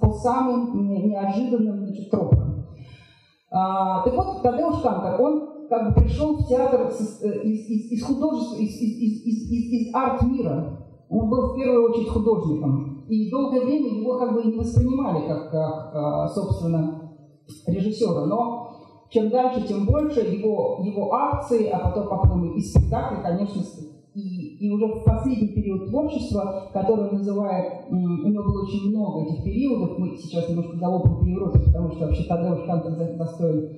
по 0.00 0.12
самым 0.12 1.09
неожиданным 1.09 1.87
значит, 1.87 2.11
тропам. 2.11 2.66
А, 3.50 4.02
так 4.04 4.14
вот, 4.14 4.42
Тадеуш 4.42 4.83
Кантер, 4.83 5.20
он 5.20 5.68
как 5.70 5.88
бы 5.88 6.02
пришел 6.02 6.37
в 6.37 6.46
театр 6.46 6.88
из, 6.88 7.22
э, 7.22 7.42
из, 7.42 7.70
из, 7.70 7.92
из 7.92 8.04
художества, 8.04 8.56
из, 8.56 8.76
из, 8.76 9.00
из, 9.00 9.50
из, 9.50 9.72
из 9.72 9.94
арт-мира. 9.94 10.78
Он 11.09 11.30
был 11.30 11.52
в 11.52 11.56
первую 11.56 11.90
очередь 11.90 12.09
художником. 12.09 13.06
И 13.09 13.30
долгое 13.30 13.64
время 13.64 13.88
его 13.98 14.18
как 14.18 14.35
бы 14.35 14.44
не 14.44 14.59
воспринимали 14.59 15.26
как, 15.26 15.50
как 15.50 15.90
а, 15.94 16.28
собственно, 16.28 17.10
режиссера. 17.67 18.27
Но 18.27 18.71
чем 19.11 19.31
дальше, 19.31 19.67
тем 19.67 19.87
больше 19.87 20.21
его, 20.21 20.81
его 20.83 21.13
акции, 21.13 21.69
а 21.69 21.79
потом, 21.79 22.13
а 22.13 22.19
потом 22.19 22.53
и 22.53 22.61
спектакли, 22.61 23.23
конечно, 23.23 23.61
и, 24.15 24.57
и 24.67 24.71
уже 24.71 24.87
в 24.87 25.05
последний 25.05 25.48
период 25.48 25.88
творчества, 25.88 26.71
который 26.73 27.09
он 27.09 27.17
называет, 27.17 27.85
у 27.88 27.94
него 27.94 28.44
было 28.44 28.63
очень 28.65 28.90
много 28.90 29.23
этих 29.25 29.44
периодов, 29.44 29.98
мы 29.98 30.17
сейчас 30.17 30.48
немножко 30.48 30.77
по 30.79 31.25
Европе, 31.25 31.61
потому 31.61 31.92
что 31.92 32.07
вообще 32.07 32.25
Тадеуш 32.25 32.67
Кантер 32.67 33.17
достоин 33.17 33.71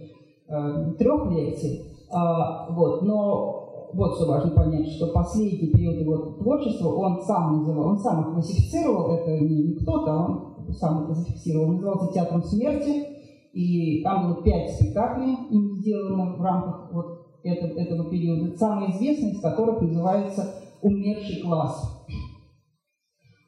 э, 0.49 0.93
трех 0.99 1.31
лекций. 1.33 1.87
А, 2.11 2.71
вот, 2.71 3.03
но 3.03 3.89
вот 3.95 4.17
что 4.17 4.27
важно 4.27 4.51
понять, 4.53 4.89
что 4.89 5.09
последний 5.09 5.69
период 5.69 5.97
его 5.97 6.17
творчества 6.39 6.89
он 6.89 7.23
сам 7.23 7.59
называл, 7.59 7.89
он 7.89 7.99
сам 7.99 8.23
их 8.23 8.35
классифицировал, 8.35 9.15
это 9.15 9.39
не 9.39 9.75
кто-то, 9.75 10.13
а 10.13 10.27
он 10.27 10.73
сам 10.73 11.05
это 11.05 11.15
зафиксировал. 11.15 11.69
Он 11.69 11.75
назывался 11.77 12.13
«Театром 12.13 12.43
смерти», 12.43 13.12
и 13.53 14.03
там 14.03 14.33
было 14.33 14.43
пять 14.43 14.71
спектаклей 14.73 15.35
им 15.51 15.77
сделано 15.77 16.37
в 16.37 16.43
рамках 16.43 16.93
вот 16.93 17.07
этого, 17.43 17.79
этого 17.79 18.11
периода, 18.11 18.57
самый 18.57 18.91
известный 18.93 19.33
из 19.33 19.41
которых 19.41 19.81
называется 19.83 20.55
«Умерший 20.81 21.43
класс». 21.43 22.07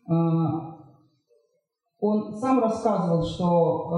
А, 0.07 0.75
он 2.07 2.35
сам 2.35 2.61
рассказывал, 2.61 3.23
что 3.23 3.89
э, 3.89 3.97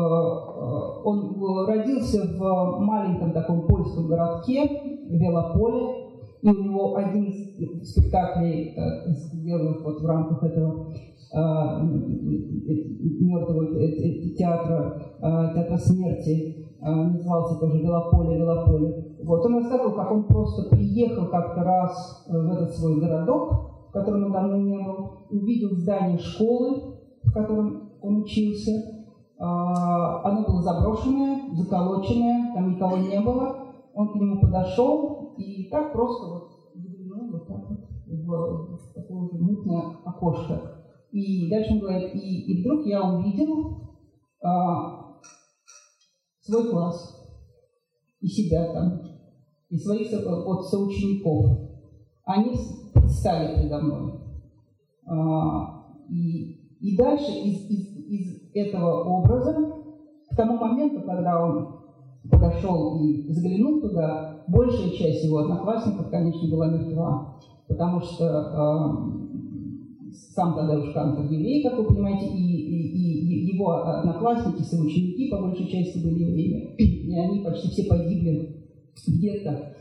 э, 0.60 1.08
он 1.08 1.66
родился 1.66 2.38
в 2.38 2.78
маленьком 2.78 3.32
таком 3.32 3.66
польском 3.66 4.06
городке, 4.06 4.62
Велополе, 5.08 6.06
и 6.40 6.48
у 6.48 6.62
него 6.62 6.94
один 6.94 7.24
из 7.24 7.90
спектаклей, 7.90 8.76
э, 8.76 9.08
сделанных 9.08 9.82
вот 9.82 10.00
в 10.00 10.06
рамках 10.06 10.40
этого 10.44 10.94
мертвого 13.20 13.66
театра, 14.36 14.80
театра 15.54 15.76
смерти, 15.76 16.66
назывался 16.80 17.58
тоже 17.60 17.78
«Велополе, 17.82 18.38
Велополе». 18.38 19.16
Вот 19.24 19.44
он 19.44 19.56
рассказывал, 19.56 19.94
как 19.94 20.10
он 20.12 20.24
просто 20.24 20.68
приехал 20.70 21.26
как-то 21.26 21.62
раз 21.62 22.26
в 22.28 22.52
этот 22.52 22.72
свой 22.74 23.00
городок, 23.00 23.52
в 23.88 23.92
котором 23.92 24.24
он 24.24 24.32
давно 24.32 24.56
не 24.56 24.78
был, 24.78 25.10
увидел 25.30 25.76
здание 25.76 26.18
школы, 26.18 26.96
в 27.22 27.32
котором 27.32 27.90
он 28.00 28.22
учился. 28.22 28.72
Оно 29.38 30.44
было 30.46 30.62
заброшенное, 30.62 31.54
заколоченное, 31.54 32.54
там 32.54 32.70
никого 32.70 32.96
не 32.96 33.20
было. 33.20 33.56
Он 33.94 34.08
к 34.12 34.14
нему 34.14 34.40
подошел 34.40 35.34
и 35.36 35.68
так 35.70 35.92
просто 35.92 36.26
вот 36.26 36.50
заглянул 36.74 37.32
вот 37.32 37.46
так 37.46 37.68
вот 37.68 37.80
в, 38.06 38.94
такое 38.94 39.18
уже 39.18 39.38
мутное 39.42 39.82
окошко. 40.04 40.75
И 41.12 41.48
дальше 41.48 41.72
он 41.72 41.78
говорит, 41.80 42.14
и, 42.14 42.52
и 42.52 42.60
вдруг 42.60 42.86
я 42.86 43.02
увидел 43.02 43.94
а, 44.42 45.18
свой 46.40 46.70
класс 46.70 47.16
и 48.20 48.28
себя 48.28 48.72
там, 48.72 49.00
и 49.70 49.78
своих 49.78 50.10
вот, 50.24 50.66
соучеников. 50.66 51.70
Они 52.24 52.54
стали 53.08 53.56
передо 53.56 53.78
мной. 53.80 54.12
А, 55.06 55.86
и, 56.10 56.76
и 56.80 56.96
дальше 56.96 57.30
из, 57.30 57.70
из, 57.70 57.96
из 58.08 58.50
этого 58.54 59.04
образа 59.04 59.54
к 60.30 60.36
тому 60.36 60.58
моменту, 60.58 61.02
когда 61.06 61.44
он 61.44 61.76
подошел 62.30 63.00
и 63.00 63.32
заглянул 63.32 63.80
туда, 63.80 64.44
большая 64.48 64.90
часть 64.90 65.24
его 65.24 65.38
одноклассников, 65.38 66.10
конечно, 66.10 66.50
была 66.50 66.68
мертва, 66.68 67.38
потому 67.68 68.00
что 68.00 68.24
э, 68.24 69.25
сам 70.34 70.54
Тадеуш 70.54 70.92
Кантер 70.92 71.24
еврей, 71.24 71.62
как 71.62 71.78
вы 71.78 71.84
понимаете, 71.84 72.26
и, 72.26 72.38
и, 72.38 73.46
и 73.48 73.54
его 73.54 73.70
одноклассники, 73.72 74.62
соученики 74.62 75.30
по 75.30 75.38
большей 75.38 75.66
части 75.66 75.98
были 75.98 76.24
евреями, 76.24 76.74
и 76.76 77.18
они 77.18 77.40
почти 77.40 77.68
все 77.68 77.84
погибли 77.84 78.64
где-то. 79.06 79.72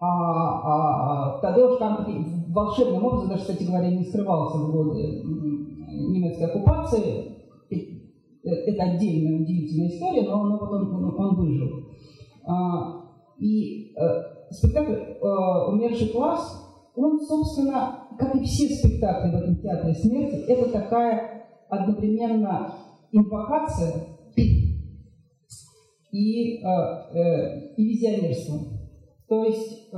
А, 0.00 0.08
а, 0.08 1.38
Тадеуш 1.40 1.78
Кантер 1.78 2.24
волшебным 2.48 3.04
образом, 3.04 3.28
даже, 3.28 3.42
кстати 3.42 3.64
говоря, 3.64 3.90
не 3.90 4.04
скрывался 4.04 4.58
в 4.58 4.72
годы 4.72 5.22
немецкой 5.92 6.44
оккупации, 6.44 7.32
Э, 8.44 8.50
это 8.50 8.82
отдельная 8.82 9.40
удивительная 9.40 9.88
история, 9.88 10.22
но, 10.22 10.44
но 10.44 10.58
потом 10.58 10.94
он, 10.94 11.14
он 11.16 11.36
выжил. 11.36 11.68
А, 12.44 13.02
и 13.38 13.94
э, 13.96 14.22
спектакль 14.50 14.94
э, 14.94 15.68
«Умерший 15.68 16.08
класс», 16.08 16.58
он, 16.94 17.20
собственно, 17.20 18.01
как 18.18 18.34
и 18.34 18.44
все 18.44 18.68
спектакли 18.68 19.30
в 19.30 19.34
этом 19.34 19.56
театре 19.56 19.94
смерти, 19.94 20.44
это 20.48 20.70
такая 20.70 21.46
одновременно 21.68 22.74
инвокация 23.12 24.06
и, 26.10 26.58
э, 26.58 26.68
э, 27.14 27.74
и 27.76 27.84
визионерство. 27.84 28.58
То 29.28 29.44
есть 29.44 29.92
э, 29.92 29.96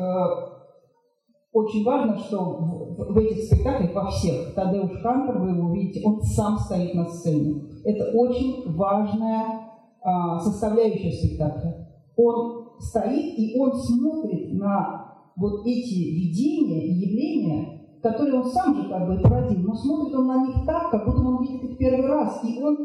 очень 1.55 1.85
важно, 1.85 2.19
что 2.19 2.39
в, 2.39 3.13
в 3.13 3.19
этих 3.19 3.45
спектаклях, 3.45 3.95
во 3.95 4.11
всех, 4.11 4.55
Тадеуш 4.55 5.01
Кантер, 5.03 5.39
вы 5.39 5.51
его 5.51 5.71
увидите, 5.71 6.05
он 6.05 6.21
сам 6.21 6.59
стоит 6.59 6.95
на 6.95 7.05
сцене. 7.07 7.63
Это 7.85 8.11
очень 8.13 8.75
важная 8.75 9.71
а, 10.03 10.39
составляющая 10.41 11.13
спектакля. 11.13 11.89
Он 12.17 12.71
стоит 12.81 13.39
и 13.39 13.57
он 13.59 13.73
смотрит 13.73 14.53
на 14.53 15.15
вот 15.37 15.65
эти 15.65 15.95
видения 15.95 16.87
и 16.87 16.93
явления, 16.93 17.74
которые 18.05 18.41
он 18.41 18.45
сам 18.45 18.77
же 18.77 18.89
как 18.89 19.09
бы 19.09 19.19
породил, 19.21 19.61
но 19.61 19.75
смотрит 19.75 20.15
он 20.15 20.27
на 20.27 20.47
них 20.47 20.57
так, 20.67 20.91
как 20.91 21.07
будто 21.07 21.27
он 21.27 21.43
видит 21.43 21.65
их 21.65 21.79
первый 21.79 22.07
раз, 22.07 22.41
и 22.45 22.63
он, 22.63 22.77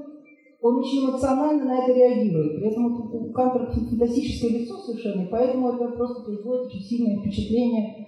он 0.61 0.79
очень 0.79 1.05
эмоционально 1.05 1.65
на 1.65 1.83
это 1.83 1.91
реагирует. 1.93 2.55
При 2.55 2.71
этом 2.71 2.85
у 2.85 3.31
Кантера 3.33 3.69
фантастическое 3.69 4.59
лицо 4.59 4.77
совершенно, 4.77 5.23
и 5.23 5.29
поэтому 5.29 5.69
это 5.69 5.89
просто 5.89 6.23
производит 6.23 6.67
очень 6.67 6.81
сильное 6.81 7.19
впечатление 7.19 8.07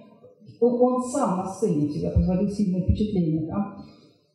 он, 0.62 0.80
он 0.80 1.02
сам 1.02 1.38
на 1.38 1.44
сцене 1.44 1.88
всегда 1.88 2.10
производил 2.10 2.48
сильное 2.48 2.82
впечатление. 2.82 3.48
Да? 3.48 3.76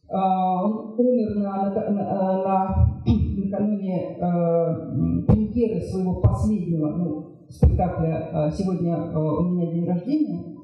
А, 0.10 0.64
он 0.66 1.00
умер 1.00 1.36
на, 1.38 1.74
на, 1.74 1.90
на, 1.90 2.44
на, 2.44 3.04
накануне 3.38 4.18
э, 4.18 5.26
премьеры 5.26 5.82
своего 5.82 6.16
последнего 6.22 6.90
ну, 6.90 7.48
спектакля 7.50 8.30
а, 8.34 8.52
«Сегодня 8.52 8.98
у 9.18 9.44
меня 9.44 9.72
день 9.72 9.88
рождения». 9.88 10.58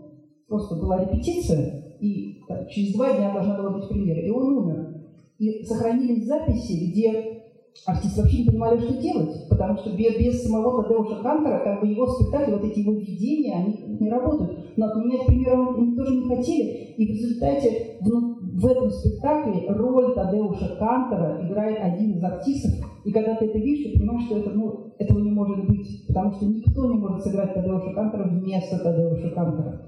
Просто 0.49 0.75
была 0.75 1.03
репетиция, 1.03 1.82
и 2.03 2.43
так, 2.47 2.69
через 2.69 2.93
два 2.93 3.15
дня 3.15 3.31
должна 3.33 3.57
была 3.57 3.69
быть 3.71 3.87
премьера. 3.87 4.19
И 4.19 4.29
он 4.29 4.57
умер. 4.57 5.03
И 5.39 5.63
сохранились 5.63 6.27
записи, 6.27 6.91
где 6.91 7.43
артисты 7.85 8.21
вообще 8.21 8.39
не 8.39 8.49
понимали, 8.49 8.79
что 8.79 9.01
делать, 9.01 9.47
потому 9.49 9.77
что 9.77 9.95
без, 9.95 10.17
без 10.17 10.43
самого 10.43 10.83
Тадеуша 10.83 11.23
Кантера, 11.23 11.63
как 11.63 11.81
бы 11.81 11.87
его 11.87 12.05
спектакли, 12.07 12.53
вот 12.53 12.63
эти 12.65 12.79
его 12.79 12.93
видения, 12.93 13.55
они 13.55 13.97
не 13.99 14.09
работают. 14.09 14.77
Но 14.77 14.87
отменять 14.87 15.25
премьеру 15.25 15.75
они 15.77 15.95
тоже 15.95 16.15
не 16.15 16.35
хотели. 16.35 16.93
И 16.97 17.05
в 17.05 17.09
результате 17.09 17.97
ну, 18.01 18.37
в 18.53 18.65
этом 18.67 18.91
спектакле 18.91 19.65
роль 19.69 20.13
Тадеуша 20.13 20.75
Кантера 20.77 21.39
играет 21.47 21.79
один 21.79 22.17
из 22.17 22.23
артистов. 22.23 22.85
И 23.05 23.11
когда 23.11 23.35
ты 23.35 23.45
это 23.45 23.57
видишь, 23.57 23.93
ты 23.93 23.99
понимаешь, 23.99 24.25
что 24.25 24.37
это, 24.39 24.49
ну, 24.51 24.93
этого 24.99 25.19
не 25.19 25.31
может 25.31 25.65
быть, 25.67 26.05
потому 26.07 26.33
что 26.33 26.45
никто 26.45 26.85
не 26.91 26.99
может 26.99 27.23
сыграть 27.23 27.53
Тадеуша 27.53 27.93
Кантера 27.93 28.27
вместо 28.27 28.77
Тадеуша 28.77 29.29
Кантера. 29.29 29.81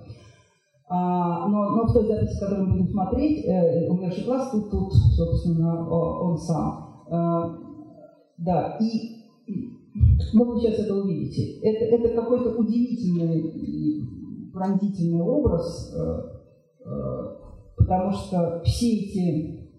А, 0.88 1.48
но, 1.48 1.70
но 1.72 1.84
в 1.88 1.94
той 1.94 2.06
записи, 2.06 2.40
которую 2.40 2.68
мы 2.68 2.74
будем 2.74 2.92
смотреть, 2.92 3.46
э, 3.46 3.90
умерший 3.90 4.24
класс, 4.24 4.52
тут, 4.52 4.70
тут, 4.70 4.94
собственно, 4.94 5.90
он 5.90 6.38
сам. 6.38 7.06
Э, 7.10 7.58
да, 8.38 8.78
и 8.80 9.16
ну, 10.34 10.44
вы 10.46 10.60
сейчас 10.60 10.80
это 10.80 10.96
увидите. 10.96 11.60
Это, 11.62 11.86
это 11.86 12.16
какой-то 12.16 12.52
удивительный, 12.58 14.52
пронзительный 14.52 15.22
образ, 15.22 15.96
э, 15.96 16.22
э, 16.86 17.38
потому 17.78 18.12
что 18.12 18.62
все 18.66 18.98
эти 18.98 19.70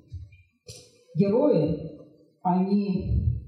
герои, 1.14 1.98
они, 2.42 3.42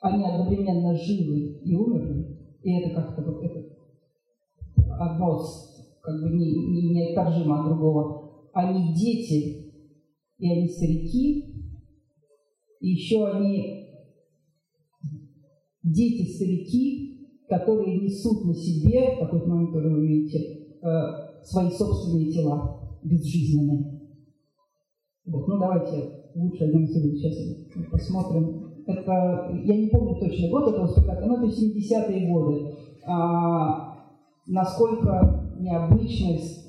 они 0.00 0.24
одновременно 0.24 0.94
живы 0.94 1.60
и 1.64 1.74
умерли, 1.74 2.38
и 2.62 2.80
это 2.80 2.94
как-то 2.94 3.22
вот 3.22 3.42
это 3.42 3.64
одно 4.98 5.38
как 6.04 6.20
бы 6.20 6.36
не, 6.36 6.52
не, 6.52 6.94
неотторжимо 6.94 7.60
от 7.60 7.66
другого. 7.66 8.50
Они 8.52 8.94
дети, 8.94 9.72
и 10.38 10.50
они 10.50 10.68
старики, 10.68 11.54
и 12.80 12.88
еще 12.88 13.26
они 13.26 13.88
дети-старики, 15.82 17.28
которые 17.48 18.02
несут 18.02 18.44
на 18.44 18.54
себе, 18.54 19.16
в 19.16 19.20
какой-то 19.20 19.48
момент 19.48 19.72
тоже 19.72 19.88
вы 19.88 20.06
видите, 20.06 20.38
э, 20.38 21.42
свои 21.42 21.70
собственные 21.70 22.30
тела 22.30 22.98
безжизненные. 23.02 24.00
Вот, 25.26 25.48
ну 25.48 25.58
давайте 25.58 26.24
лучше 26.34 26.64
один 26.64 26.86
сейчас 26.86 27.90
посмотрим. 27.90 28.84
Это, 28.86 29.50
я 29.64 29.76
не 29.76 29.88
помню 29.88 30.20
точно 30.20 30.50
год 30.50 30.68
этого 30.68 30.86
спектакля, 30.86 31.26
но 31.26 31.36
это 31.38 31.46
70-е 31.46 32.30
годы. 32.30 32.76
А, 33.06 34.10
насколько 34.46 35.43
необычность 35.60 36.64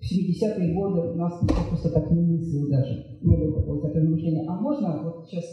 в 0.00 0.02
70-е 0.02 0.74
годы 0.74 1.14
нас 1.14 1.40
просто 1.68 1.90
так 1.90 2.10
не 2.10 2.22
мыслил 2.22 2.68
даже. 2.68 3.18
Не 3.22 3.36
было 3.36 3.60
такого, 3.60 3.80
мышления. 4.10 4.46
А 4.48 4.60
можно 4.60 5.02
вот 5.02 5.26
сейчас 5.26 5.44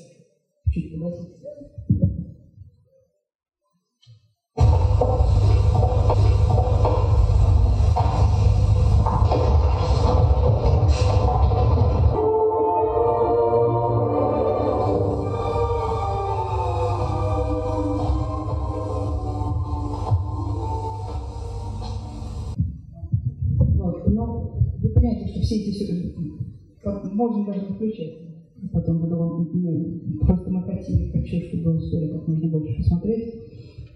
чуть 0.72 0.94
погасить? 0.94 1.36
Можно 27.18 27.46
даже 27.46 27.66
включать. 27.74 28.20
Потом 28.72 29.00
буду 29.00 29.18
вам, 29.18 29.46
просто 30.22 30.50
мы 30.50 30.64
хотели, 30.64 31.12
хочу, 31.12 31.48
чтобы 31.48 31.64
вы 31.64 31.78
успели 31.78 32.12
как 32.12 32.28
можно 32.28 32.50
больше 32.50 32.78
посмотреть. 32.78 33.36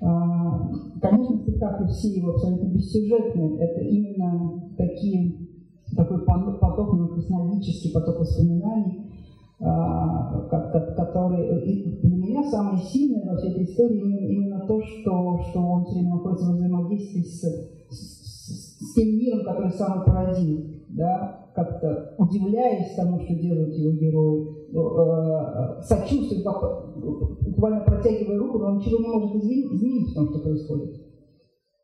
А, 0.01 0.69
конечно, 0.99 1.37
спектакль 1.37 1.87
все 1.87 2.09
его 2.09 2.31
абсолютно 2.31 2.67
бессюжетны. 2.67 3.57
Это 3.59 3.81
именно 3.81 4.71
такие, 4.77 5.47
такой 5.95 6.25
поток 6.25 7.13
краснолический, 7.13 7.91
поток 7.91 8.19
воспоминаний, 8.19 9.11
а, 9.59 10.41
который 10.49 11.99
для 12.01 12.17
меня 12.17 12.43
самое 12.43 12.79
сильное 12.83 13.31
во 13.31 13.37
всей 13.37 13.51
этой 13.51 13.63
истории 13.63 14.35
именно 14.35 14.65
то, 14.67 14.81
что, 14.81 15.39
что 15.49 15.59
он 15.59 15.85
все 15.85 15.95
время 15.95 16.15
находится 16.15 16.51
в 16.51 16.55
взаимодействии 16.55 17.21
с, 17.21 17.41
с, 17.89 18.79
с 18.79 18.93
тем 18.95 19.17
миром, 19.17 19.43
который 19.43 19.71
сам 19.71 20.03
породил, 20.03 20.80
да, 20.95 21.51
как-то 21.55 22.15
удивляясь 22.17 22.95
тому, 22.95 23.19
что 23.19 23.33
делают 23.35 23.73
его 23.73 23.93
герои, 23.93 24.61
э, 24.71 25.81
сочувствует, 25.81 26.43
буквально 26.43 27.81
протягивая 27.81 28.39
руку, 28.39 28.59
но 28.59 28.67
он 28.67 28.77
ничего 28.77 28.99
не 28.99 29.07
может 29.07 29.35
изменить, 29.35 29.71
изменить 29.73 30.11
в 30.11 30.15
том, 30.15 30.29
что 30.29 30.39
происходит. 30.39 30.95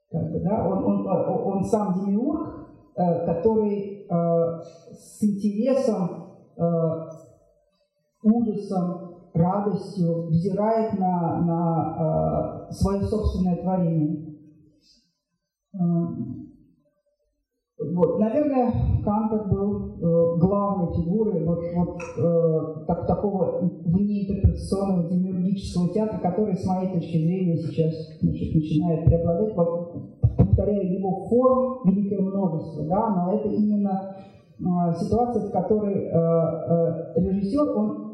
Как 0.09 0.31
бы, 0.31 0.39
да? 0.39 0.67
он, 0.67 0.83
он, 0.85 1.07
он 1.07 1.63
сам 1.63 1.93
демиург, 1.93 2.69
э, 2.95 3.25
который 3.25 4.07
э, 4.09 4.61
с 4.93 5.23
интересом 5.23 6.23
ужасом, 8.23 9.07
радостью 9.33 10.27
взирает 10.27 10.97
на, 10.99 11.41
на 11.41 12.67
э, 12.69 12.73
свое 12.73 13.01
собственное 13.03 13.61
творение. 13.61 14.35
Э, 17.79 17.83
вот, 17.93 18.19
наверное, 18.19 18.71
Кантер 19.03 19.47
был 19.49 19.95
э, 19.95 20.39
главной 20.39 20.93
фигурой 20.95 21.43
вот, 21.45 21.59
вот 21.75 22.01
э, 22.17 22.85
так, 22.87 23.07
такого 23.07 23.59
внеинтерпретационного 23.85 25.09
демиургического 25.09 25.89
театра, 25.93 26.19
который, 26.19 26.55
с 26.55 26.65
моей 26.65 26.93
точки 26.93 27.17
зрения, 27.17 27.57
сейчас 27.57 27.93
значит, 28.21 28.53
начинает 28.53 29.05
преобладать. 29.05 29.55
Повторяю, 29.55 30.91
его 30.91 31.27
форм 31.27 31.81
великое 31.85 32.21
множество, 32.21 32.83
да, 32.85 33.09
но 33.09 33.33
это 33.33 33.49
именно 33.49 34.15
э, 34.59 34.93
ситуация, 34.99 35.47
в 35.47 35.51
которой 35.51 35.95
э, 35.95 36.09
э, 36.09 37.21
режиссер, 37.21 37.77
он 37.77 38.07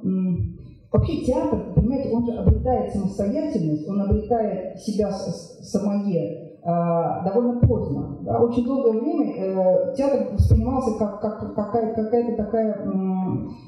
Вообще 0.94 1.26
театр, 1.26 1.74
понимаете, 1.74 2.14
он 2.14 2.24
же 2.24 2.34
обретает 2.34 2.94
самостоятельность, 2.94 3.90
он 3.90 4.00
обретает 4.02 4.80
себя 4.80 5.12
самое 5.12 6.04
э, 6.16 6.43
довольно 6.66 7.60
поздно. 7.60 8.20
Да? 8.22 8.40
Очень 8.40 8.66
долгое 8.66 9.00
время 9.00 9.34
э, 9.36 9.94
театр 9.96 10.34
воспринимался 10.34 10.98
как, 10.98 11.20
как 11.20 11.56
какая, 11.56 11.94
какая-то 11.94 12.38
такая, 12.38 12.74
э, 12.74 12.90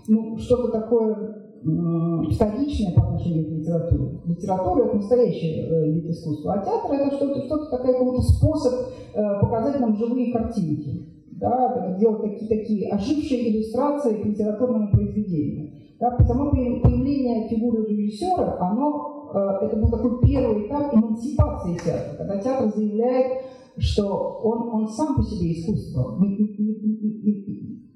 ну, 0.07 0.37
что-то 0.37 0.71
такое 0.71 1.13
э, 1.13 2.31
вторичное 2.31 2.93
по 2.93 3.01
отношению 3.01 3.47
к 3.47 3.49
литературе. 3.49 4.21
Литература– 4.25 4.85
это 4.85 4.95
настоящий 4.95 5.61
э, 5.61 5.91
вид 5.91 6.05
искусства, 6.05 6.53
а 6.53 6.65
театр– 6.65 6.91
это 6.93 7.15
что-то, 7.15 7.41
что-то 7.41 7.77
такой 7.77 7.93
какой-то 7.93 8.21
способ 8.21 8.73
э, 9.13 9.39
показать 9.41 9.79
нам 9.79 9.95
живые 9.97 10.31
картинки. 10.31 11.11
Да, 11.31 11.97
делать 11.99 12.21
такие, 12.21 12.47
такие 12.47 12.91
ожившие 12.93 13.51
иллюстрации 13.51 14.21
к 14.21 14.25
литературному 14.25 14.89
произведению. 14.91 15.69
Да, 15.99 16.17
само 16.25 16.49
появление 16.49 17.49
фигуры 17.49 17.85
режиссера, 17.85 18.57
оно, 18.59 18.89
э, 18.89 19.14
это 19.31 19.75
был 19.77 19.89
такой 19.89 20.19
первый 20.21 20.67
этап 20.67 20.93
эмансипации 20.93 21.77
театра, 21.77 22.17
когда 22.17 22.37
театр 22.37 22.71
заявляет, 22.75 23.43
что 23.77 24.41
он, 24.43 24.69
он 24.73 24.87
сам 24.87 25.15
по 25.15 25.23
себе 25.23 25.53
искусство, 25.53 26.17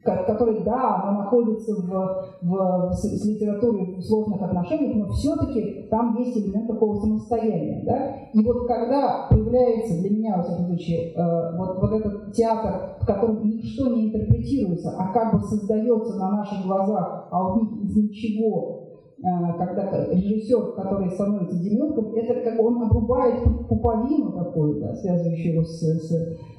который, 0.04 0.64
да, 0.64 1.04
оно 1.04 1.24
находится 1.24 1.76
в, 1.76 2.32
в, 2.42 2.94
с, 2.94 3.02
с 3.02 3.26
литературой 3.26 3.96
в 3.96 4.02
сложных 4.02 4.42
отношениях, 4.42 4.96
но 4.96 5.14
все-таки 5.14 5.88
там 5.90 6.18
есть 6.18 6.38
элемент 6.38 6.68
такого 6.68 7.00
самостояния. 7.00 7.84
Да? 7.86 8.16
И 8.34 8.44
вот 8.44 8.68
когда 8.68 9.28
появляется 9.30 10.02
для 10.02 10.10
меня, 10.10 10.38
во 10.38 10.44
всяком 10.44 10.66
случае, 10.68 11.14
э, 11.14 11.58
вот, 11.58 11.80
вот 11.82 11.92
этот 11.94 12.34
театр, 12.34 12.98
в 13.02 13.06
котором 13.06 13.44
ничто 13.44 13.94
не 13.94 14.08
интерпретируется, 14.08 14.96
а 14.98 15.12
как 15.14 15.34
бы 15.34 15.40
создается 15.42 16.18
на 16.18 16.32
наших 16.32 16.66
глазах, 16.66 17.28
а 17.32 17.58
них 17.58 17.84
из 17.84 17.96
ничего 17.96 18.84
э, 18.84 18.89
когда 19.22 20.08
режиссер, 20.12 20.74
который 20.76 21.12
становится 21.12 21.60
демиургом, 21.60 22.16
это 22.16 22.42
как 22.42 22.60
он 22.60 22.84
обрубает 22.84 23.44
пуповину 23.68 24.32
такую, 24.32 24.80
да, 24.80 24.96
связывающую 24.96 25.56
его 25.56 25.64
с, 25.64 25.82
с, 25.82 26.12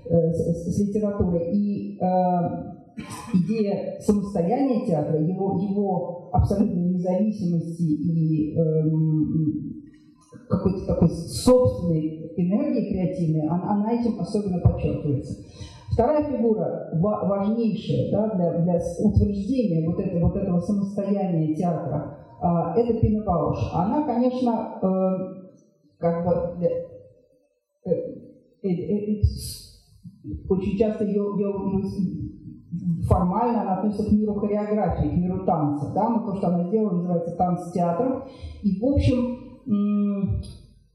э, 0.06 0.32
с, 0.32 0.76
с 0.76 0.78
литературой. 0.78 1.52
И 1.52 1.98
э, 1.98 2.80
идея 3.34 3.98
самостояния 4.00 4.86
театра, 4.86 5.20
его, 5.20 5.58
его 5.58 6.28
абсолютной 6.32 6.82
независимости 6.82 7.82
и 7.82 8.56
эм, 8.56 9.82
какой-то 10.48 10.86
такой 10.86 11.08
собственной 11.08 12.32
энергии 12.36 12.90
креативной, 12.92 13.46
она, 13.48 13.72
она 13.72 13.92
этим 13.92 14.20
особенно 14.20 14.60
подчеркивается. 14.60 15.44
Вторая 15.92 16.24
фигура, 16.24 16.90
важнейшая 16.94 18.12
да, 18.12 18.34
для, 18.34 18.58
для 18.60 18.80
утверждения 19.00 19.88
вот, 19.88 19.98
это, 19.98 20.24
вот 20.24 20.36
этого 20.36 20.60
самостояния 20.60 21.54
театра, 21.54 22.16
э, 22.16 22.29
это 22.40 23.00
Пина 23.00 23.24
Бауш. 23.24 23.58
Она, 23.72 24.02
конечно, 24.04 24.78
э, 24.82 24.88
как 25.98 26.24
бы 26.24 26.64
э, 26.64 27.90
э, 28.62 29.22
очень 30.48 30.78
часто 30.78 31.04
ее, 31.04 31.22
ее, 31.36 31.52
формально 33.08 33.62
она 33.62 33.78
относится 33.78 34.08
к 34.08 34.12
миру 34.12 34.34
хореографии, 34.34 35.08
к 35.08 35.16
миру 35.16 35.44
танца. 35.44 35.92
Да? 35.94 36.08
Но 36.08 36.26
то, 36.26 36.36
что 36.36 36.48
она 36.48 36.68
сделала, 36.68 36.96
называется 36.96 37.36
танц 37.36 37.72
театром. 37.72 38.24
И, 38.62 38.80
в 38.80 38.84
общем, 38.84 39.38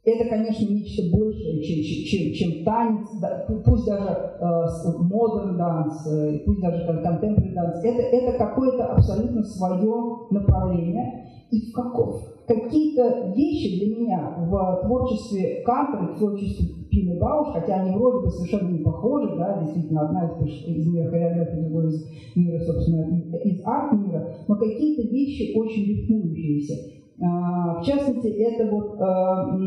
это, 0.06 0.30
конечно, 0.30 0.72
нечто 0.72 1.02
большее, 1.12 1.64
чем, 1.64 1.84
чем, 2.06 2.34
чем 2.34 2.64
танец, 2.64 3.08
да, 3.20 3.46
пусть 3.48 3.86
даже 3.86 4.34
э, 4.40 5.58
данс, 5.58 6.08
э, 6.08 6.40
пусть 6.46 6.62
даже 6.62 6.86
контемпорари 6.86 7.54
данс. 7.56 7.84
Это, 7.84 8.02
это 8.02 8.38
какое-то 8.38 8.86
абсолютно 8.86 9.44
свое 9.44 10.28
направление. 10.30 11.26
И 11.52 11.72
в 11.72 11.74
каков, 11.74 12.22
какие-то 12.48 13.34
вещи 13.36 13.80
для 13.80 13.96
меня 13.96 14.36
в 14.38 14.82
творчестве 14.84 15.64
Кантера, 15.66 16.14
в 16.14 16.18
творчестве 16.18 16.68
Пины 16.92 17.20
Бауш, 17.20 17.54
хотя 17.54 17.82
они 17.82 17.96
вроде 17.96 18.26
бы 18.26 18.32
совершенно 18.32 18.70
не 18.70 18.84
похожи, 18.84 19.36
да, 19.38 19.62
действительно, 19.64 20.08
одна 20.08 20.28
из, 20.28 20.68
из 20.68 20.88
мира 20.88 21.10
хореографии, 21.10 21.62
другая 21.62 21.88
из 21.88 22.36
мира, 22.36 22.60
собственно, 22.60 23.22
из 23.44 23.62
арт-мира, 23.66 24.36
но 24.48 24.56
какие-то 24.56 25.08
вещи 25.08 25.58
очень 25.58 25.86
рифмующиеся. 25.86 26.95
А, 27.22 27.82
в 27.82 27.84
частности, 27.86 28.28
это 28.28 28.70
вот 28.70 29.00
а, 29.00 29.58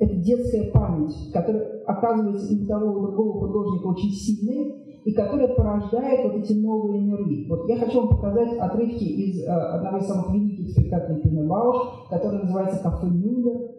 это 0.00 0.14
детская 0.16 0.70
память, 0.72 1.14
которая 1.32 1.82
оказывается 1.86 2.54
у 2.54 2.66
того, 2.66 2.98
и 2.98 3.02
другого 3.02 3.46
художника 3.46 3.86
очень 3.86 4.10
сильной, 4.10 4.74
и 5.04 5.12
которая 5.12 5.54
порождает 5.54 6.24
вот 6.24 6.42
эти 6.42 6.52
новые 6.54 7.00
миры. 7.00 7.46
Вот 7.48 7.68
я 7.68 7.78
хочу 7.78 8.00
вам 8.00 8.08
показать 8.08 8.58
отрывки 8.58 9.04
из 9.04 9.42
э, 9.42 9.46
одного 9.46 9.98
из 9.98 10.06
самых 10.06 10.34
великих 10.34 10.70
спектаклей 10.70 11.20
Пина 11.22 11.46
Бауш, 11.46 12.08
который 12.10 12.42
называется 12.42 12.82
«Кафе 12.82 13.06
Мюллер». 13.06 13.70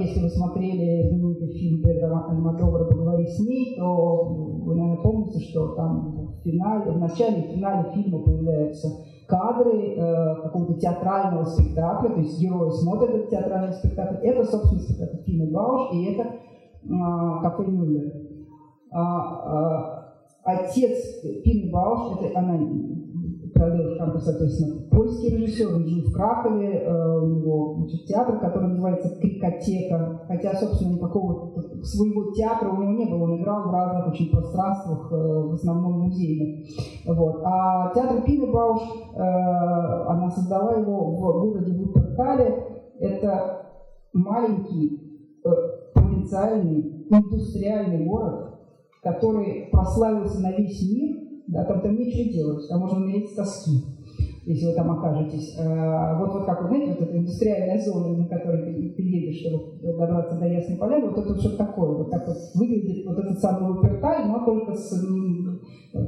Если 0.00 0.20
вы 0.20 0.30
смотрели 0.30 1.08
знаменитый 1.08 1.52
фильм 1.52 1.82
Педро 1.82 2.24
Альмадовара 2.28 2.86
«Поговори 2.86 3.26
с 3.26 3.38
ней», 3.38 3.76
то 3.76 4.24
вы, 4.64 4.74
наверное, 4.74 5.02
помните, 5.02 5.38
что 5.38 5.74
там 5.74 6.26
в, 6.26 6.42
финале, 6.42 6.90
в 6.90 6.98
начале 6.98 7.42
и 7.42 7.54
финале 7.54 7.92
фильма 7.92 8.18
появляются 8.20 8.88
кадры 9.26 9.94
э, 9.96 10.34
какого-то 10.42 10.74
театрального 10.74 11.44
спектакля, 11.44 12.10
то 12.10 12.20
есть 12.20 12.40
герои 12.40 12.70
смотрят 12.70 13.10
этот 13.10 13.30
театральный 13.30 13.72
спектакль. 13.72 14.16
Это, 14.26 14.44
собственно, 14.44 14.80
спектакль 14.80 15.24
Пина 15.24 15.50
Бауш, 15.50 15.92
и 15.92 16.04
это 16.12 16.22
э, 16.22 17.42
«Кафе 17.42 17.64
Мюллер». 17.64 18.12
А, 18.92 19.00
а, 19.02 20.14
Отец 20.44 21.22
Пин 21.42 21.70
Бауш, 21.70 22.20
это 22.20 22.38
она, 23.54 23.64
Королева 23.66 23.94
Шкампа, 23.94 24.18
соответственно, 24.18 24.88
польский 24.90 25.36
режиссер, 25.36 25.74
он 25.74 25.86
жил 25.86 26.02
в 26.08 26.12
Кракове, 26.12 26.80
э, 26.80 27.18
у 27.18 27.26
него 27.26 27.74
значит, 27.78 28.06
театр, 28.06 28.38
который 28.40 28.68
называется 28.68 29.16
Крикотека, 29.20 30.22
хотя, 30.28 30.54
собственно, 30.54 30.94
никакого 30.94 31.60
своего 31.82 32.32
театра 32.32 32.70
у 32.70 32.82
него 32.82 32.92
не 32.92 33.06
было, 33.06 33.24
он 33.24 33.40
играл 33.40 33.68
в 33.68 33.72
разных 33.72 34.08
очень 34.08 34.30
пространствах, 34.30 35.12
э, 35.12 35.16
в 35.16 35.54
основном 35.54 36.00
музейных. 36.00 36.66
Вот. 37.06 37.42
А 37.44 37.92
театр 37.94 38.22
Пины 38.22 38.52
Бауш, 38.52 38.82
э, 39.14 39.20
она 39.20 40.30
создала 40.30 40.74
его 40.74 41.12
в 41.12 41.20
городе 41.20 41.72
Вупертале, 41.72 42.64
это 43.00 43.66
маленький 44.12 45.00
провинциальный 45.92 47.06
индустриальный 47.10 48.06
город, 48.06 48.54
который 49.02 49.68
прославился 49.70 50.40
на 50.40 50.52
весь 50.52 50.80
мир, 50.90 51.23
да, 51.48 51.64
там, 51.64 51.80
там 51.80 51.96
нечего 51.96 52.32
делать, 52.32 52.68
там 52.68 52.80
можно 52.80 52.98
умереть 52.98 53.30
с 53.30 53.34
тоски, 53.34 53.84
если 54.46 54.66
вы 54.66 54.72
там 54.74 54.90
окажетесь. 54.90 55.56
А, 55.58 56.18
вот, 56.18 56.32
вот 56.32 56.46
как, 56.46 56.62
вы 56.62 56.68
знаете, 56.68 56.90
вот 56.92 57.08
эта 57.08 57.16
индустриальная 57.16 57.80
зона, 57.80 58.16
на 58.16 58.26
которой 58.26 58.62
ты, 58.64 58.90
ты 58.90 59.02
едешь, 59.02 59.40
чтобы 59.40 59.80
добраться 59.82 60.38
до 60.38 60.46
Ясной 60.46 60.78
Поляны, 60.78 61.10
вот 61.10 61.18
это 61.18 61.38
что-то 61.38 61.56
такое, 61.58 61.90
вот 61.96 62.10
так 62.10 62.26
вот 62.26 62.36
выглядит 62.54 63.06
вот 63.06 63.18
этот 63.18 63.38
самый 63.38 63.72
Вуперталь, 63.72 64.26
но 64.26 64.44
только 64.44 64.74
с 64.74 64.90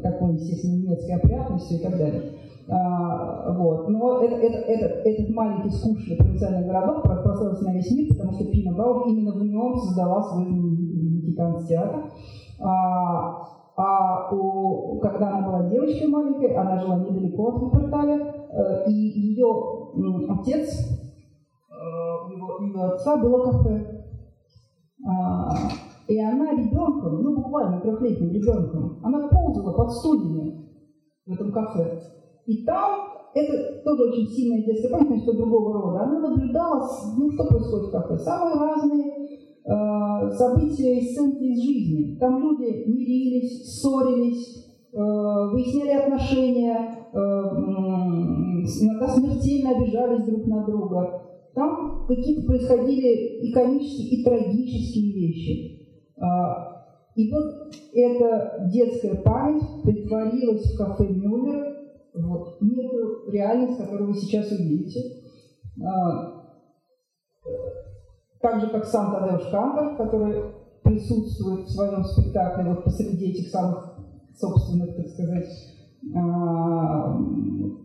такой, 0.03 0.34
естественно, 0.34 0.76
немецкой 0.76 1.16
опрятностью 1.16 1.78
и 1.78 1.82
так 1.82 1.97
далее. 1.97 2.22
А, 2.68 3.53
вот. 3.53 3.89
Но 3.89 4.22
это, 4.22 4.34
это, 4.37 4.59
это, 4.59 5.09
этот 5.09 5.34
маленький 5.34 5.70
скучный 5.70 6.16
провинциальный 6.16 6.66
городок 6.66 7.03
прославился 7.03 7.64
на 7.64 7.74
весь 7.74 7.91
мир, 7.93 8.09
потому 8.09 8.32
что 8.32 8.45
Пина 8.47 8.72
Бауэр 8.74 9.09
именно 9.09 9.32
в 9.32 9.43
нем 9.45 9.76
создала 9.76 10.22
свой 10.22 10.47
Никитанс 10.47 11.68
театр. 11.68 12.11
А, 12.59 13.55
а 13.76 14.34
у, 14.34 14.98
когда 15.00 15.28
она 15.28 15.46
была 15.46 15.68
девочкой 15.68 16.08
маленькой, 16.08 16.54
она 16.54 16.78
жила 16.78 16.96
недалеко 16.96 17.48
от 17.48 17.60
Вуперталя, 17.60 18.34
и 18.88 18.92
ее 18.92 19.46
отец, 20.30 20.68
у 21.70 22.30
его, 22.32 22.58
его 22.60 22.84
отца 22.84 23.16
было 23.18 23.44
кафе. 23.44 24.04
И 26.08 26.22
она 26.22 26.52
ребенком, 26.52 27.22
ну 27.22 27.36
буквально 27.36 27.80
трехлетним 27.80 28.30
ребенком, 28.30 29.00
она 29.02 29.28
ползала 29.28 29.72
под 29.72 29.92
стульями 29.92 30.70
в 31.26 31.32
этом 31.32 31.52
кафе. 31.52 32.00
И 32.46 32.64
там, 32.64 33.08
это 33.34 33.82
тоже 33.84 34.04
очень 34.04 34.26
сильная 34.28 34.64
детская 34.64 34.90
память, 34.90 35.22
что 35.22 35.32
другого 35.32 35.72
рода, 35.74 36.04
она 36.04 36.20
наблюдала, 36.20 36.88
ну 37.18 37.30
что 37.32 37.44
происходит 37.48 37.88
в 37.88 37.90
кафе, 37.90 38.16
самые 38.18 38.54
разные 38.54 39.10
э, 39.10 39.45
события 39.66 40.98
и 40.98 41.10
сценки 41.10 41.42
из 41.42 41.62
жизни. 41.62 42.16
Там 42.18 42.40
люди 42.40 42.84
мирились, 42.86 43.64
ссорились, 43.64 44.64
э, 44.92 44.98
выясняли 44.98 45.90
отношения, 45.90 47.08
э, 47.12 47.18
иногда 48.80 49.08
смертельно 49.08 49.70
обижались 49.70 50.24
друг 50.24 50.46
на 50.46 50.64
друга. 50.64 51.22
Там 51.54 52.06
какие-то 52.06 52.46
происходили 52.46 53.46
и 53.46 53.52
комические, 53.52 54.20
и 54.20 54.24
трагические 54.24 55.12
вещи. 55.12 55.86
А, 56.20 56.76
и 57.16 57.30
вот 57.32 57.74
эта 57.94 58.68
детская 58.72 59.14
память 59.22 59.64
притворилась 59.82 60.70
в 60.70 60.76
кафе 60.76 61.08
Мюллер 61.08 61.76
вот, 62.14 62.60
некую 62.60 63.30
реальность, 63.30 63.78
которую 63.78 64.12
вы 64.12 64.14
сейчас 64.14 64.50
увидите. 64.52 65.00
А, 68.47 68.53
так 68.53 68.61
же, 68.61 68.68
как 68.68 68.84
сам 68.84 69.12
Тадеуш 69.12 69.51
Кантор, 69.51 69.97
который 69.97 70.42
присутствует 70.82 71.66
в 71.66 71.70
своем 71.70 72.05
спектакле 72.05 72.70
вот 72.70 72.84
посреди 72.84 73.30
этих 73.30 73.49
самых 73.49 73.99
собственных, 74.36 74.97
так 74.97 75.07
сказать, 75.09 75.49
а, 76.14 77.18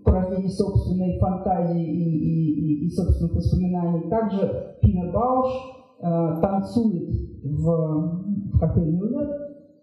порождений 0.04 0.50
собственной 0.50 1.18
фантазии 1.20 1.84
и, 1.84 2.84
и, 2.84 2.86
и, 2.86 2.90
собственных 2.92 3.34
воспоминаний. 3.34 4.10
Также 4.10 4.78
Пина 4.82 5.12
Бауш 5.12 5.52
танцует 6.00 7.10
в 7.44 8.60
кафе 8.60 8.82
Мюллер, 8.82 9.30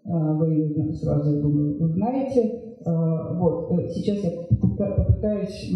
э, 0.03 0.33
вы 0.35 0.47
ее 0.49 0.93
сразу, 0.93 1.33
я 1.33 1.41
думаю, 1.41 1.81
узнаете. 1.81 2.75
Вот, 2.85 3.71
э, 3.71 3.87
сейчас 3.89 4.17
я 4.25 4.31
попытаюсь, 4.97 5.73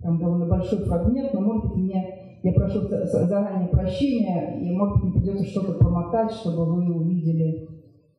там 0.00 0.18
довольно 0.20 0.46
большой 0.46 0.78
фрагмент, 0.84 1.34
но, 1.34 1.40
может 1.40 1.64
быть, 1.64 1.76
мне, 1.76 2.29
я 2.42 2.52
прошу 2.52 2.88
заранее 2.88 3.68
прощения, 3.68 4.60
и, 4.60 4.70
может 4.76 4.96
быть, 4.96 5.04
мне 5.04 5.12
придется 5.12 5.44
что-то 5.44 5.74
промотать, 5.74 6.32
чтобы 6.32 6.64
вы 6.66 6.94
увидели 6.94 7.68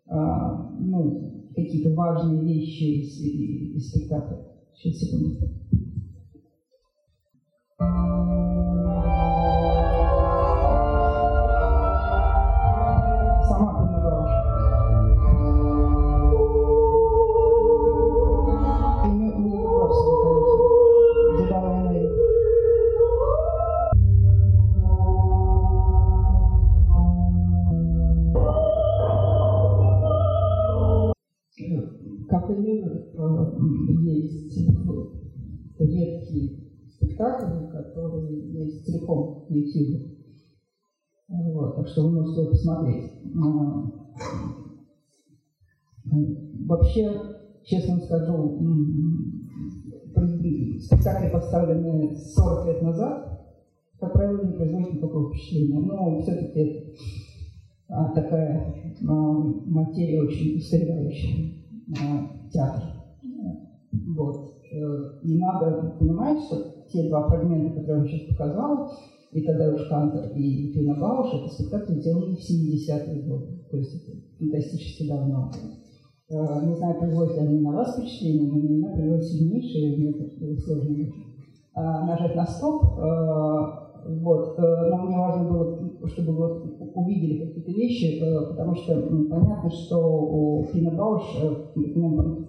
ну, 0.08 1.50
какие-то 1.56 1.94
важные 1.96 2.44
вещи 2.44 2.84
из, 2.84 3.20
из 3.76 3.90
спектакля. 3.90 4.38
Сейчас, 4.74 5.00
секунду. 5.00 5.38
YouTube. 39.50 40.12
Вот, 41.28 41.76
так 41.76 41.88
что 41.88 42.04
вы 42.04 42.22
можете 42.22 42.50
посмотреть. 42.50 43.12
А, 43.36 43.92
вообще, 46.68 47.10
честно 47.64 48.00
скажу, 48.00 48.60
спектакли, 50.82 51.32
поставленные 51.32 52.16
40 52.16 52.68
лет 52.68 52.82
назад, 52.82 53.40
как 54.00 54.14
правило, 54.14 54.44
не 54.44 54.54
производят 54.54 54.94
никакого 54.94 55.30
впечатления. 55.30 55.80
Но 55.80 56.22
все-таки 56.22 56.96
а, 57.88 58.14
такая 58.14 58.74
а, 59.08 59.14
материя 59.14 60.24
очень 60.24 60.58
устаревающая, 60.58 61.54
театр. 62.52 63.01
Вот. 63.92 64.56
Э, 64.72 65.20
и 65.24 65.38
надо 65.38 65.96
понимать, 66.00 66.40
что 66.44 66.86
те 66.92 67.10
два 67.10 67.28
фрагмента, 67.28 67.80
которые 67.80 68.04
я 68.04 68.18
сейчас 68.18 68.30
показала, 68.30 68.92
и 69.32 69.42
Тадеуш 69.42 69.88
Кантер, 69.88 70.32
и 70.36 70.74
Пина 70.74 70.96
Бауш, 71.00 71.34
это 71.34 71.54
спектакль 71.54 71.94
сделали 71.94 72.36
в 72.36 72.40
70-е 72.40 73.24
годы. 73.24 73.64
То 73.70 73.78
есть 73.78 73.96
это 73.96 74.18
фантастически 74.38 75.08
давно. 75.08 75.52
Э, 76.30 76.66
не 76.66 76.76
знаю, 76.76 77.00
производят 77.00 77.36
ли 77.36 77.48
они 77.48 77.60
на 77.60 77.72
вас 77.72 77.96
впечатление, 77.96 78.52
но 78.52 78.58
на 78.58 78.68
меня 78.68 78.90
производят 78.94 79.26
сильнейшие, 79.26 79.98
мне 79.98 80.58
сложно 80.58 80.96
э, 80.96 81.12
нажать 81.76 82.36
на 82.36 82.46
стоп, 82.46 82.84
э, 82.84 83.91
вот. 84.06 84.58
Э, 84.58 84.90
но 84.90 84.98
мне 85.04 85.18
важно 85.18 85.50
было, 85.50 86.08
чтобы 86.08 86.34
вот 86.34 86.66
увидели 86.96 87.46
какие-то 87.46 87.72
вещи, 87.72 88.22
э, 88.22 88.50
потому 88.50 88.76
что 88.76 89.02
понятно, 89.30 89.70
что 89.70 89.98
у 89.98 90.64
Флина 90.64 90.92
Бауш, 90.92 91.24
э, 91.42 91.80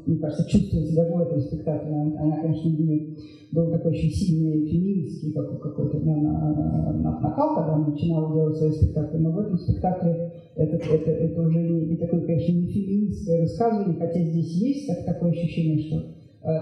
мне 0.07 0.19
кажется, 0.19 0.49
чувствуется 0.49 0.95
даже 0.95 1.13
в 1.13 1.21
этом 1.21 1.41
спектакле. 1.41 1.93
Она, 1.93 2.41
конечно, 2.41 2.69
не 2.69 3.17
был 3.53 3.71
такой 3.71 3.91
очень 3.93 4.11
сильный 4.11 4.67
феминистский 4.67 5.33
какой-то 5.33 5.99
на, 5.99 6.17
на, 6.17 6.93
на, 6.93 7.21
накал, 7.21 7.55
когда 7.57 7.75
она 7.75 7.87
начинала 7.87 8.33
делать 8.33 8.57
свои 8.57 8.71
спектакли, 8.71 9.19
но 9.19 9.33
в 9.33 9.39
этом 9.41 9.59
спектакле 9.59 10.33
это, 10.57 10.77
это, 10.77 11.11
это 11.11 11.43
уже 11.43 11.59
не, 11.59 11.87
не 11.87 11.97
такое, 11.97 12.23
конечно, 12.23 12.53
не 12.53 12.67
феминистское 12.67 13.43
высказывание, 13.43 13.99
хотя 13.99 14.21
здесь 14.21 14.53
есть 14.55 14.87
так, 14.87 15.05
такое 15.05 15.33
ощущение, 15.33 15.79
что 15.79 16.03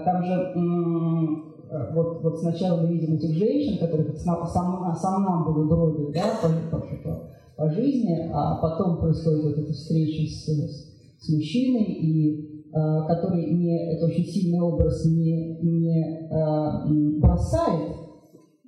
там 0.05 0.23
же 0.23 1.50
вот, 1.93 2.21
вот 2.21 2.39
сначала 2.39 2.81
мы 2.81 2.93
видим 2.93 3.13
этих 3.15 3.33
женщин, 3.35 3.79
которые 3.79 4.13
сам, 4.17 4.45
сам, 4.45 4.93
сам 4.95 5.23
нам 5.23 5.53
были 5.53 5.67
бродят 5.67 6.11
да, 6.13 6.33
по, 6.41 6.77
по, 6.77 7.31
по 7.55 7.69
жизни, 7.69 8.29
а 8.33 8.57
потом 8.57 8.99
происходит 8.99 9.43
вот 9.43 9.57
эта 9.57 9.71
встреча 9.71 10.29
с, 10.29 10.47
с, 10.47 11.25
с 11.25 11.29
мужчиной, 11.29 11.83
и 11.83 12.65
э, 12.73 13.07
который 13.07 13.53
не, 13.53 13.95
это 13.95 14.05
очень 14.05 14.25
сильный 14.25 14.59
образ 14.59 15.05
не, 15.05 15.59
не 15.61 16.27
э, 16.29 17.19
бросает 17.19 17.95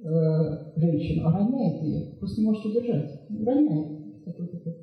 э, 0.01 0.79
женщину, 0.79 1.27
а 1.27 1.33
роняет 1.33 1.81
ее, 1.81 2.15
просто 2.19 2.39
не 2.39 2.47
может 2.47 2.65
удержать, 2.65 3.21
роняет, 3.29 4.23
такой, 4.23 4.47
такой 4.47 4.75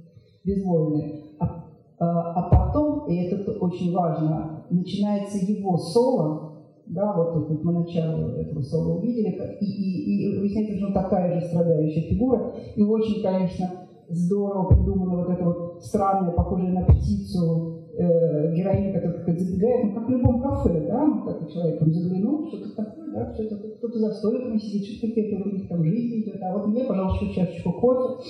безвольный. 0.45 1.37
А, 1.39 1.65
а, 1.99 2.33
а 2.33 2.43
потом, 2.51 3.09
и 3.09 3.17
это 3.17 3.51
очень 3.53 3.93
важно, 3.95 4.67
начинается 4.71 5.39
его 5.39 5.79
соло, 5.79 6.50
да, 6.91 7.13
вот 7.17 7.49
вот 7.49 7.65
мы 7.65 7.73
начало 7.73 8.37
этого 8.37 8.61
соло 8.63 8.99
увидели, 8.99 9.31
и, 9.61 9.65
и, 9.65 10.35
и 10.35 10.39
выясняется, 10.39 10.77
что 10.77 10.87
он 10.89 10.93
такая 10.93 11.41
же 11.41 11.47
страдающая 11.47 12.03
фигура, 12.03 12.53
и 12.75 12.83
очень, 12.83 13.23
конечно, 13.23 13.71
здорово 14.09 14.75
придумана 14.75 15.25
вот 15.25 15.31
эта 15.31 15.45
вот 15.45 15.85
странная, 15.85 16.33
похожая 16.33 16.73
на 16.73 16.85
птицу 16.87 17.87
э, 17.97 18.55
героиня, 18.55 18.93
которая 18.93 19.25
как 19.25 19.39
забегает, 19.39 19.85
ну, 19.85 19.95
как 19.95 20.09
в 20.09 20.11
любом 20.11 20.43
кафе, 20.43 20.87
да, 20.89 21.07
ну, 21.07 21.25
как 21.25 21.49
человек 21.49 21.79
там 21.79 21.93
заглянул, 21.93 22.49
что-то 22.49 22.75
такое, 22.75 23.13
да, 23.13 23.35
что-то, 23.35 23.57
кто-то 23.57 23.99
за 23.99 24.11
столиком 24.15 24.59
сидит, 24.59 24.87
что-то 24.87 25.15
какие-то 25.15 25.49
у 25.49 25.53
них 25.53 25.69
там 25.69 25.85
жизнь 25.85 26.23
идет, 26.23 26.43
а 26.43 26.59
вот 26.59 26.67
мне, 26.67 26.85
пожалуйста, 26.85 27.33
чашечку 27.33 27.73
кофе. 27.73 28.25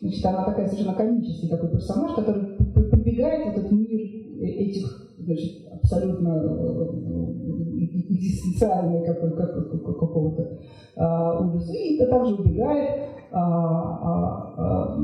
Значит, 0.00 0.24
она 0.26 0.44
такая 0.44 0.66
совершенно 0.68 0.94
комический 0.94 1.48
такой 1.48 1.70
персонаж, 1.70 2.14
который 2.14 2.56
прибегает 2.90 3.46
в 3.46 3.58
этот 3.58 3.72
мир 3.72 3.98
этих, 4.40 5.16
значит, 5.18 5.66
абсолютно 5.72 6.42
э, 8.08 8.14
экзистенциальной 8.14 9.04
какого-то 9.04 10.58
а, 10.96 11.40
ужаса, 11.40 11.72
и 11.72 11.96
это 11.96 12.10
также 12.10 12.34
убегает. 12.34 13.00
А, 13.32 13.40
а, 13.40 14.54
а, 14.56 14.96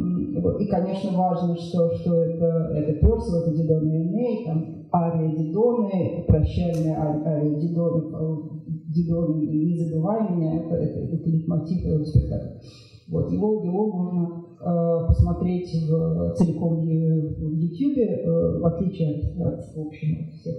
и, 0.58 0.66
конечно, 0.66 1.10
важно, 1.16 1.56
что, 1.56 1.92
что 1.96 2.24
это, 2.24 2.72
это 2.74 2.92
Персел, 3.00 3.42
это 3.42 3.50
Дидон 3.54 3.90
и 3.90 4.44
там 4.46 4.86
ария 4.94 5.36
Дидоны, 5.36 6.24
прощальная 6.28 7.22
ария 7.26 7.58
Дидоны, 7.58 8.62
Дидоны, 8.66 9.46
не 9.46 9.76
забывай 9.76 10.30
меня, 10.30 10.60
это, 10.60 10.76
это, 10.76 11.00
это 11.00 11.28
лейтмотив 11.28 11.84
этого 11.84 12.04
спектакля. 12.04 12.60
Вот, 13.08 13.30
его, 13.30 13.62
его 13.62 13.92
можно 13.92 14.44
э, 14.60 15.06
посмотреть 15.08 15.68
в, 15.90 16.34
целиком 16.34 16.80
в 16.80 16.84
YouTube, 16.84 17.98
э, 17.98 18.60
в 18.60 18.66
отличие 18.66 19.16
от, 19.16 19.24
от 19.46 19.76
в 19.76 19.86
общем, 19.86 20.30
всех 20.30 20.56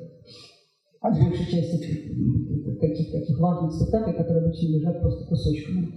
от 1.03 1.19
большей 1.19 1.45
части 1.45 1.77
таких, 2.79 3.11
таких 3.11 3.39
важных 3.39 3.73
спектаклей, 3.73 4.15
которые 4.15 4.45
обычно 4.45 4.67
лежат 4.69 5.01
просто 5.01 5.27
кусочками. 5.27 5.89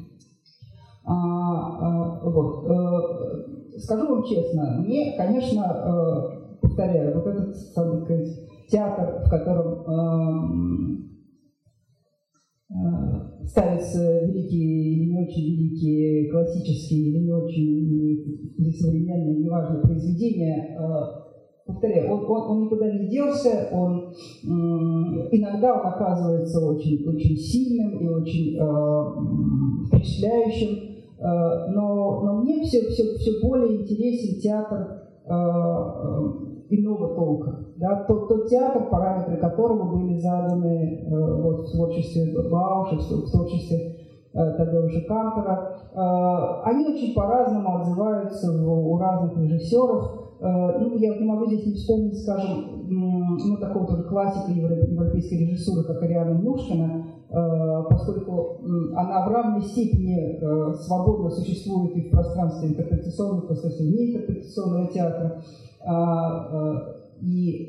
А, 1.04 1.12
а, 1.14 2.28
вот. 2.28 2.68
Э, 2.68 3.78
скажу 3.78 4.08
вам 4.08 4.24
честно, 4.24 4.82
мне, 4.84 5.14
конечно, 5.16 5.62
э, 5.62 6.58
повторяю, 6.60 7.14
вот 7.14 7.26
этот, 7.28 7.54
так 7.72 8.02
сказать, 8.02 8.28
театр, 8.68 9.22
в 9.24 9.30
котором 9.30 11.06
э, 12.68 13.46
ставятся 13.46 14.26
великие 14.26 14.92
или 14.92 15.12
не 15.12 15.24
очень 15.24 15.44
великие, 15.44 16.32
классические 16.32 17.10
или 17.10 17.18
не 17.26 17.32
очень 17.32 18.54
или 18.58 18.72
современные, 18.72 19.38
неважно, 19.38 19.82
произведения, 19.82 20.76
повторяю, 21.66 22.12
он, 22.12 22.24
он, 22.30 22.50
он 22.50 22.62
никуда 22.64 22.90
не 22.92 23.08
делся, 23.08 23.68
он 23.72 24.14
иногда 24.44 25.74
он 25.74 25.86
оказывается 25.86 26.64
очень, 26.64 27.06
очень 27.08 27.36
сильным 27.36 27.98
и 27.98 28.08
очень 28.08 28.56
э, 28.56 29.86
впечатляющим, 29.88 30.96
э, 31.18 31.70
но, 31.72 32.22
но 32.22 32.42
мне 32.42 32.62
все, 32.62 32.88
все, 32.88 33.16
все 33.18 33.40
более 33.42 33.82
интересен 33.82 34.40
театр 34.40 35.02
э, 35.24 35.30
иного 36.70 37.14
толка. 37.14 37.58
Да? 37.76 38.04
Тот, 38.06 38.28
тот 38.28 38.48
театр, 38.48 38.88
параметры 38.90 39.36
которого 39.36 39.96
были 39.96 40.18
заданы 40.18 41.04
э, 41.04 41.42
вот, 41.42 41.68
в 41.68 41.72
творчестве 41.72 42.32
Бауша, 42.48 42.96
в 42.96 43.30
творчестве 43.30 43.96
э, 44.32 44.86
уже 44.86 45.00
Кантера, 45.02 45.78
э, 45.92 46.68
они 46.70 46.86
очень 46.86 47.14
по-разному 47.14 47.80
отзываются 47.80 48.52
в, 48.52 48.92
у 48.92 48.98
разных 48.98 49.36
режиссеров. 49.36 50.25
Э, 50.38 50.78
ну, 50.78 50.96
я 50.98 51.16
не 51.16 51.24
могу 51.24 51.46
здесь 51.46 51.66
не 51.66 51.74
вспомнить, 51.74 52.18
скажем, 52.22 52.86
ну, 52.88 53.56
такого 53.58 53.86
тоже 53.86 54.02
классика 54.04 54.52
европейской 54.52 55.34
режиссуры, 55.34 55.84
как 55.84 56.02
Ариана 56.02 56.34
Мушкина, 56.34 57.06
э, 57.30 57.82
поскольку 57.88 58.60
она 58.94 59.26
в 59.26 59.32
равной 59.32 59.62
степени 59.62 60.38
э, 60.40 60.74
свободно 60.74 61.30
существует 61.30 61.96
и 61.96 62.08
в 62.08 62.10
пространстве 62.10 62.68
интерпретационного, 62.68 63.42
в 63.42 63.46
пространстве 63.46 63.86
неинтерпретационного 63.86 64.92
театра. 64.92 65.42
А, 65.88 66.96
и 67.20 67.68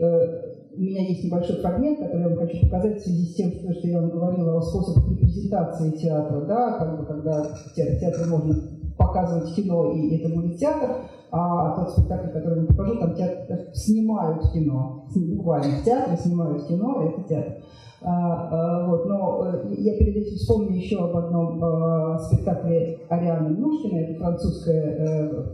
у 0.75 0.81
меня 0.81 1.07
есть 1.07 1.23
небольшой 1.23 1.57
фрагмент, 1.57 1.99
который 1.99 2.21
я 2.21 2.29
вам 2.29 2.37
хочу 2.37 2.61
показать 2.61 2.99
в 2.99 3.03
связи 3.03 3.25
с 3.25 3.35
тем, 3.35 3.51
что 3.51 3.87
я 3.87 4.01
вам 4.01 4.09
говорила 4.09 4.57
о 4.57 4.61
способах 4.61 5.07
репрезентации 5.09 5.91
театра, 5.91 6.41
да, 6.41 6.79
как 6.79 6.99
бы, 6.99 7.05
когда 7.05 7.43
в 7.43 7.73
театре 7.75 8.25
можно 8.27 8.55
показывать 8.97 9.53
кино, 9.55 9.91
и 9.91 10.17
это 10.17 10.33
будет 10.33 10.57
театр, 10.57 10.89
а 11.31 11.75
тот 11.75 11.91
спектакль, 11.91 12.29
который 12.29 12.61
я 12.61 12.67
покажу, 12.67 12.99
там 12.99 13.15
театр, 13.15 13.67
снимают 13.73 14.51
кино, 14.51 15.05
буквально 15.13 15.77
в 15.77 15.83
театре 15.83 16.17
снимают 16.17 16.67
кино, 16.67 17.03
это 17.03 17.27
театр. 17.27 17.53
А, 18.01 18.49
а, 18.51 18.87
вот, 18.87 19.05
но 19.07 19.47
э, 19.47 19.73
я 19.79 19.97
перед 19.97 20.17
этим 20.17 20.37
вспомню 20.37 20.77
еще 20.77 20.97
об 20.97 21.17
одном 21.17 21.59
а, 21.63 22.19
спектакле 22.19 22.99
Арианы 23.09 23.49
Мнушкиной, 23.49 24.03
это 24.03 24.19
французская, 24.19 24.83
э, 24.83 25.45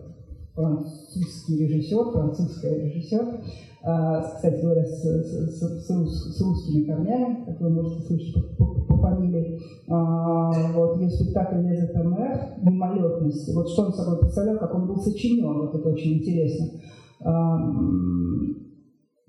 французский 0.56 1.58
режиссер, 1.58 2.12
французская 2.12 2.86
режиссер, 2.86 3.41
а, 3.86 4.22
кстати 4.22 4.62
говоря, 4.62 4.86
с, 4.86 5.01
с, 5.01 5.60
с, 5.60 6.38
с, 6.38 6.41
русскими 6.41 6.86
корнями, 6.86 7.43
как 7.45 7.60
вы 7.60 7.70
можете 7.70 8.01
слышать 8.08 8.58
по, 8.58 8.66
по, 8.66 8.82
по 8.86 8.97
фамилии. 8.97 9.60
А, 9.89 10.51
вот, 10.74 11.01
ее 11.01 11.10
спектакль 11.10 11.58
«Les 11.58 11.82
éphémères» 11.82 12.62
«Мимолетности». 12.62 13.51
Вот 13.51 13.68
что 13.70 13.88
он 13.88 13.93
собой 13.93 14.20
представлял, 14.20 14.58
как 14.58 14.74
он 14.74 14.88
был 14.88 14.97
сочинен, 14.97 15.54
вот 15.54 15.76
это 15.76 15.89
очень 15.89 16.20
интересно. 16.20 16.80
А, 17.26 17.60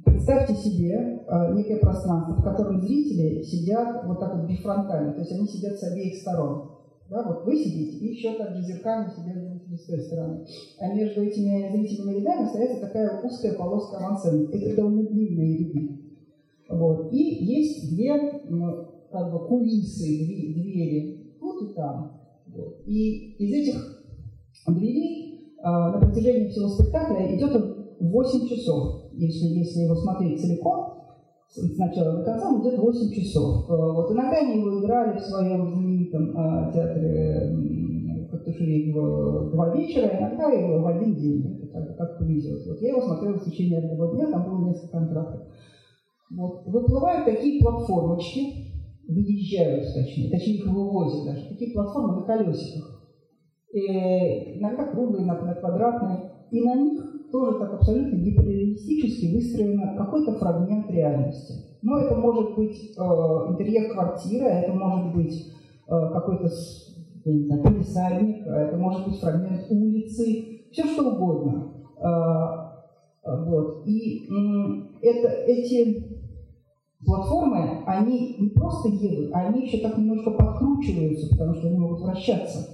представьте 0.04 0.54
себе 0.54 1.24
некое 1.54 1.78
пространство, 1.78 2.34
в 2.34 2.44
котором 2.44 2.80
зрители 2.80 3.42
сидят 3.42 4.04
вот 4.06 4.20
так 4.20 4.36
вот 4.36 4.48
бифронтально, 4.48 5.14
то 5.14 5.20
есть 5.20 5.32
они 5.32 5.48
сидят 5.48 5.76
с 5.78 5.82
обеих 5.82 6.20
сторон. 6.20 6.73
Да, 7.10 7.22
вот 7.22 7.44
вы 7.44 7.56
сидите, 7.56 7.98
и 7.98 8.14
еще 8.14 8.32
также 8.34 8.62
зеркально 8.62 9.10
сидят 9.10 9.36
зрители 9.36 9.76
с 9.76 9.84
той 9.84 10.00
стороны. 10.00 10.46
А 10.80 10.94
между 10.94 11.22
этими 11.22 11.70
зрительными 11.70 12.20
рядами 12.20 12.46
остается 12.46 12.80
такая 12.80 13.22
узкая 13.22 13.52
полоска 13.54 13.98
авансцены. 13.98 14.48
Это 14.52 14.76
довольно 14.76 15.04
длинные 15.04 15.58
ряды. 15.58 16.04
Вот. 16.70 17.12
И 17.12 17.44
есть 17.44 17.94
две 17.94 18.14
ну, 18.48 18.86
как 19.12 19.32
бы 19.32 19.46
кулисы, 19.46 20.54
двери, 20.54 21.36
тут 21.38 21.70
и 21.70 21.74
там. 21.74 22.20
Вот. 22.46 22.82
И 22.86 23.34
из 23.36 23.52
этих 23.52 23.94
дверей 24.66 25.56
э, 25.58 25.62
на 25.62 25.98
протяжении 25.98 26.48
всего 26.48 26.68
спектакля 26.68 27.36
идет 27.36 27.54
он 27.54 27.74
8 28.00 28.48
часов, 28.48 29.12
если, 29.12 29.46
если 29.46 29.82
его 29.82 29.94
смотреть 29.96 30.40
целиком 30.40 30.94
с 31.48 31.78
начала 31.78 32.18
до 32.18 32.24
конца, 32.24 32.48
он 32.48 32.62
идет 32.62 32.78
8 32.78 33.12
часов. 33.12 33.70
Э, 33.70 33.92
вот 33.92 34.10
иногда 34.10 34.38
они 34.38 34.60
его 34.60 34.80
играли 34.80 35.18
в 35.18 35.22
своем 35.22 35.83
знаменитом 36.04 36.30
э, 36.36 36.72
театре 36.72 37.74
Картушеве 38.30 38.92
два 38.92 39.74
вечера, 39.74 40.10
иногда 40.18 40.50
его 40.50 40.82
в 40.82 40.86
один 40.86 41.14
день, 41.14 41.70
как, 41.72 41.96
как 41.96 42.18
повезет. 42.18 42.66
Вот 42.66 42.80
я 42.80 42.90
его 42.90 43.00
смотрела 43.02 43.38
в 43.38 43.44
течение 43.44 43.78
одного 43.78 44.14
дня, 44.14 44.30
там 44.30 44.44
было 44.44 44.68
несколько 44.68 44.98
контрактов. 44.98 45.42
Вот. 46.36 46.66
Выплывают 46.66 47.26
такие 47.26 47.62
платформочки, 47.62 48.72
выезжают, 49.08 49.84
точнее, 49.94 50.30
точнее 50.30 50.56
их 50.56 50.66
вывозят 50.66 51.26
даже, 51.26 51.48
такие 51.48 51.72
платформы 51.72 52.20
на 52.20 52.26
колесиках. 52.26 53.02
И 53.72 54.58
иногда 54.58 54.86
круглые, 54.86 55.24
иногда 55.24 55.54
квадратные. 55.54 56.30
И 56.50 56.60
на 56.60 56.74
них 56.76 57.02
тоже 57.30 57.58
так 57.58 57.74
абсолютно 57.74 58.16
гиперреалистически 58.16 59.34
выстроен 59.34 59.96
какой-то 59.96 60.32
фрагмент 60.38 60.90
реальности. 60.90 61.54
Но 61.82 61.98
это 61.98 62.14
может 62.16 62.54
быть 62.54 62.96
э, 62.96 63.02
интерьер 63.02 63.92
квартиры, 63.92 64.46
это 64.46 64.72
может 64.72 65.14
быть 65.14 65.34
э, 65.34 65.63
какой-то 65.86 66.48
я 67.24 67.32
не 67.32 67.46
знаю, 67.46 67.62
полисадник, 67.62 68.46
это 68.46 68.76
может 68.76 69.06
быть 69.06 69.18
фрагмент 69.18 69.66
улицы, 69.70 70.68
все 70.70 70.84
что 70.84 71.10
угодно. 71.10 71.72
Э, 71.98 73.30
э 73.30 73.44
вот. 73.46 73.86
И 73.86 74.28
э, 74.28 74.98
это, 75.00 75.28
эти 75.46 76.20
платформы, 77.04 77.82
они 77.86 78.36
не 78.38 78.50
просто 78.50 78.88
едут, 78.88 79.30
они 79.32 79.66
еще 79.66 79.78
так 79.78 79.96
немножко 79.96 80.32
подкручиваются, 80.32 81.30
потому 81.30 81.54
что 81.54 81.68
они 81.68 81.78
могут 81.78 82.00
вращаться. 82.02 82.68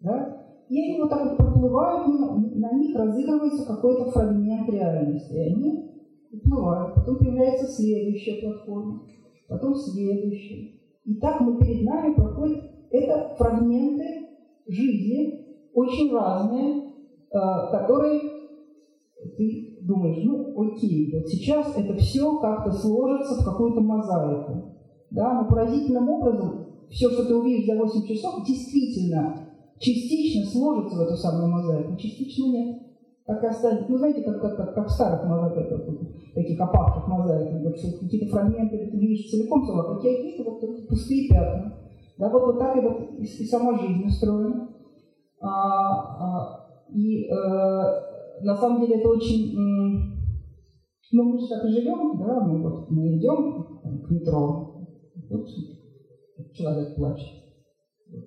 Да? 0.00 0.44
и 0.68 0.80
они 0.80 1.00
вот 1.00 1.10
так 1.10 1.24
вот 1.24 1.36
проплывают, 1.36 2.08
на 2.08 2.72
них 2.72 2.96
разыгрывается 2.96 3.66
какой-то 3.66 4.10
фрагмент 4.10 4.68
реальности, 4.68 5.32
и 5.32 5.52
они 5.52 5.90
уплывают. 6.32 6.94
Потом 6.94 7.18
появляется 7.18 7.66
следующая 7.66 8.40
платформа, 8.42 9.02
потом 9.48 9.74
следующая. 9.74 10.80
И 11.04 11.14
так 11.16 11.40
мы 11.40 11.58
перед 11.58 11.84
нами 11.84 12.14
проходят 12.14 12.64
это 12.90 13.34
фрагменты 13.36 14.28
жизни, 14.66 15.44
очень 15.72 16.12
разные, 16.12 16.82
э, 16.82 17.38
которые 17.70 18.20
ты 19.36 19.78
думаешь, 19.82 20.22
ну 20.24 20.54
окей, 20.62 21.12
вот 21.12 21.28
сейчас 21.28 21.76
это 21.76 21.94
все 21.94 22.38
как-то 22.38 22.72
сложится 22.72 23.40
в 23.40 23.44
какую-то 23.44 23.80
мозаику. 23.80 24.76
Да, 25.10 25.42
но 25.42 25.48
поразительным 25.48 26.08
образом 26.08 26.66
все, 26.90 27.10
что 27.10 27.24
ты 27.24 27.34
увидишь 27.34 27.66
за 27.66 27.76
8 27.76 28.06
часов, 28.06 28.46
действительно 28.46 29.48
частично 29.78 30.44
сложится 30.46 30.96
в 30.96 31.00
эту 31.00 31.16
самую 31.16 31.52
мозаику, 31.52 31.96
частично 31.96 32.46
нет. 32.46 32.82
Так 33.26 33.42
и 33.42 33.46
останется. 33.46 33.86
Ну, 33.88 33.96
знаете, 33.96 34.22
как, 34.22 34.40
как, 34.40 34.56
как, 34.56 34.74
как 34.74 34.86
в 34.86 34.90
старых 34.90 35.24
мозаиках, 35.24 35.80
таких 36.34 36.60
опавших 36.60 37.08
мозаиках, 37.08 37.62
вот, 37.62 37.78
что 37.78 37.98
какие-то 37.98 38.30
фрагменты 38.30 38.90
ты 38.90 38.98
видишь 38.98 39.30
целиком, 39.30 39.62
а 39.80 39.94
какие-то 39.94 40.44
вот 40.44 40.60
пустые 40.88 41.28
пятна. 41.28 41.74
Да, 42.18 42.28
вот, 42.28 42.42
вот 42.42 42.58
так 42.58 42.76
и, 42.76 42.80
вот, 42.80 43.18
и, 43.18 43.22
и 43.22 43.46
сама 43.46 43.78
жизнь 43.78 44.04
устроена. 44.04 44.68
А, 45.40 45.48
а, 45.48 46.66
и 46.90 47.24
э, 47.24 47.34
на 48.42 48.54
самом 48.56 48.80
деле 48.80 49.00
это 49.00 49.08
очень... 49.08 49.54
Ну, 51.12 51.22
мы 51.22 51.38
же 51.38 51.48
так 51.48 51.64
и 51.64 51.68
живем, 51.68 52.18
да, 52.18 52.40
мы, 52.40 52.62
вот, 52.62 52.90
мы 52.90 53.16
идем 53.16 53.80
к 54.04 54.10
метро, 54.10 54.86
вот 55.30 55.46
человек 56.52 56.96
плачет. 56.96 57.28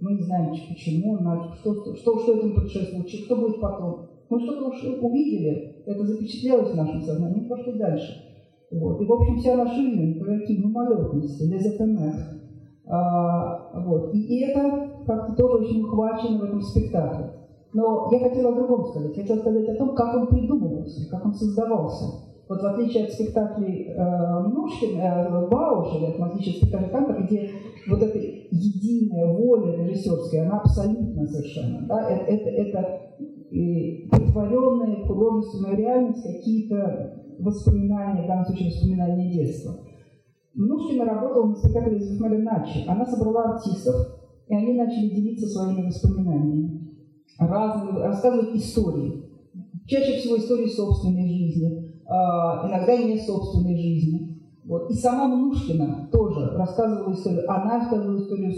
Мы 0.01 0.13
не 0.13 0.23
знаем, 0.23 0.51
почему, 0.51 1.17
что, 1.55 1.95
что, 1.95 2.19
что 2.19 2.37
этому 2.37 2.55
предшествует, 2.55 3.09
что 3.09 3.35
будет 3.35 3.59
потом. 3.59 4.16
Мы 4.30 4.39
что-то 4.39 4.67
уж 4.67 4.84
увидели, 5.01 5.84
это 5.86 6.03
запечатлелось 6.05 6.71
в 6.71 6.75
нашем 6.75 7.01
сознании, 7.01 7.41
мы 7.41 7.49
пошли 7.49 7.73
дальше. 7.73 8.23
Вот. 8.71 9.01
И, 9.01 9.05
в 9.05 9.13
общем, 9.13 9.38
вся 9.38 9.55
наша 9.55 9.75
жизнь 9.75 10.19
про 10.19 10.39
такие 10.39 10.59
мимолетности, 10.59 11.43
лезефемер. 11.43 12.13
А, 12.88 13.82
вот. 13.82 14.13
И, 14.13 14.19
и 14.19 14.41
это 14.43 14.89
как-то 15.05 15.36
тоже 15.36 15.63
очень 15.63 15.84
ухвачено 15.84 16.39
в 16.39 16.43
этом 16.43 16.61
спектакле. 16.61 17.32
Но 17.73 18.09
я 18.11 18.19
хотела 18.19 18.51
о 18.51 18.55
другом 18.55 18.86
сказать. 18.86 19.15
Я 19.15 19.23
хотела 19.23 19.39
сказать 19.39 19.69
о 19.69 19.75
том, 19.75 19.95
как 19.95 20.15
он 20.15 20.28
придумывался, 20.28 21.09
как 21.09 21.25
он 21.25 21.34
создавался. 21.34 22.28
Вот 22.49 22.61
в 22.61 22.65
отличие 22.65 23.05
от 23.05 23.11
спектаклей 23.11 23.89
э, 23.89 24.39
Мнушкина, 24.47 25.01
э, 25.01 25.47
Бауша, 25.49 25.99
в 26.17 26.23
отличие 26.23 26.55
от 26.55 26.57
спектакля 26.57 26.89
Кантера, 26.89 27.23
где 27.23 27.49
вот 27.89 28.01
эта 28.01 28.17
единая 28.17 29.34
воля 29.34 29.75
режиссерская, 29.84 30.45
она 30.45 30.59
абсолютно 30.59 31.28
совершенно. 31.28 31.86
Да? 31.88 32.09
Это, 32.09 32.23
это, 32.32 32.49
это 32.49 33.01
и 33.19 33.36
притворенные 33.49 35.03
в 35.03 35.07
художественную 35.07 35.77
реальность 35.77 36.23
какие-то 36.23 37.23
воспоминания, 37.39 38.23
в 38.23 38.27
данном 38.27 38.45
случае 38.45 38.69
воспоминания 38.69 39.33
детства. 39.33 39.79
Мнушкина 40.53 41.05
работала 41.05 41.47
на 41.47 41.55
спектакле 41.55 41.99
«Смотри 41.99 42.37
иначе». 42.37 42.83
Она 42.87 43.05
собрала 43.05 43.55
артистов, 43.55 43.95
и 44.47 44.55
они 44.55 44.73
начали 44.73 45.09
делиться 45.09 45.47
своими 45.47 45.87
воспоминаниями, 45.87 46.95
разные, 47.39 48.03
рассказывать 48.03 48.55
истории 48.55 49.27
чаще 49.87 50.19
всего 50.19 50.37
истории 50.37 50.67
собственной 50.67 51.27
жизни, 51.27 52.01
а, 52.05 52.67
иногда 52.67 52.95
не 52.97 53.19
собственной 53.19 53.77
жизни. 53.77 54.37
Вот. 54.65 54.91
И 54.91 54.93
сама 54.93 55.27
Мнушкина 55.27 56.09
тоже 56.11 56.51
рассказывала 56.57 57.13
историю, 57.13 57.49
она 57.49 57.79
рассказывала 57.79 58.19
историю 58.19 58.53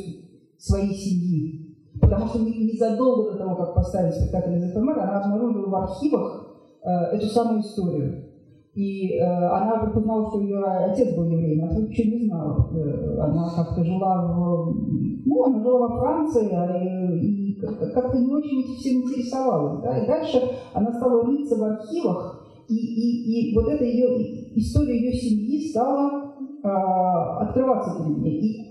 своей 0.58 0.94
семьи. 0.94 1.69
Потому 2.00 2.28
что 2.28 2.40
незадолго 2.40 3.32
до 3.32 3.38
того, 3.38 3.56
как 3.56 3.76
поставили 3.76 4.12
спектакль 4.12 4.56
из 4.56 4.74
ФМР, 4.74 5.00
она 5.00 5.22
обнаружила 5.22 5.70
в 5.70 5.76
архивах 5.76 6.48
э, 6.84 6.90
эту 7.16 7.28
самую 7.28 7.62
историю. 7.62 8.26
И 8.76 9.18
э, 9.18 9.26
она 9.26 9.76
вдруг 9.76 9.98
узнала, 9.98 10.30
что 10.30 10.42
ее 10.42 10.64
отец 10.64 11.16
был 11.16 11.26
евреем, 11.26 11.66
а 11.66 11.74
ничего 11.74 12.18
не 12.18 12.26
знала. 12.28 12.70
Э, 12.74 13.20
она 13.20 13.50
как-то 13.56 13.84
жила 13.84 14.34
в... 14.34 14.76
Ну, 15.26 15.44
она 15.44 15.62
жила 15.62 15.88
во 15.88 16.00
Франции, 16.00 16.50
а, 16.54 16.78
и, 16.78 17.52
и 17.52 17.62
как-то 17.62 18.18
не 18.18 18.34
очень 18.34 18.76
всем 18.78 19.02
интересовалась. 19.02 19.82
Да? 19.82 19.98
И 19.98 20.08
дальше 20.08 20.42
она 20.74 20.94
стала 20.94 21.26
рыться 21.26 21.58
в 21.58 21.64
архивах, 21.64 22.46
и, 22.70 22.76
и, 22.76 23.52
и 23.52 23.56
вот 23.56 23.68
эта 23.68 23.84
ее 23.84 24.56
история 24.56 24.98
ее 24.98 25.14
семьи 25.14 25.68
стала 25.70 26.36
э, 26.64 26.68
открываться 27.42 28.04
перед 28.04 28.18
ней. 28.20 28.40
И 28.40 28.69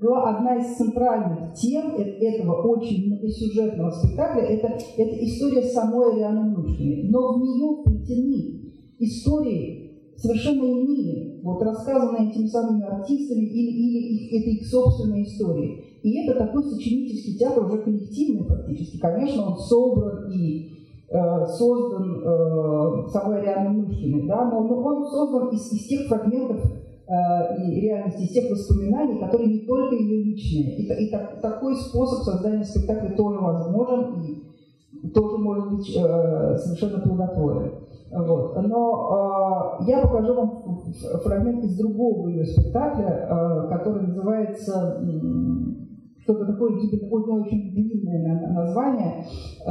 одна 0.00 0.56
из 0.56 0.76
центральных 0.76 1.54
тем 1.54 1.94
э, 1.96 2.02
этого 2.02 2.62
очень 2.68 3.06
многосюжетного 3.06 3.90
спектакля 3.90 4.42
это, 4.42 4.78
это 4.96 5.24
история 5.24 5.62
самой 5.62 6.14
Арианы 6.14 6.50
Мнушкиной. 6.50 7.08
Но 7.10 7.34
в 7.34 7.40
нее 7.40 7.80
вплетены 7.80 8.72
истории 8.98 9.84
совершенно 10.16 10.64
иные, 10.64 11.40
вот 11.42 11.62
рассказанные 11.62 12.30
этими 12.30 12.46
самыми 12.46 12.84
артистами 12.84 13.44
или, 13.44 13.70
или 13.70 13.98
их, 14.14 14.40
это 14.40 14.50
их 14.50 14.66
собственные 14.66 15.24
истории. 15.24 15.84
И 16.02 16.24
это 16.24 16.38
такой 16.38 16.64
сочинительский 16.64 17.38
театр 17.38 17.64
уже 17.64 17.78
коллективный 17.78 18.44
фактически. 18.44 18.98
Конечно, 18.98 19.46
он 19.46 19.58
собран 19.58 20.30
и 20.30 20.70
э, 21.08 21.46
создан 21.46 22.22
э, 22.22 23.08
самой 23.08 23.40
Арианой 23.40 23.82
Мышкиной, 23.82 24.26
да, 24.26 24.50
но, 24.50 24.62
но 24.62 24.82
он 24.82 25.06
создан 25.06 25.48
из, 25.50 25.72
из 25.72 25.86
тех 25.86 26.06
фрагментов 26.08 26.60
и 27.06 27.80
реальности, 27.80 28.22
из 28.22 28.30
тех 28.30 28.50
воспоминаний, 28.50 29.20
которые 29.20 29.52
не 29.52 29.66
только 29.66 29.94
ее 29.94 30.24
личные. 30.24 30.76
И, 30.78 31.06
и 31.06 31.10
так, 31.10 31.40
такой 31.40 31.76
способ 31.76 32.22
создания 32.24 32.64
спектакля 32.64 33.14
тоже 33.14 33.38
возможен 33.40 34.22
и 34.22 35.10
тоже 35.10 35.38
может 35.38 35.70
быть 35.70 35.94
э, 35.96 36.56
совершенно 36.56 37.00
плодотворен. 37.00 37.72
Вот. 38.10 38.56
Но 38.62 39.80
э, 39.80 39.90
я 39.90 40.00
покажу 40.00 40.34
вам 40.34 40.82
фрагмент 41.24 41.64
из 41.64 41.76
другого 41.76 42.28
ее 42.28 42.44
спектакля, 42.46 43.28
э, 43.28 43.68
который 43.68 44.06
называется 44.06 45.02
что-то 46.22 46.46
такое 46.46 46.80
типа, 46.80 47.04
очень 47.04 47.70
длинное 47.72 48.50
название 48.52 49.26
э, 49.66 49.70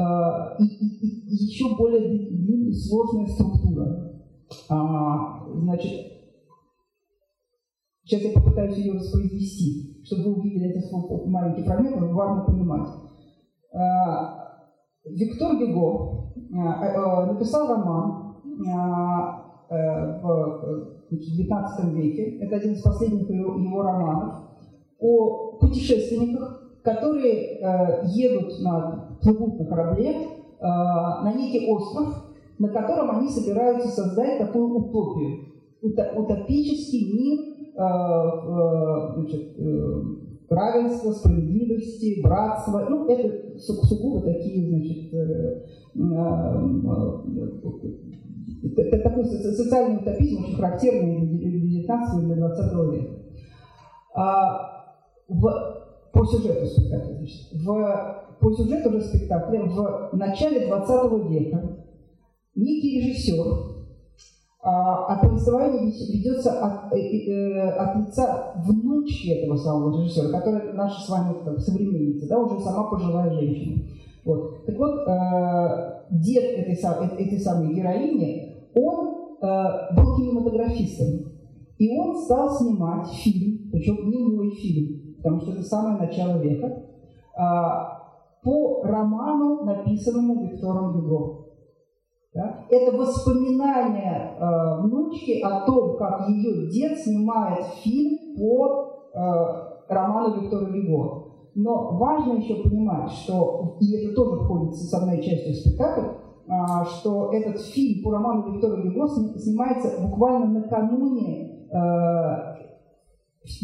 и, 0.60 0.66
и, 0.66 1.32
и 1.32 1.34
еще 1.34 1.76
более 1.76 2.30
длинная 2.30 2.74
сложная 2.74 3.28
структура. 3.28 4.12
А, 4.70 5.48
значит, 5.56 6.13
сейчас 8.04 8.22
я 8.22 8.34
попытаюсь 8.34 8.78
ее 8.78 8.94
воспроизвести, 8.94 10.04
чтобы 10.06 10.24
вы 10.24 10.40
увидели 10.40 10.70
этот 10.70 10.92
маленький 11.26 11.64
фрагмент, 11.64 11.98
он 11.98 12.14
важно 12.14 12.44
понимать. 12.46 12.90
А, 13.74 14.62
Виктор 15.06 15.58
Гюго 15.58 16.34
а, 16.56 17.24
а, 17.24 17.34
написал 17.34 17.68
роман 17.68 18.24
Э, 19.74 20.22
в 20.22 21.16
XIX 21.16 21.94
веке. 21.94 22.38
Это 22.40 22.58
один 22.58 22.74
из 22.74 22.82
последних 22.82 23.30
его 23.30 23.82
романов 23.82 24.50
о 25.00 25.58
путешественниках, 25.60 26.80
которые 26.84 27.60
э, 27.60 28.06
едут 28.08 28.60
на, 28.62 29.18
плывут 29.22 29.60
на 29.60 29.66
корабле 29.66 30.12
э, 30.12 30.26
на 30.60 31.34
некий 31.36 31.68
остров, 31.72 32.34
на 32.60 32.70
котором 32.70 33.18
они 33.18 33.30
собираются 33.30 33.90
создать 33.90 34.40
такую 34.40 34.76
утопию, 34.76 35.40
утопический 35.82 37.12
мир 37.14 37.53
значит, 37.76 39.58
равенства, 40.50 41.12
справедливости, 41.12 42.22
братства. 42.22 42.86
Ну, 42.90 43.08
это 43.08 43.58
сугубо 43.60 44.22
такие, 44.22 44.70
значит, 44.70 45.14
это 48.78 49.04
такой 49.04 49.26
социальный 49.26 50.02
утопизм, 50.02 50.44
очень 50.44 50.56
характерный 50.56 51.28
для 51.28 51.50
19 51.50 52.24
и 52.24 52.36
20 52.36 52.74
века. 52.94 53.14
А, 54.16 54.74
в, 55.28 55.42
по 56.14 56.26
сюжету 56.26 56.66
спектакля, 56.68 57.16
значит, 57.16 57.52
в, 57.54 58.38
по 58.40 58.52
сюжету 58.54 58.92
же 58.92 59.02
спектакля 59.02 59.64
в 59.64 60.10
начале 60.14 60.68
20 60.68 61.30
века 61.30 61.86
некий 62.56 63.00
режиссер, 63.00 63.73
а, 64.64 65.06
а 65.08 65.20
повествование 65.20 65.92
ведется 66.12 66.52
от, 66.60 66.94
э, 66.94 66.98
э, 66.98 67.70
от 67.72 67.98
лица 67.98 68.54
внучки 68.66 69.30
этого 69.30 69.58
самого 69.58 70.02
режиссера, 70.02 70.32
которая 70.40 70.74
наша 70.74 71.02
с 71.02 71.10
вами 71.10 71.36
как, 71.44 71.60
современница, 71.60 72.30
да, 72.30 72.40
уже 72.40 72.60
сама 72.62 72.90
пожилая 72.90 73.30
женщина. 73.34 73.84
Вот. 74.24 74.66
Так 74.66 74.78
вот, 74.78 75.08
э, 75.08 76.04
дед 76.12 76.44
этой, 76.44 76.74
этой 76.74 77.40
самой 77.40 77.74
героини 77.74 78.70
он 78.74 79.14
был 79.42 80.16
кинематографистом. 80.16 81.34
И 81.78 81.98
он 81.98 82.16
стал 82.16 82.50
снимать 82.50 83.10
фильм, 83.10 83.70
причем 83.70 84.10
не 84.10 84.24
мой 84.24 84.52
фильм, 84.52 85.16
потому 85.18 85.42
что 85.42 85.52
это 85.52 85.64
самое 85.64 85.98
начало 85.98 86.38
века, 86.38 86.68
э, 86.68 86.84
по 88.42 88.84
роману, 88.84 89.66
написанному 89.66 90.46
Виктором 90.46 90.94
Гюго. 90.94 91.46
Да? 92.34 92.66
Это 92.70 92.98
воспоминание 92.98 94.36
э, 94.40 94.82
внучки 94.82 95.40
о 95.42 95.66
том, 95.66 95.98
как 95.98 96.28
ее 96.30 96.68
дед 96.68 96.98
снимает 96.98 97.66
фильм 97.84 98.36
по 98.36 99.12
э, 99.14 99.64
роману 99.88 100.42
Виктора 100.42 100.66
Гюго. 100.66 101.26
Но 101.56 101.98
важно 101.98 102.40
еще 102.40 102.64
понимать, 102.64 103.12
что, 103.12 103.78
и 103.80 103.96
это 103.98 104.16
тоже 104.16 104.44
входит 104.44 104.74
в 104.74 104.78
составной 104.78 105.22
частью 105.22 105.54
спектакля, 105.54 106.18
а, 106.48 106.84
что 106.86 107.32
этот 107.32 107.62
фильм 107.62 108.04
по 108.04 108.12
роману 108.12 108.52
Виктора 108.52 108.82
Гюго 108.82 109.08
снимается 109.38 110.02
буквально 110.02 110.62
накануне 110.62 111.68
э, 111.72 112.54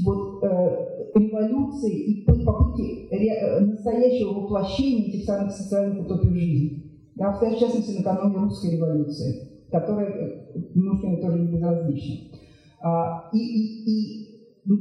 вот, 0.06 0.44
э, 0.44 1.10
революции 1.16 1.92
и 1.92 2.26
попытки 2.46 3.08
ре, 3.10 3.60
настоящего 3.62 4.42
воплощения 4.42 5.08
этих 5.08 5.26
самых 5.26 5.52
социальных 5.52 6.06
утопий 6.06 6.30
в 6.30 6.36
жизни. 6.36 6.89
Да, 7.20 7.34
в 7.34 7.60
частности, 7.60 7.98
накануне 7.98 8.38
русской 8.38 8.72
революции, 8.72 9.66
которая 9.70 10.48
Мушкину 10.74 11.22
тоже 11.22 11.40
не 11.40 11.48
безразлична. 11.48 12.16
А, 12.82 13.30
и, 13.34 13.38
и, 13.38 13.84
и 13.86 14.72
э, 14.72 14.74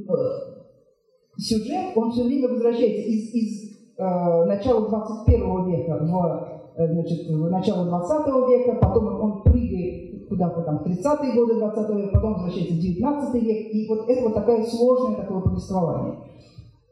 сюжет, 1.37 1.97
он 1.97 2.13
все 2.13 2.25
время 2.25 2.49
возвращается 2.49 3.03
из, 3.03 3.35
из 3.35 3.97
э, 3.99 4.45
начала 4.45 4.89
21 4.89 5.67
века 5.69 5.99
в 6.01 6.59
Э, 6.79 6.87
значит, 6.87 7.29
в 7.29 7.51
начало 7.51 7.87
20 7.87 8.27
века, 8.49 8.79
потом 8.81 9.21
он 9.21 9.43
прыгает 9.43 10.29
куда-то 10.29 10.63
там 10.63 10.79
в 10.79 10.87
30-е 10.87 11.35
годы 11.35 11.57
20 11.57 11.91
века, 11.97 12.11
потом 12.13 12.35
возвращается 12.35 12.75
в 12.75 12.79
19 12.79 13.43
век, 13.43 13.75
и 13.75 13.89
вот 13.89 14.09
это 14.09 14.23
вот 14.23 14.35
такое 14.35 14.63
сложное 14.63 15.17
такое 15.17 15.41
повествование. 15.41 16.19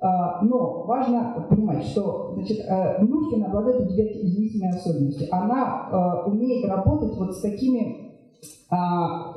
А, 0.06 0.40
но 0.40 0.84
важно 0.84 1.46
понимать, 1.50 1.84
что 1.84 2.30
значит, 2.34 2.60
э, 2.60 3.02
Мнушкина 3.02 3.46
обладает 3.46 3.90
удивительной 3.90 4.70
особенностью. 4.70 5.26
Она 5.32 5.88
э, 5.90 6.30
умеет 6.30 6.68
работать 6.68 7.16
вот 7.16 7.34
с 7.34 7.40
такими 7.40 8.12
а, 8.70 9.34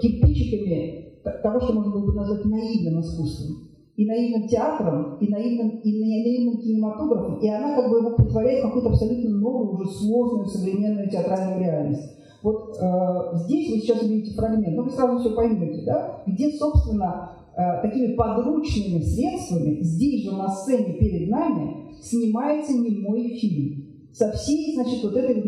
кирпичиками 0.00 1.20
того, 1.42 1.60
что 1.60 1.72
можно 1.72 1.92
было 1.92 2.06
бы 2.06 2.14
назвать 2.14 2.44
наивным 2.44 3.00
искусством 3.00 3.68
и 3.96 4.06
наивным 4.06 4.46
театром, 4.46 5.18
и 5.18 5.28
наивным, 5.28 5.80
и 5.80 6.00
наивным 6.00 6.60
кинематографом, 6.60 7.40
и 7.40 7.48
она 7.48 7.74
как 7.74 7.90
бы 7.90 7.98
его 7.98 8.14
притворяет 8.14 8.60
в 8.60 8.66
какую-то 8.68 8.90
абсолютно 8.90 9.30
новую, 9.30 9.72
уже 9.72 9.90
сложную 9.90 10.46
современную 10.46 11.10
театральную 11.10 11.60
реальность. 11.60 12.18
Вот 12.42 12.76
э, 12.80 13.36
здесь 13.44 13.70
вы 13.70 13.78
сейчас 13.78 14.02
увидите 14.02 14.34
фрагмент, 14.34 14.76
но 14.76 14.84
вы 14.84 14.90
сразу 14.90 15.18
все 15.18 15.34
поймете, 15.34 15.82
да, 15.84 16.22
где, 16.26 16.50
собственно, 16.52 17.32
э, 17.56 17.82
такими 17.82 18.14
подручными 18.14 19.02
средствами, 19.02 19.82
здесь 19.82 20.24
же 20.24 20.36
на 20.36 20.48
сцене 20.48 20.94
перед 20.94 21.28
нами, 21.30 21.94
снимается 22.00 22.74
немой 22.74 23.36
фильм. 23.40 23.86
Со 24.12 24.30
всей, 24.32 24.74
значит, 24.74 25.02
вот 25.02 25.16
этой 25.16 25.42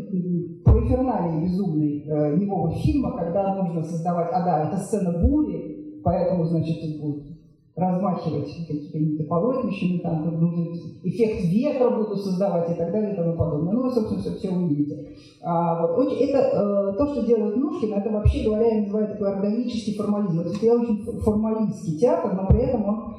проферналии 0.64 1.44
безумной 1.44 2.04
э, 2.06 2.36
немого 2.36 2.72
фильма, 2.74 3.16
когда 3.16 3.54
нужно 3.54 3.82
создавать, 3.82 4.28
а 4.32 4.44
да, 4.44 4.68
это 4.68 4.76
сцена 4.78 5.18
бури, 5.18 6.00
поэтому, 6.02 6.44
значит, 6.44 7.00
будет 7.00 7.39
размахивать 7.80 8.48
какие-то 8.66 9.24
полотнищами, 9.24 9.98
там 9.98 10.40
нужно 10.40 10.74
эффект 11.02 11.44
ветра 11.46 11.90
будут 11.90 12.20
создавать 12.20 12.70
и 12.70 12.74
так 12.74 12.92
далее 12.92 13.12
и 13.12 13.16
тому 13.16 13.36
подобное. 13.36 13.72
Ну, 13.72 13.82
вы, 13.82 13.90
собственно, 13.90 14.20
все, 14.20 14.34
все 14.36 14.50
увидите. 14.50 15.08
А, 15.42 15.86
вот, 15.86 15.98
очень, 15.98 16.28
это, 16.28 16.38
э, 16.38 16.96
то, 16.98 17.06
что 17.06 17.26
делает 17.26 17.56
Нушкин, 17.56 17.94
это 17.94 18.10
вообще 18.10 18.44
говоря, 18.44 18.74
я 18.74 18.82
называю 18.82 19.08
такой 19.08 19.32
органический 19.32 19.96
формализм. 19.96 20.40
Это 20.40 20.50
всегда 20.50 20.74
очень 20.74 21.04
формалистский 21.20 21.98
театр, 21.98 22.34
но 22.34 22.46
при 22.46 22.60
этом 22.60 22.84
он 22.84 23.14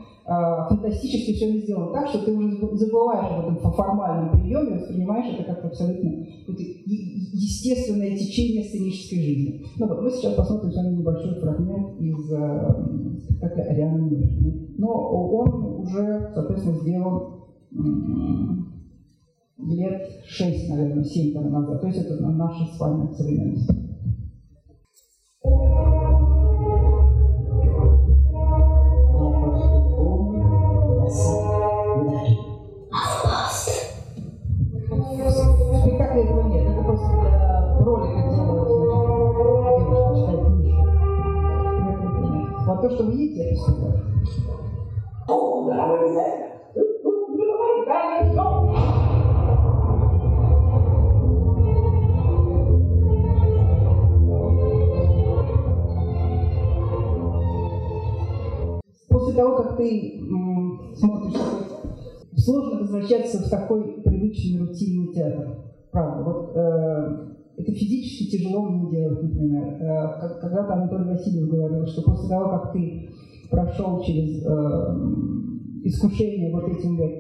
фантастически 0.70 1.34
все 1.34 1.60
сделано 1.60 1.94
так, 1.94 2.08
что 2.08 2.20
ты 2.20 2.32
уже 2.32 2.56
забываешь 2.78 3.32
об 3.32 3.58
этом 3.58 3.72
формальном 3.74 4.32
приеме, 4.32 4.78
воспринимаешь 4.78 5.34
это 5.34 5.44
как 5.54 5.66
абсолютно 5.66 6.26
естественное 6.48 8.16
течение 8.16 8.64
сценической 8.64 9.20
жизни. 9.20 9.66
Ну 9.78 9.88
вот, 9.88 10.02
мы 10.02 10.10
сейчас 10.10 10.36
посмотрим 10.36 10.72
с 10.72 10.76
вами 10.76 10.96
небольшой 10.96 11.40
фрагмент 11.40 12.00
из 12.00 12.32
э, 12.32 13.20
спектакля 13.24 13.64
«Ариана 13.64 14.10
Но 14.78 14.88
он 14.88 15.82
уже, 15.82 16.32
соответственно, 16.34 16.78
сделан 16.80 17.42
лет 19.58 20.02
шесть, 20.26 20.70
наверное, 20.70 21.04
семь 21.04 21.34
тому 21.34 21.50
назад. 21.50 21.82
То 21.82 21.88
есть 21.88 22.00
это 22.00 22.22
наша 22.22 22.66
с 22.66 22.80
вами 22.80 23.14
современность. 23.14 23.70
Что 42.96 43.04
вы 43.04 43.14
видите, 43.14 43.44
это 43.44 43.62
спектакль. 43.62 44.02
После 59.10 59.34
того, 59.36 59.56
как 59.58 59.78
ты 59.78 60.22
смотришь 60.96 61.42
сложно 62.38 62.80
возвращаться 62.80 63.40
в 63.40 63.50
такой 63.50 64.02
привычный 64.02 64.60
рутинный 64.60 65.14
театр. 65.14 65.58
Правда. 65.92 66.24
Вот 66.24 66.52
э, 66.56 67.32
это 67.62 67.72
физически 67.74 68.38
тяжело 68.38 68.70
мне 68.70 68.92
делать, 68.92 69.22
например. 69.22 69.64
Э, 69.82 70.40
когда-то 70.42 70.74
Анатолий 70.74 71.10
Васильев 71.10 71.50
говорил, 71.50 71.86
что 71.86 72.02
после 72.02 72.30
того, 72.30 72.50
как 72.50 72.74
ты 72.74 73.10
прошел 73.50 74.02
через 74.04 74.44
э, 74.44 74.48
искушение 75.84 76.54
вот 76.54 76.68
этим 76.70 76.98
вот 76.98 77.12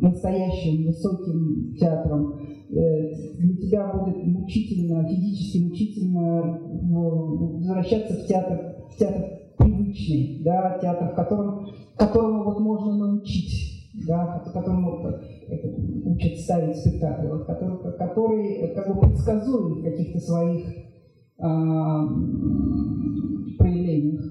настоящим 0.00 0.86
высоким 0.86 1.74
театром, 1.78 2.40
э, 2.70 3.34
для 3.38 3.56
тебя 3.56 3.92
будет 3.92 4.24
мучительно, 4.26 5.06
физически 5.08 5.64
мучительно 5.64 6.60
ну, 6.82 7.56
возвращаться 7.56 8.14
в 8.14 8.26
театр, 8.26 8.76
в 8.90 8.98
театр 8.98 9.24
привычный, 9.58 10.42
да, 10.44 10.78
театр, 10.80 11.12
в 11.12 11.14
котором, 11.14 11.66
которому 11.96 12.44
вот 12.44 12.60
можно 12.60 12.96
научить 12.96 13.71
да, 13.94 14.42
которому 14.52 15.20
учат 16.04 16.38
ставить 16.38 16.76
спектакли, 16.76 17.28
вот, 17.28 17.44
который, 17.44 17.78
который 17.98 18.74
как 18.74 18.88
бы 18.88 19.00
предсказуем 19.00 19.80
в 19.80 19.84
каких-то 19.84 20.18
своих 20.18 20.66
э, 20.66 21.42
проявлениях. 23.58 24.24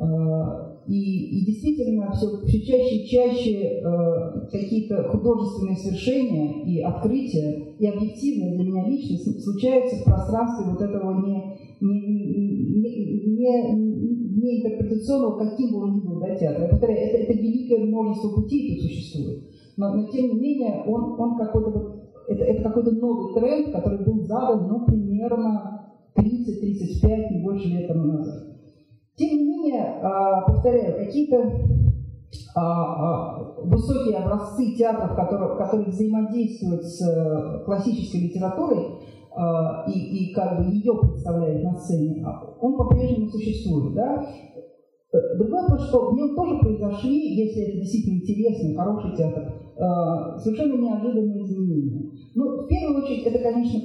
Э, 0.00 0.72
и, 0.86 1.38
и 1.38 1.46
действительно 1.46 2.12
все, 2.12 2.44
все 2.44 2.60
чаще 2.60 2.96
и 2.96 3.08
чаще 3.08 3.80
э, 3.80 4.48
какие-то 4.50 5.04
художественные 5.08 5.76
свершения 5.76 6.64
и 6.64 6.80
открытия, 6.80 7.76
и 7.78 7.86
объективные 7.86 8.56
для 8.56 8.64
меня 8.64 8.88
лично 8.88 9.16
случаются 9.40 9.96
в 9.96 10.04
пространстве 10.04 10.72
вот 10.72 10.82
этого 10.82 11.24
не, 11.24 11.56
не, 11.82 12.80
не, 12.80 13.74
не, 13.74 14.60
интерпретационного, 14.60 15.38
каким 15.48 15.72
бы 15.72 15.82
он 15.82 15.94
ни 15.96 16.00
был, 16.00 16.20
да, 16.20 16.34
театр. 16.36 16.62
Я 16.62 16.68
повторяю, 16.68 17.00
это, 17.00 17.18
это 17.18 17.32
великое 17.32 17.84
множество 17.86 18.30
путей 18.30 18.76
тут 18.76 18.84
существует. 18.84 19.44
Но, 19.76 19.94
но 19.94 20.06
тем 20.10 20.28
не 20.28 20.40
менее, 20.40 20.84
он, 20.86 21.20
он 21.20 21.36
какой-то 21.38 21.70
вот, 21.70 22.02
это, 22.28 22.44
это 22.44 22.62
какой-то 22.62 22.92
новый 22.92 23.34
тренд, 23.34 23.72
который 23.72 24.04
был 24.04 24.22
задан, 24.22 24.68
ну, 24.68 24.84
примерно 24.86 25.90
30-35, 26.16 27.32
не 27.32 27.42
больше 27.42 27.68
лет 27.68 27.88
тому 27.88 28.04
назад. 28.04 28.52
Тем 29.16 29.38
не 29.38 29.44
менее, 29.44 30.00
а, 30.02 30.42
повторяю, 30.42 31.04
какие-то 31.04 31.38
а, 32.54 32.60
а, 32.62 33.54
высокие 33.64 34.16
образцы 34.18 34.74
театров, 34.76 35.14
которые, 35.16 35.56
которые 35.56 35.88
взаимодействуют 35.88 36.84
с 36.84 37.00
э, 37.06 37.64
классической 37.64 38.22
литературой, 38.22 38.98
и, 39.88 39.92
и 39.92 40.34
как 40.34 40.58
бы 40.58 40.74
ее 40.74 40.92
представляет 41.00 41.62
на 41.64 41.74
сцене, 41.76 42.22
а 42.24 42.54
он 42.60 42.76
по-прежнему 42.76 43.28
существует. 43.28 43.94
Да? 43.94 44.26
Э, 45.12 45.36
другое 45.36 45.66
то, 45.68 45.78
что 45.78 46.10
в 46.10 46.14
нем 46.14 46.34
тоже 46.34 46.58
произошли, 46.58 47.34
если 47.34 47.64
это 47.64 47.78
действительно 47.78 48.16
интересный, 48.16 48.74
хороший 48.74 49.14
театр, 49.14 49.52
а, 49.78 50.38
совершенно 50.38 50.80
неожиданные 50.80 51.44
изменения. 51.44 52.10
Ну, 52.34 52.62
в 52.62 52.66
первую 52.66 53.02
очередь, 53.02 53.26
это, 53.26 53.38
конечно, 53.38 53.80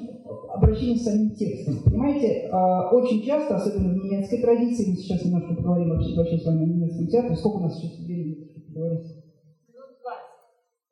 обращение 0.54 0.96
с 0.96 1.04
самим 1.04 1.32
текстом. 1.32 1.76
Понимаете, 1.84 2.50
очень 2.94 3.22
часто, 3.24 3.58
особенно 3.58 3.94
в 3.94 4.04
немецкой 4.04 4.42
традиции, 4.42 4.90
мы 4.90 4.96
сейчас 4.96 5.26
немножко 5.26 5.54
поговорим 5.56 5.90
вообще, 5.90 6.16
вообще 6.16 6.38
с 6.38 6.46
вами 6.46 6.64
о 6.64 6.68
немецком 6.68 7.08
театре, 7.08 7.36
сколько 7.36 7.58
у 7.58 7.62
нас 7.64 7.78
сейчас 7.78 8.00
времени 8.00 8.48
говорить? 8.74 9.08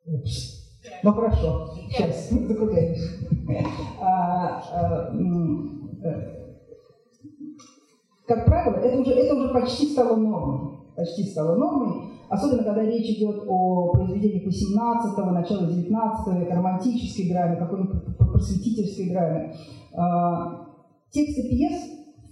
Ну, 0.06 0.22
ну 1.02 1.12
хорошо, 1.12 1.68
сейчас 1.74 2.30
закругляемся. 2.30 3.08
А, 4.00 4.60
а, 4.72 5.12
э, 6.04 6.36
как 8.26 8.44
правило, 8.44 8.76
это 8.76 8.98
уже, 9.00 9.12
это 9.12 9.34
уже 9.34 9.48
почти 9.52 9.92
стало 9.92 10.16
нормой. 10.16 10.78
Почти 10.96 11.24
стало 11.24 11.56
нормой, 11.56 12.10
особенно 12.28 12.64
когда 12.64 12.82
речь 12.82 13.18
идет 13.18 13.44
о 13.46 13.92
произведениях 13.92 14.44
18-го, 14.46 15.30
начала 15.30 15.66
19 15.66 16.40
века, 16.40 16.56
романтической 16.56 17.30
драме, 17.30 17.56
какой-нибудь 17.56 18.16
просветительской 18.16 19.10
драме. 19.10 19.54
А, 19.94 20.66
тексты 21.10 21.48
пьес 21.48 21.74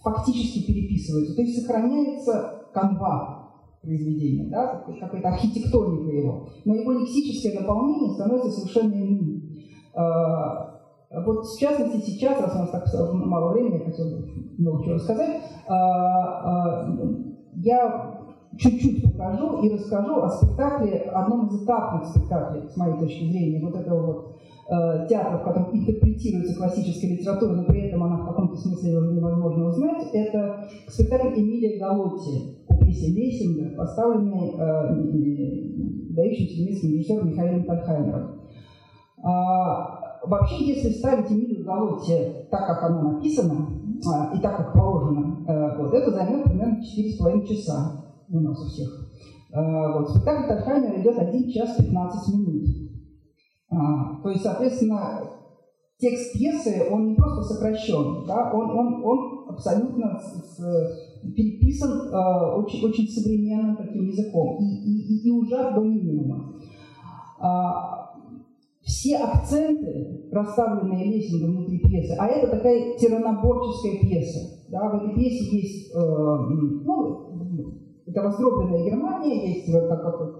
фактически 0.02 0.66
переписываются, 0.66 1.34
то 1.34 1.42
есть 1.42 1.60
сохраняется 1.60 2.62
канва 2.72 3.34
произведения, 3.85 4.51
да, 4.51 4.85
какая-то 5.01 5.28
архитектоника 5.28 6.11
его. 6.11 6.49
Но 6.64 6.74
его 6.74 6.93
лексическое 6.93 7.61
наполнение 7.61 8.14
становится 8.14 8.51
совершенно 8.51 8.95
иным. 8.95 9.43
А, 9.95 10.80
вот 11.24 11.47
в 11.47 11.59
частности 11.59 12.11
сейчас, 12.11 12.41
раз 12.41 12.55
у 12.55 12.59
нас 12.59 12.70
так 12.70 12.87
мало 13.12 13.53
времени, 13.53 13.78
я 13.78 13.85
хотел 13.85 14.07
много 14.59 14.85
чего 14.85 14.95
рассказать, 14.95 15.43
а, 15.68 15.76
а, 15.76 16.99
я 17.57 18.20
чуть-чуть 18.59 19.12
покажу 19.12 19.62
и 19.62 19.72
расскажу 19.72 20.22
о 20.22 20.28
спектакле, 20.28 20.99
одном 21.12 21.47
из 21.47 21.62
этапных 21.62 22.09
спектаклей, 22.09 22.68
с 22.68 22.76
моей 22.76 22.99
точки 22.99 23.24
зрения, 23.30 23.64
вот 23.64 23.76
этого 23.76 24.07
вот 24.07 24.30
театра, 25.11 25.39
в 25.39 25.43
котором 25.43 25.76
интерпретируется 25.76 26.57
классическая 26.57 27.09
литература, 27.09 27.53
но 27.53 27.64
при 27.64 27.82
этом 27.82 28.03
она 28.03 28.16
в 28.16 28.26
каком-то 28.26 28.57
смысле 28.57 28.97
уже 28.97 29.12
невозможно 29.12 29.66
узнать, 29.66 30.09
это 30.14 30.66
спектакль 30.89 31.39
Эмилия 31.39 31.78
Галотти 31.78 32.63
пьесе 32.78 33.12
Лессинга, 33.12 33.76
поставленный 33.76 34.54
э, 34.58 36.14
дающимся 36.14 36.62
немецким 36.62 36.90
режиссером 36.90 37.28
Михаилом 37.28 37.64
Тальхаймером. 37.64 38.40
А, 39.22 40.18
вообще, 40.26 40.74
если 40.74 40.90
ставить 40.90 41.30
Эмилию 41.30 41.64
Галотти 41.64 42.46
так, 42.50 42.66
как 42.66 42.82
она 42.84 43.12
написана, 43.12 43.68
а, 44.12 44.36
и 44.36 44.40
так, 44.40 44.56
как 44.56 44.72
положено, 44.74 45.44
э, 45.46 45.78
вот, 45.78 45.94
это 45.94 46.10
займет 46.10 46.44
примерно 46.44 46.78
4,5 46.82 47.46
часа 47.46 48.04
у 48.30 48.40
нас 48.40 48.60
у 48.60 48.68
всех. 48.68 48.88
А, 49.52 49.98
вот, 49.98 50.10
спектакль 50.10 50.48
Тальхаймера 50.48 51.00
идет 51.00 51.18
1 51.18 51.50
час 51.50 51.76
15 51.76 52.34
минут. 52.34 52.64
А, 53.70 54.22
то 54.22 54.30
есть, 54.30 54.42
соответственно, 54.42 55.22
текст 55.98 56.32
пьесы, 56.32 56.88
он 56.90 57.08
не 57.08 57.14
просто 57.14 57.54
сокращен, 57.54 58.26
да, 58.26 58.52
он, 58.52 58.70
он, 58.70 59.04
он 59.04 59.48
абсолютно 59.48 60.20
с, 60.20 60.56
с, 60.56 61.03
переписан 61.32 61.90
э, 61.90 62.56
очень, 62.56 62.84
очень 62.84 63.08
современным 63.08 63.76
таким 63.76 64.06
языком 64.06 64.58
и, 64.60 64.64
и, 64.64 65.28
и 65.28 65.30
ужат 65.30 65.74
до 65.74 65.80
минимума. 65.80 66.54
А, 67.38 68.04
все 68.82 69.16
акценты, 69.16 70.28
расставленные 70.30 71.06
Лессингом 71.06 71.56
внутри 71.56 71.78
пьесы, 71.78 72.14
а 72.18 72.26
это 72.26 72.48
такая 72.48 72.98
тираноборческая 72.98 74.00
пьеса. 74.00 74.60
Да, 74.68 74.88
в 74.88 74.96
этой 74.96 75.14
пьесе 75.14 75.56
есть 75.56 75.94
э, 75.94 75.98
ну, 75.98 77.84
это 78.07 78.20
раздробленная 78.20 78.84
Германия, 78.84 79.55
есть 79.55 79.72
вот 79.72 79.88
такое 79.88 80.34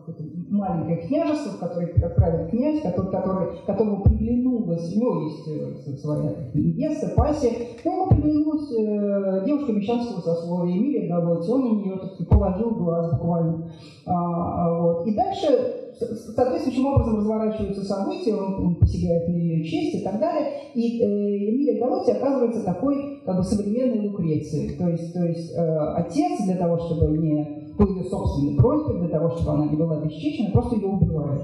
маленькое 0.51 1.07
княжество, 1.07 1.53
в 1.53 1.59
которое 1.61 1.87
правит 1.87 2.51
князь, 2.51 2.83
который, 2.83 3.11
который, 3.11 3.49
которому 3.67 4.03
приглянулась, 4.03 4.95
у 4.95 5.01
него 5.01 5.21
есть 5.23 5.49
э, 5.89 5.97
своя 5.97 6.51
невеста, 6.53 7.12
Пася, 7.17 7.49
но 7.85 7.93
ему 7.93 8.09
приглянулась 8.09 8.71
э, 8.71 9.45
девушка 9.47 9.73
мещанского 9.73 10.21
сословия, 10.21 10.77
Эмилия 10.77 11.09
Галотти, 11.09 11.51
он 11.51 11.61
на 11.62 11.81
нее 11.81 11.97
так, 11.97 12.29
положил 12.29 12.71
глаз 12.73 13.11
буквально. 13.12 13.73
А, 14.07 14.12
а, 14.12 14.83
вот. 14.83 15.07
И 15.07 15.15
дальше 15.15 15.84
соответствующим 15.99 16.87
образом 16.87 17.19
разворачиваются 17.19 17.85
события, 17.85 18.35
он, 18.35 18.77
посягает 18.77 19.29
на 19.29 19.37
ее 19.37 19.65
честь 19.65 19.97
и 19.97 20.05
так 20.05 20.19
далее. 20.19 20.51
И 20.75 21.01
э, 21.01 21.05
Эмилия 21.05 21.81
Галотти 21.81 22.11
оказывается 22.11 22.65
такой 22.65 23.21
как 23.25 23.37
бы 23.37 23.43
современной 23.43 24.09
Лукрецией. 24.09 24.77
То 24.77 24.89
есть, 24.89 25.13
то 25.13 25.25
есть 25.25 25.53
э, 25.57 25.79
отец 25.97 26.45
для 26.45 26.57
того, 26.57 26.79
чтобы 26.79 27.17
не 27.19 27.73
по 27.77 27.83
ее 27.83 28.05
собственной 28.05 28.57
просьбе, 28.57 29.01
для 29.01 29.09
того, 29.09 29.31
чтобы 29.31 29.53
она 29.53 29.67
не 29.67 29.77
была 29.77 29.99
обесчищена, 29.99 30.51
просто 30.51 30.77
ее 30.77 30.89
убивает. 30.89 31.43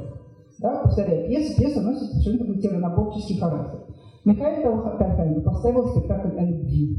Да? 0.58 0.82
Повторяю, 0.82 1.28
пьеса, 1.28 1.56
пьеса 1.56 1.80
носит 1.80 2.10
совершенно 2.10 2.38
такой 2.38 2.58
терронаборческий 2.60 3.38
характер. 3.38 3.80
Михаил 4.24 4.82
Тарханин 4.98 5.42
поставил 5.42 5.88
спектакль 5.88 6.36
о 6.36 6.44
любви. 6.44 6.96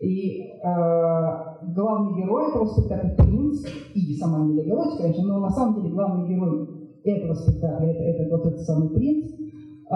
И 0.00 0.40
э, 0.62 1.49
главный 1.74 2.22
герой 2.22 2.50
этого 2.50 2.66
спектакля 2.66 3.14
принц, 3.16 3.64
и 3.94 4.14
сама 4.16 4.44
Эмилия 4.44 4.74
Галочи, 4.74 5.02
конечно, 5.02 5.24
но 5.24 5.40
на 5.40 5.50
самом 5.50 5.80
деле 5.80 5.94
главный 5.94 6.28
герой 6.28 6.68
этого 7.04 7.34
спектакля, 7.34 7.90
это, 7.90 8.02
это 8.02 8.36
вот 8.36 8.46
этот 8.46 8.60
самый 8.60 8.90
принц, 8.90 9.32
э, 9.32 9.94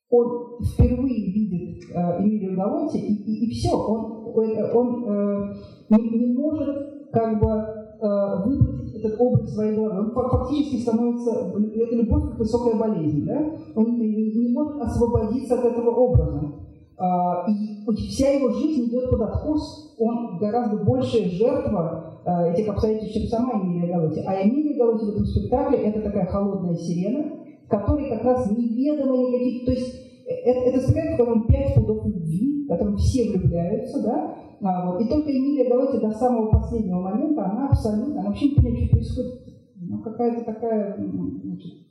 он 0.09 0.63
впервые 0.63 1.31
видит 1.31 1.83
э, 1.93 2.23
Эмилию 2.23 2.55
Галотти, 2.55 2.97
и, 2.97 3.13
и, 3.13 3.45
и 3.45 3.51
все, 3.51 3.75
он, 3.75 4.33
он 4.35 5.03
э, 5.07 5.53
не, 5.89 6.19
не 6.19 6.37
может 6.37 7.11
как 7.11 7.39
бы 7.39 7.79
выбрать 8.02 8.95
этот 8.95 9.20
образ 9.20 9.54
своей 9.54 9.76
головы. 9.76 10.00
Он 10.00 10.12
фактически 10.12 10.82
становится, 10.82 11.32
это 11.32 11.95
любовь 11.95 12.30
как 12.30 12.39
высокая 12.39 12.76
болезнь, 12.76 13.26
да? 13.26 13.52
Он 13.76 14.00
не, 14.00 14.32
не 14.34 14.54
может 14.54 14.82
освободиться 14.82 15.56
от 15.56 15.66
этого 15.66 15.91
образа. 15.91 16.54
Uh, 17.00 17.50
и 17.50 18.10
вся 18.10 18.32
его 18.32 18.52
жизнь 18.52 18.89
идет 18.89 19.10
под 19.10 19.22
откос, 19.22 19.95
он 20.00 20.38
гораздо 20.38 20.84
большая 20.84 21.30
жертва 21.30 22.20
uh, 22.26 22.52
этих 22.52 22.68
обстоятельств, 22.68 23.14
чем 23.14 23.24
сама 23.28 23.62
Эмилия 23.62 23.95
Галотти. 23.95 24.22
А 24.28 24.43
Эмилия 24.43 24.78
Галотти 24.78 25.06
в 25.06 25.10
этом 25.12 25.26
спектакле– 25.26 25.78
это 25.86 26.02
такая 26.02 26.26
холодная 26.26 26.76
сирена, 26.76 27.39
которой 27.70 28.10
как 28.10 28.26
раз 28.26 28.52
неведомо 28.52 29.16
никаких... 29.16 29.66
То 29.66 29.72
есть 29.72 29.95
э, 30.28 30.34
это, 30.43 30.60
это 30.72 30.80
спектакль, 30.82 31.14
в 31.14 31.18
котором 31.18 31.47
пять 31.47 31.74
пудов 31.76 32.06
любви, 32.06 32.66
в 32.66 32.68
котором 32.68 32.97
все 32.97 33.32
влюбляются, 33.32 34.04
да, 34.04 34.14
а. 34.14 34.38
И 34.60 35.07
только 35.07 35.32
Эмилия 35.32 35.70
Галотти 35.70 35.99
до 35.99 36.12
самого 36.12 36.51
последнего 36.51 36.99
момента, 36.99 37.45
она 37.45 37.70
абсолютно, 37.70 38.24
вообще 38.24 38.49
не 38.49 38.55
понимает, 38.55 38.86
что 38.86 38.95
происходит. 38.95 39.49
Ну, 39.82 40.01
какая-то 40.01 40.43
такая, 40.43 40.97
значит, 40.97 41.88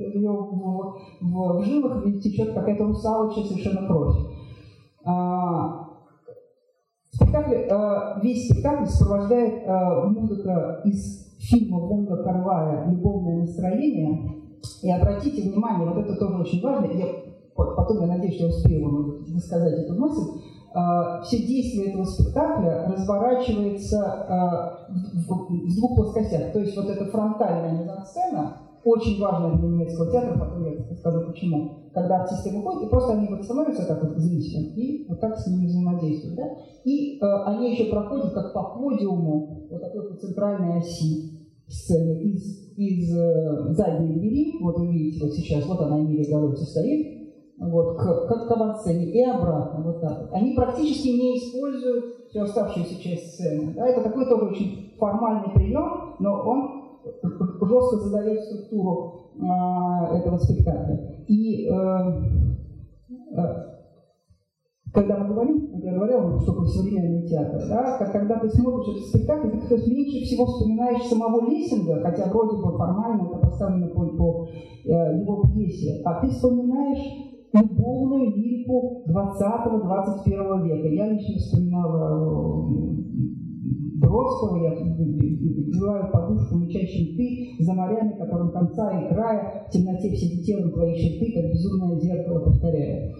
у 0.00 0.18
нее 0.18 0.30
в, 0.30 0.94
в, 1.20 1.58
в 1.58 1.64
жилах 1.64 2.04
течет 2.22 2.54
какая-то 2.54 2.84
русалочная 2.84 3.44
совершенно 3.44 3.86
кровь. 3.88 4.16
А, 5.04 5.88
спектакль, 7.10 7.68
а, 7.70 8.20
весь 8.22 8.48
спектакль 8.48 8.84
сопровождает 8.84 9.66
а, 9.66 10.06
музыка 10.06 10.82
из 10.84 11.36
фильма 11.38 11.80
Вонга 11.80 12.22
Карвая 12.22 12.88
«Любовное 12.90 13.40
настроение». 13.40 14.36
И 14.82 14.90
обратите 14.90 15.50
внимание, 15.50 15.88
вот 15.88 15.98
это 15.98 16.14
тоже 16.16 16.42
очень 16.42 16.62
важно, 16.62 16.86
я, 16.92 17.06
потом 17.56 18.02
я 18.02 18.06
надеюсь, 18.06 18.34
что 18.34 18.44
я 18.44 18.50
успею 18.50 18.84
вам 18.84 19.24
рассказать 19.34 19.84
эту 19.84 19.98
мысль, 19.98 20.20
а, 20.20 20.59
все 21.24 21.38
действие 21.38 21.88
этого 21.88 22.04
спектакля 22.04 22.86
разворачивается 22.86 24.04
а, 24.04 24.88
в 24.88 25.76
двух 25.76 25.96
плоскостях. 25.96 26.52
То 26.52 26.60
есть 26.60 26.76
вот 26.76 26.88
эта 26.88 27.06
фронтальная 27.06 27.82
мизансцена, 27.82 28.56
очень 28.84 29.20
важная 29.20 29.56
для 29.56 29.68
немецкого 29.68 30.10
театра, 30.10 30.38
потом 30.38 30.64
я 30.64 30.96
скажу 30.96 31.26
почему. 31.26 31.90
Когда 31.92 32.22
артисты 32.22 32.56
выходят, 32.56 32.84
и 32.84 32.88
просто 32.88 33.12
они 33.12 33.28
вот 33.28 33.44
становятся 33.44 33.86
так 33.86 34.02
вот 34.02 34.16
зрителем, 34.16 34.74
и 34.76 35.06
вот 35.08 35.20
так 35.20 35.36
с 35.36 35.46
ними 35.48 35.66
взаимодействуют. 35.66 36.36
Да? 36.36 36.44
И 36.84 37.18
э, 37.18 37.26
они 37.46 37.72
еще 37.72 37.90
проходят 37.90 38.32
как 38.32 38.54
по 38.54 38.62
подиуму 38.78 39.66
вот 39.70 39.80
такой 39.80 40.08
по 40.08 40.16
центральной 40.16 40.78
оси 40.78 41.40
сцены 41.66 42.22
из, 42.22 42.72
из 42.76 43.16
э, 43.16 43.74
задней 43.74 44.14
двери, 44.14 44.62
вот 44.62 44.78
вы 44.78 44.92
видите 44.92 45.24
вот 45.24 45.34
сейчас, 45.34 45.66
вот 45.66 45.80
она 45.80 46.00
Эмилия 46.00 46.30
Галотти 46.30 46.62
стоит, 46.62 47.19
вот, 47.60 47.98
к, 47.98 48.26
как 48.26 48.48
к 48.48 48.50
авансцене 48.50 49.04
и 49.04 49.22
обратно, 49.22 49.82
вот 49.84 50.00
так 50.00 50.18
вот. 50.18 50.32
Они 50.32 50.54
практически 50.54 51.08
не 51.08 51.38
используют 51.38 52.28
всю 52.30 52.40
оставшуюся 52.40 53.00
часть 53.02 53.34
сцены. 53.34 53.74
Да? 53.74 53.86
Это 53.86 54.02
такой 54.02 54.26
тоже 54.26 54.46
очень 54.46 54.94
формальный 54.98 55.52
прием, 55.54 56.16
но 56.18 56.42
он 56.42 56.80
жестко 57.22 57.96
задает 57.98 58.44
структуру 58.44 59.32
э, 59.34 60.16
этого 60.16 60.38
спектакля. 60.38 61.24
И 61.28 61.68
э, 61.68 61.72
э, 63.36 63.70
когда 64.92 65.18
мы 65.18 65.28
говорим, 65.28 65.80
я 65.82 65.92
говорил, 65.92 66.40
что 66.40 66.52
такое 66.52 66.66
современный 66.66 67.28
театр, 67.28 67.60
да, 67.68 67.98
как, 67.98 68.12
когда 68.12 68.38
ты 68.38 68.48
смотришь 68.48 68.96
этот 68.96 69.08
спектакль, 69.08 69.50
ты 69.50 69.60
как 69.60 69.70
раз 69.70 69.86
меньше 69.86 70.24
всего 70.24 70.46
вспоминаешь 70.46 71.06
самого 71.06 71.48
Лессинга, 71.48 72.00
хотя 72.00 72.24
вроде 72.26 72.56
бы 72.56 72.76
формально 72.76 73.28
это 73.28 73.38
поставлено 73.38 73.88
по, 73.88 74.06
по 74.16 74.48
э, 74.86 75.20
его 75.20 75.42
пьесе, 75.42 76.02
а 76.04 76.20
ты 76.20 76.30
вспоминаешь 76.30 77.29
любовную 77.52 78.36
лирику 78.36 79.04
20-21 79.08 80.64
века. 80.64 80.88
Я 80.88 81.08
лично 81.08 81.36
вспоминала 81.36 82.70
Бродского, 84.00 84.56
я 84.56 84.70
называю 84.70 86.10
подушку 86.12 86.56
мычащим 86.56 87.16
ты, 87.16 87.62
за 87.62 87.74
морями, 87.74 88.18
которым 88.18 88.50
конца 88.50 89.00
и 89.00 89.08
края, 89.12 89.66
в 89.68 89.70
темноте 89.70 90.10
все 90.10 90.42
телом 90.42 90.72
твои 90.72 90.94
черты, 90.96 91.32
как 91.32 91.50
безумное 91.50 91.98
зеркало 92.00 92.40
повторяя. 92.40 93.14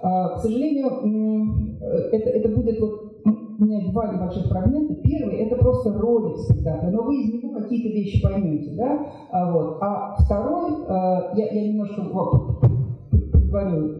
А, 0.00 0.36
к 0.36 0.38
сожалению, 0.38 1.78
это, 2.12 2.30
это 2.30 2.48
будет 2.54 2.80
вот 2.80 3.08
у 3.58 3.64
меня 3.64 3.90
два 3.90 4.12
небольших 4.12 4.46
фрагмента. 4.46 4.94
Первый– 5.02 5.36
это 5.38 5.56
просто 5.56 5.92
ролик 5.92 6.36
спектакля, 6.36 6.90
но 6.90 7.02
вы 7.02 7.22
из 7.22 7.34
него 7.34 7.58
какие-то 7.58 7.88
вещи 7.88 8.22
поймете, 8.22 8.76
да? 8.76 9.06
А, 9.32 9.52
вот. 9.52 9.78
а 9.80 10.14
второй, 10.16 10.72
а, 10.88 11.32
я, 11.34 11.48
я 11.48 11.68
немножко 11.68 12.02
говорю, 13.64 13.94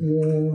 э, 0.00 0.46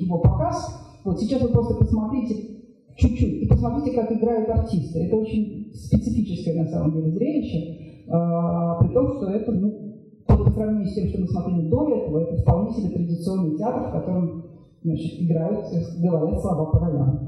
его 0.00 0.18
показ. 0.18 1.00
Вот 1.04 1.20
сейчас 1.20 1.42
вы 1.42 1.48
просто 1.48 1.74
посмотрите 1.76 2.58
чуть-чуть 2.96 3.42
и 3.42 3.46
посмотрите, 3.46 3.96
как 3.96 4.12
играют 4.12 4.48
артисты. 4.50 5.04
Это 5.04 5.16
очень 5.16 5.72
специфическое 5.72 6.62
на 6.62 6.68
самом 6.68 6.92
деле 6.92 7.12
зрелище, 7.12 8.04
а, 8.08 8.74
при 8.82 8.92
том, 8.92 9.08
что 9.14 9.30
это, 9.30 9.52
ну, 9.52 9.88
по 10.26 10.50
сравнению 10.50 10.88
с 10.88 10.94
тем, 10.94 11.08
что 11.08 11.20
мы 11.20 11.26
смотрели 11.28 11.68
до 11.68 11.88
этого, 11.88 12.18
это 12.20 12.42
вполне 12.42 12.72
себе 12.72 12.90
традиционный 12.90 13.56
театр, 13.56 13.88
в 13.88 13.92
котором 13.92 14.44
значит, 14.82 15.20
играют, 15.20 15.66
говорят 16.00 16.40
слова 16.40 16.66
по 16.66 16.78
ролям. 16.78 17.27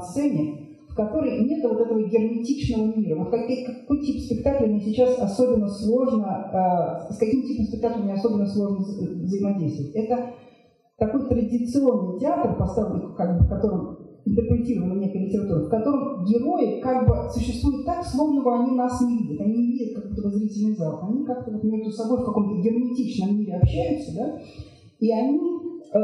Авансцене, 0.00 0.78
в 0.88 0.94
которой 0.94 1.38
нет 1.44 1.62
вот 1.62 1.80
этого 1.80 2.02
герметичного 2.02 2.96
мира. 2.96 3.18
Вот 3.18 3.30
какой, 3.30 3.64
какой 3.64 4.00
тип 4.00 4.22
спектакля 4.22 4.66
мне 4.66 4.80
сейчас 4.80 5.18
особенно 5.18 5.68
сложно, 5.68 7.06
э, 7.10 7.12
с 7.12 7.18
каким 7.18 7.42
типом 7.42 7.66
спектакля 7.66 8.02
мне 8.02 8.14
особенно 8.14 8.46
сложно 8.46 8.78
взаимодействовать. 8.78 9.94
Это 9.94 10.34
такой 10.98 11.28
традиционный 11.28 12.18
театр, 12.18 12.56
поставленный, 12.58 13.14
как 13.16 13.38
бы, 13.38 13.44
в 13.44 13.48
котором 13.48 13.98
интерпретирована 14.26 15.00
некая 15.00 15.26
литература, 15.26 15.66
в 15.66 15.70
котором 15.70 16.24
герои 16.24 16.80
как 16.80 17.06
бы 17.06 17.30
существуют 17.32 17.86
так, 17.86 18.04
словно 18.04 18.42
бы 18.42 18.54
они 18.54 18.72
нас 18.72 19.00
не 19.00 19.16
видят, 19.16 19.40
они 19.40 19.56
не 19.56 19.72
видят 19.72 19.94
как 20.02 20.10
будто 20.10 20.28
зрительный 20.28 20.74
зал, 20.76 21.00
они 21.08 21.24
как-то 21.24 21.52
вот 21.52 21.64
между 21.64 21.90
собой 21.90 22.18
в 22.18 22.24
каком-то 22.24 22.60
герметичном 22.60 23.38
мире 23.38 23.56
общаются, 23.56 24.12
да, 24.14 24.38
и 24.98 25.10
они 25.10 25.40
э, 25.94 25.98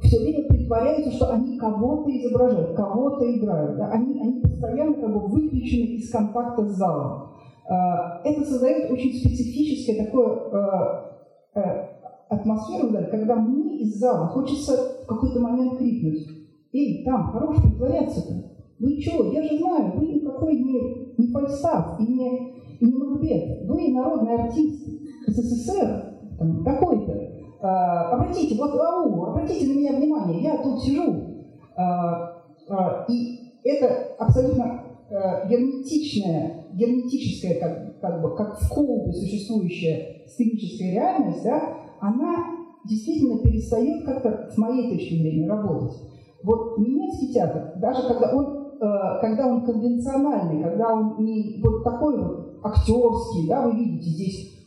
все 0.00 0.20
время 0.20 0.48
притворяются, 0.48 1.12
что 1.12 1.32
они 1.32 1.58
кого-то 1.58 2.10
изображают, 2.10 2.76
кого-то 2.76 3.36
играют. 3.36 3.76
Да? 3.76 3.90
Они, 3.90 4.20
они 4.20 4.40
постоянно 4.40 4.94
как 4.94 5.12
бы 5.12 5.20
выключены 5.28 5.96
из 5.96 6.10
контакта 6.10 6.64
с 6.64 6.76
залом. 6.76 7.30
Э, 7.68 8.20
это 8.24 8.44
создает 8.44 8.90
очень 8.90 9.12
специфическое 9.14 10.06
такое 10.06 10.38
э, 10.52 11.60
э, 11.60 11.88
атмосферу, 12.28 12.90
да, 12.90 13.04
когда 13.04 13.36
мне 13.36 13.78
из 13.78 13.98
зала 13.98 14.28
хочется 14.28 15.02
в 15.04 15.06
какой-то 15.06 15.40
момент 15.40 15.78
крикнуть. 15.78 16.26
Эй, 16.72 17.04
там, 17.04 17.32
хорош 17.32 17.56
притворяться-то. 17.62 18.48
Вы 18.78 19.00
что, 19.00 19.32
я 19.32 19.42
же 19.42 19.58
знаю, 19.58 19.92
вы 19.96 20.06
никакой 20.06 20.54
не, 20.54 21.14
не 21.18 21.32
Фальстаф 21.32 21.98
и 21.98 22.06
не, 22.06 22.52
и 22.78 22.84
не 22.84 22.92
Макбет. 22.92 23.66
Вы 23.66 23.92
народный 23.92 24.34
артист 24.34 24.86
СССР, 25.26 26.04
там, 26.38 26.62
такой-то. 26.64 27.37
А, 27.60 28.12
обратите, 28.12 28.54
вот, 28.56 28.74
ау, 28.74 29.24
обратите 29.24 29.66
на 29.66 29.78
меня 29.78 29.92
внимание, 29.96 30.42
я 30.42 30.62
тут 30.62 30.80
сижу. 30.82 31.44
А, 31.76 32.42
а, 32.68 33.06
и 33.08 33.52
это 33.64 34.14
абсолютно 34.18 34.84
герметичная, 35.48 36.66
герметическая, 36.74 37.58
как, 37.58 38.00
как 38.00 38.20
бы, 38.20 38.36
как 38.36 38.60
в 38.60 38.68
колбе 38.68 39.10
существующая 39.10 40.26
сценическая 40.26 40.92
реальность, 40.92 41.42
да, 41.44 41.78
она 41.98 42.44
действительно 42.86 43.38
перестает 43.38 44.04
как-то, 44.04 44.50
с 44.52 44.58
моей 44.58 44.90
точки 44.90 45.14
зрения, 45.14 45.48
работать. 45.48 45.96
Вот 46.44 46.76
немецкий 46.76 47.32
театр, 47.32 47.72
даже 47.76 48.06
когда 48.06 48.36
он, 48.36 48.72
когда 49.22 49.46
он 49.46 49.64
конвенциональный, 49.64 50.62
когда 50.62 50.92
он 50.92 51.24
не 51.24 51.58
вот 51.62 51.82
такой 51.82 52.22
вот 52.22 52.58
актерский, 52.62 53.48
да, 53.48 53.66
вы 53.66 53.76
видите, 53.76 54.10
здесь 54.10 54.57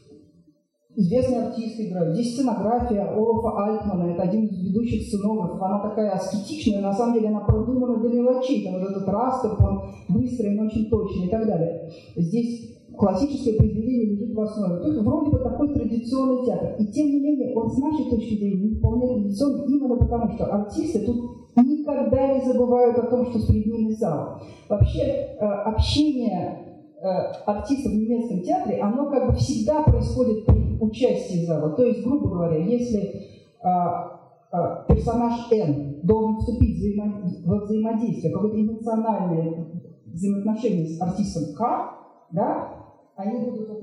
известные 0.96 1.44
артисты 1.44 1.88
играют. 1.88 2.16
Здесь 2.16 2.36
сценография 2.36 3.06
Олафа 3.06 3.66
Альтмана, 3.66 4.12
это 4.12 4.24
один 4.24 4.48
из 4.48 4.64
ведущих 4.64 5.08
сценографов. 5.08 5.62
Она 5.62 5.80
такая 5.80 6.12
аскетичная, 6.12 6.82
на 6.82 6.94
самом 6.94 7.14
деле 7.16 7.30
она 7.30 7.42
продумана 7.42 8.02
до 8.02 8.10
мелочей. 8.10 8.64
Там 8.66 8.80
вот 8.80 8.90
этот 8.90 9.08
раструб, 9.08 9.60
он 9.62 9.82
выстроен 10.10 10.60
очень 10.60 10.90
точно 10.90 11.26
и 11.26 11.30
так 11.30 11.46
далее. 11.46 11.90
Здесь 12.16 12.78
классическое 12.98 13.56
произведение 13.58 14.16
лежит 14.16 14.36
в 14.36 14.42
основе. 14.42 14.86
Есть 14.86 15.02
вроде 15.02 15.32
бы 15.32 15.40
такой 15.40 15.74
традиционный 15.74 16.46
театр. 16.46 16.76
И 16.80 16.86
тем 16.88 17.08
не 17.08 17.20
менее, 17.20 17.56
он 17.56 17.70
с 17.70 17.78
нашей 17.78 18.10
точки 18.10 18.38
зрения 18.38 18.70
не 18.70 18.76
вполне 18.76 19.08
традиционный 19.08 19.66
именно 19.68 19.96
потому, 19.96 20.32
что 20.34 20.46
артисты 20.46 21.00
тут 21.06 21.32
никогда 21.56 22.34
не 22.34 22.46
забывают 22.46 22.98
о 22.98 23.08
том, 23.08 23.26
что 23.28 23.48
перед 23.48 23.66
ними 23.66 23.92
зал. 23.92 24.42
Вообще, 24.70 25.02
э, 25.02 25.46
общение 25.46 26.71
э, 27.02 27.08
артистов 27.46 27.92
в 27.92 27.96
немецком 27.96 28.42
театре, 28.42 28.82
оно 28.82 29.10
как 29.10 29.28
бы 29.28 29.34
всегда 29.36 29.84
происходит 29.84 30.46
при 30.46 30.78
участии 30.80 31.46
зала. 31.46 31.76
То 31.76 31.84
есть, 31.84 32.04
грубо 32.04 32.30
говоря, 32.30 32.58
если 32.58 33.28
а, 33.64 34.20
а, 34.52 34.84
персонаж 34.88 35.52
Н 35.52 36.02
должен 36.04 36.38
вступить 36.38 36.98
во 37.46 37.60
взаимодействие, 37.60 38.34
какое-то 38.34 38.60
эмоциональное 38.60 39.68
взаимоотношение 40.06 40.88
с 40.88 41.02
артистом 41.02 41.56
К, 41.56 41.92
да, 42.32 42.70
они 43.16 43.46
будут 43.46 43.70
вот 43.70 43.82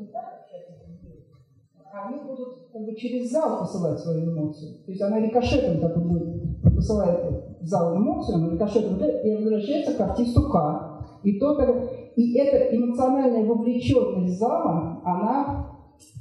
они 1.91 2.21
будут 2.21 2.71
как 2.73 2.85
бы 2.85 2.95
через 2.95 3.31
зал 3.31 3.59
посылать 3.59 3.99
свою 3.99 4.33
эмоцию. 4.33 4.85
То 4.85 4.91
есть 4.93 5.03
она 5.03 5.21
рикошетом 5.21 5.81
так 5.81 5.97
будет, 5.97 6.63
посылает 6.63 7.61
в 7.61 7.67
зал 7.67 7.97
эмоцию, 7.97 8.37
она 8.37 8.53
рикошетом 8.53 8.99
и 8.99 9.35
возвращается 9.35 9.95
к 9.95 10.01
артисту 10.01 10.49
К. 10.51 10.99
И, 11.25 11.39
то, 11.39 11.57
и 12.19 12.37
эта 12.37 12.77
эмоциональная 12.77 13.47
вовлеченность 13.47 14.41
зала, 14.41 15.01
она 15.05 15.69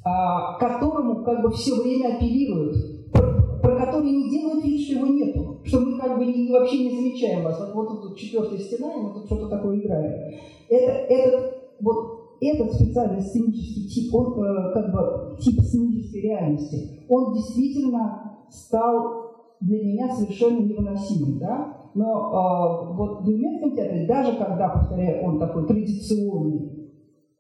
а, 0.05 0.59
которому 0.59 1.23
как 1.23 1.41
бы 1.41 1.49
все 1.49 1.81
время 1.81 2.15
апеллируют, 2.15 3.11
про, 3.11 3.59
про 3.63 3.79
который 3.79 4.11
не 4.11 4.29
делают 4.29 4.63
вид, 4.63 4.79
что 4.81 4.99
его 4.99 5.07
нету, 5.07 5.57
что 5.63 5.79
мы 5.79 5.99
как 5.99 6.19
бы 6.19 6.25
не, 6.25 6.51
вообще 6.51 6.83
не 6.83 6.95
замечаем 6.95 7.43
вас. 7.43 7.59
Вот, 7.59 7.89
вот 7.89 8.01
тут 8.03 8.15
четвертая 8.15 8.59
стена, 8.59 8.93
и 8.93 9.01
мы 9.01 9.13
тут 9.15 9.25
что-то 9.25 9.49
такое 9.49 9.79
играем. 9.79 10.35
Это, 10.69 10.91
этот, 10.91 11.55
вот 11.81 12.37
этот 12.41 12.73
специальный 12.75 13.21
сценический 13.23 13.87
тип, 13.87 14.13
он 14.13 14.39
э, 14.39 14.73
как 14.73 14.93
бы 14.93 15.37
тип 15.39 15.59
сценической 15.61 16.21
реальности, 16.21 17.05
он 17.09 17.33
действительно 17.33 18.37
стал 18.51 19.31
для 19.61 19.83
меня 19.83 20.13
совершенно 20.13 20.59
невыносимым, 20.59 21.39
да? 21.39 21.86
Но 21.97 22.05
э, 22.05 22.95
вот 22.95 23.23
в 23.23 23.27
немецком 23.27 23.75
театре, 23.75 24.05
даже 24.05 24.37
когда, 24.37 24.69
повторяю, 24.69 25.25
он 25.25 25.39
такой 25.39 25.65
традиционный, 25.65 26.77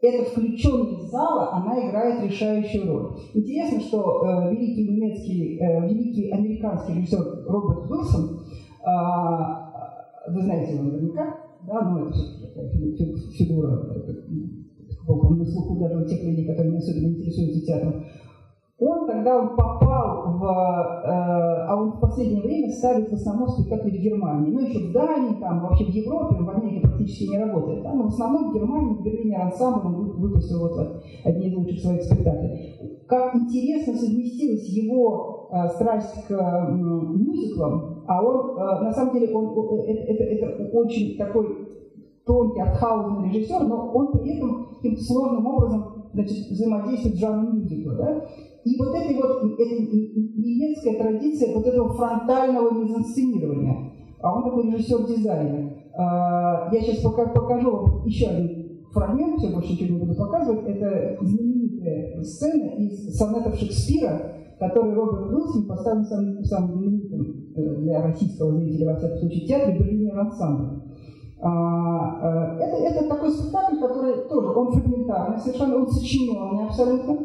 эта 0.01 0.31
включенность 0.31 1.11
зала, 1.11 1.53
она 1.53 1.87
играет 1.87 2.23
решающую 2.23 2.91
роль. 2.91 3.11
Интересно, 3.35 3.79
что 3.81 4.23
э, 4.25 4.51
великий 4.51 4.87
немецкий, 4.87 5.59
э, 5.59 5.87
великий 5.87 6.31
американский 6.31 6.93
режиссер 6.95 7.19
Роберт 7.47 7.91
Уилсон, 7.91 8.39
э, 8.81 10.31
вы 10.33 10.41
знаете 10.41 10.73
его 10.73 10.83
наверняка, 10.85 11.37
да, 11.67 11.81
ну 11.81 12.07
это 12.07 12.13
все-таки 12.13 13.15
фигура 13.37 13.69
на 13.69 15.45
слуху 15.45 15.79
даже 15.79 16.03
у 16.03 16.05
тех 16.05 16.23
людей, 16.23 16.47
которые 16.47 16.71
не 16.71 16.77
особенно 16.79 17.13
интересуются 17.13 17.63
театром. 17.63 18.03
Он, 18.79 19.07
когда 19.07 19.39
он 19.39 19.55
попал 19.55 20.16
в... 20.37 20.43
Э, 20.43 21.65
а 21.67 21.75
он 21.75 21.91
в 21.91 21.99
последнее 21.99 22.41
время 22.41 22.71
ставит 22.71 23.09
в 23.09 23.13
основном 23.13 23.49
спектакли 23.49 23.91
в 23.91 24.01
Германии. 24.01 24.51
Ну, 24.51 24.59
еще 24.59 24.89
в 24.89 24.91
Дании, 24.93 25.39
там, 25.39 25.61
вообще 25.61 25.85
в 25.85 25.89
Европе, 25.89 26.35
в 26.35 26.49
Америке 26.49 26.87
практически 26.87 27.29
не 27.29 27.37
работает. 27.37 27.83
Да? 27.83 27.93
Но 27.93 28.03
в 28.03 28.07
основном 28.07 28.51
в 28.51 28.53
Германии, 28.53 28.95
в 28.95 29.03
Берлине 29.03 29.37
ансамбль 29.37 30.11
выпустил 30.17 30.59
вот 30.59 31.03
одни 31.23 31.47
из 31.47 31.55
лучших 31.55 31.79
своих 31.79 32.03
спектаклей. 32.03 33.03
Как 33.07 33.35
интересно 33.35 33.93
совместилась 33.95 34.67
его 34.69 35.49
э, 35.51 35.67
страсть 35.69 36.27
к 36.27 36.31
э, 36.31 36.71
мюзиклам, 36.71 38.03
а 38.07 38.23
он, 38.23 38.57
э, 38.57 38.83
на 38.83 38.91
самом 38.91 39.13
деле, 39.13 39.33
он, 39.33 39.45
э, 39.45 39.91
это, 39.91 40.13
это, 40.13 40.23
это 40.23 40.77
очень 40.77 41.17
такой 41.17 41.67
тонкий, 42.25 42.59
артхаусный 42.59 43.29
режиссер, 43.29 43.63
но 43.63 43.91
он 43.93 44.11
при 44.11 44.35
этом 44.35 44.67
каким-то 44.75 45.01
сложным 45.01 45.47
образом 45.47 45.97
значит, 46.13 46.49
взаимодействует 46.49 47.15
с 47.15 47.19
жанром 47.19 47.59
мюзикла. 47.59 47.93
Да? 47.95 48.25
И 48.67 48.77
вот 48.77 48.93
эта 48.93 49.13
вот 49.15 49.43
немецкая 49.43 50.97
традиция 50.97 51.55
вот 51.55 51.65
этого 51.65 51.93
фронтального 51.93 52.73
мизансценирования. 52.73 53.93
А 54.21 54.35
он 54.35 54.43
такой 54.43 54.71
режиссер-дизайнер. 54.71 55.71
А, 55.97 56.69
я 56.73 56.81
сейчас 56.81 56.97
пока 57.01 57.27
покажу 57.27 58.01
еще 58.05 58.27
один 58.27 58.83
фрагмент, 58.91 59.39
все 59.39 59.53
больше 59.53 59.71
ничего 59.71 59.93
не 59.93 59.99
буду 59.99 60.15
показывать. 60.15 60.67
Это 60.67 61.17
знаменитая 61.21 62.21
сцена 62.23 62.71
из 62.77 63.17
сонетов 63.17 63.55
Шекспира, 63.55 64.33
который 64.59 64.93
Роберт 64.93 65.31
Уилсон 65.31 65.67
поставил 65.67 66.03
самым, 66.03 66.43
самым 66.43 66.71
знаменитым 66.73 67.53
э, 67.55 67.75
для 67.77 68.01
российского 68.01 68.57
зрителя, 68.57 68.91
во 68.91 68.97
всяком 68.97 69.19
случае, 69.19 69.47
театре 69.47 69.79
Берлинер 69.79 70.19
ансамбль. 70.19 70.81
А, 71.39 72.57
э, 72.59 72.63
это, 72.63 72.75
это 72.83 73.07
такой 73.07 73.29
спектакль, 73.29 73.79
который 73.79 74.27
тоже, 74.27 74.49
он 74.49 74.71
фрагментарный, 74.73 75.39
совершенно 75.39 75.77
он 75.77 75.87
сочиненный 75.87 76.65
абсолютно. 76.65 77.19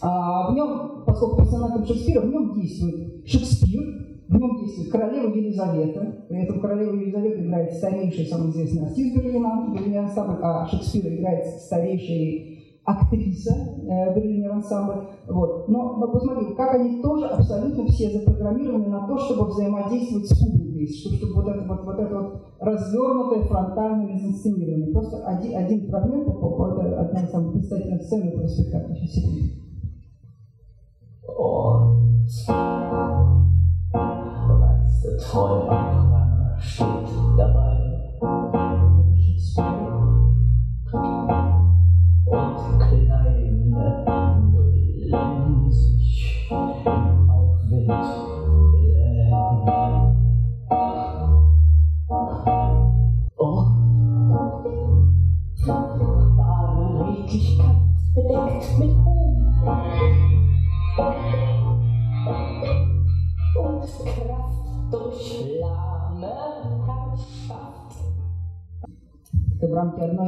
А, 0.00 0.50
в 0.50 0.54
нем, 0.54 1.04
поскольку 1.06 1.36
персонаж 1.38 1.86
Шекспира, 1.86 2.20
в 2.20 2.30
нем 2.30 2.54
действует 2.54 3.26
Шекспир, 3.26 3.82
в 4.28 4.34
нем 4.34 4.58
действует 4.60 4.90
королева 4.90 5.28
Елизавета. 5.28 6.24
При 6.28 6.42
этом 6.42 6.60
королева 6.60 6.94
Елизавета 6.94 7.44
играет 7.44 7.72
старейший, 7.72 8.26
самый 8.26 8.50
известный 8.50 8.86
артист 8.86 9.16
Берлина, 9.16 9.72
Берлина 9.72 10.04
ансамбль, 10.04 10.38
а 10.42 10.66
Шекспир 10.66 11.14
играет 11.14 11.46
старейший 11.60 12.54
актриса 12.84 13.54
э, 13.54 14.14
Берлинер 14.14 14.52
ансамбль. 14.52 15.06
Вот. 15.28 15.68
Но 15.68 16.06
посмотрите, 16.12 16.54
как 16.54 16.74
они 16.74 17.00
тоже 17.00 17.26
абсолютно 17.26 17.86
все 17.86 18.10
запрограммированы 18.10 18.88
на 18.88 19.06
то, 19.06 19.18
чтобы 19.18 19.50
взаимодействовать 19.50 20.28
с 20.28 20.38
публикой, 20.38 20.86
чтобы, 20.88 21.16
чтобы 21.16 21.34
вот 21.34 21.48
это 21.48 21.66
вот, 21.66 21.84
вот 21.84 21.98
это 21.98 22.14
вот 22.14 22.42
развернутое 22.60 23.44
фронтальное 23.44 24.14
мизансценирование. 24.14 24.92
Просто 24.92 25.26
один, 25.26 25.56
один 25.56 25.88
фрагмент, 25.88 26.28
это 26.28 27.00
одна 27.00 27.22
из 27.22 27.30
самых 27.30 27.52
представительных 27.54 28.02
сцен 28.02 28.28
этого 28.28 28.46
спектакля. 28.46 28.94
Сейчас, 28.96 29.14
секунду. 29.14 29.64
Und 31.26 32.36
der 35.04 35.18
Träumer 35.18 36.56
steht 36.58 36.86
dabei. 37.36 37.74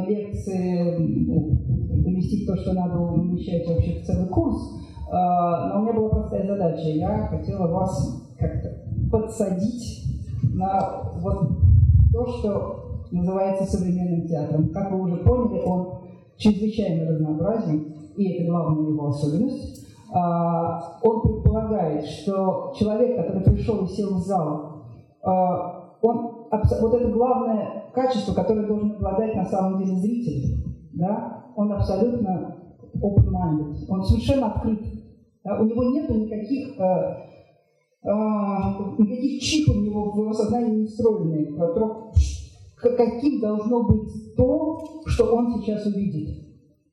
Лекции 0.08 0.96
уместить 2.06 2.46
то, 2.46 2.56
что 2.56 2.72
надо 2.72 2.98
умещать 2.98 3.66
вообще 3.68 4.00
в 4.00 4.04
целый 4.04 4.28
курс. 4.28 4.56
А, 5.10 5.68
но 5.68 5.80
у 5.80 5.82
меня 5.84 5.92
была 5.94 6.08
простая 6.08 6.46
задача. 6.46 6.88
Я 6.88 7.28
хотела 7.28 7.68
вас 7.68 8.22
как-то 8.38 8.82
подсадить 9.10 10.04
на 10.54 11.12
вот 11.20 11.48
то, 12.12 12.26
что 12.26 12.86
называется 13.10 13.64
современным 13.64 14.26
театром. 14.26 14.70
Как 14.70 14.92
вы 14.92 15.00
уже 15.02 15.16
поняли, 15.18 15.62
он 15.64 16.00
чрезвычайно 16.36 17.10
разнообразен, 17.10 17.94
и 18.16 18.32
это 18.32 18.50
главная 18.50 18.88
его 18.90 19.08
особенность. 19.08 19.86
А, 20.12 20.98
он 21.02 21.22
предполагает, 21.22 22.04
что 22.06 22.72
человек, 22.78 23.16
который 23.16 23.42
пришел 23.42 23.84
и 23.84 23.88
сел 23.88 24.14
в 24.14 24.20
зал, 24.20 24.82
а, 25.22 25.96
он, 26.02 26.35
вот 26.50 26.94
это 26.94 27.10
главное 27.10 27.90
качество, 27.94 28.34
которое 28.34 28.66
должен 28.66 28.92
обладать 28.92 29.34
на 29.34 29.44
самом 29.44 29.78
деле 29.78 29.96
зритель, 29.96 30.64
да, 30.94 31.52
он 31.56 31.72
абсолютно 31.72 32.56
open-minded, 32.94 33.76
он 33.88 34.02
совершенно 34.04 34.48
открыт 34.48 34.80
Да? 35.44 35.60
У 35.60 35.64
него 35.64 35.84
нет 35.84 36.08
никаких, 36.10 36.78
э, 36.78 37.16
э, 38.04 38.10
никаких 38.98 39.42
чипов 39.42 39.76
у 39.76 39.80
него 39.80 40.10
в 40.10 40.18
его 40.18 40.32
сознании 40.32 40.80
не 40.80 40.86
встроены, 40.86 41.56
каким 42.80 43.40
должно 43.40 43.84
быть 43.84 44.36
то, 44.36 45.02
что 45.06 45.34
он 45.34 45.52
сейчас 45.54 45.86
увидит. 45.86 46.46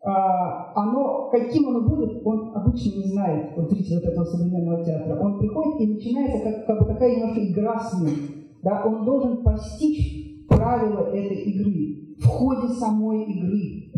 А, 0.05 0.73
оно, 0.75 1.29
каким 1.31 1.69
оно 1.69 1.87
будет, 1.87 2.25
он 2.25 2.51
обычно 2.53 2.97
не 2.97 3.05
знает, 3.05 3.55
вот 3.55 3.69
зритель 3.69 3.95
вот 3.95 4.03
этого 4.03 4.25
современного 4.25 4.83
театра. 4.83 5.17
Он 5.17 5.39
приходит 5.39 5.79
и 5.79 5.93
начинается 5.93 6.39
как, 6.39 6.65
как 6.65 6.79
бы 6.79 6.85
такая 6.93 7.15
немножко 7.15 7.45
игра 7.45 7.79
с 7.79 8.01
ним. 8.01 8.42
Да? 8.63 8.83
Он 8.85 9.05
должен 9.05 9.43
постичь 9.43 10.47
правила 10.47 11.09
этой 11.09 11.37
игры 11.37 12.15
в 12.19 12.25
ходе 12.25 12.67
самой 12.69 13.23
игры. 13.25 13.91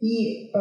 И 0.00 0.46
э, 0.46 0.58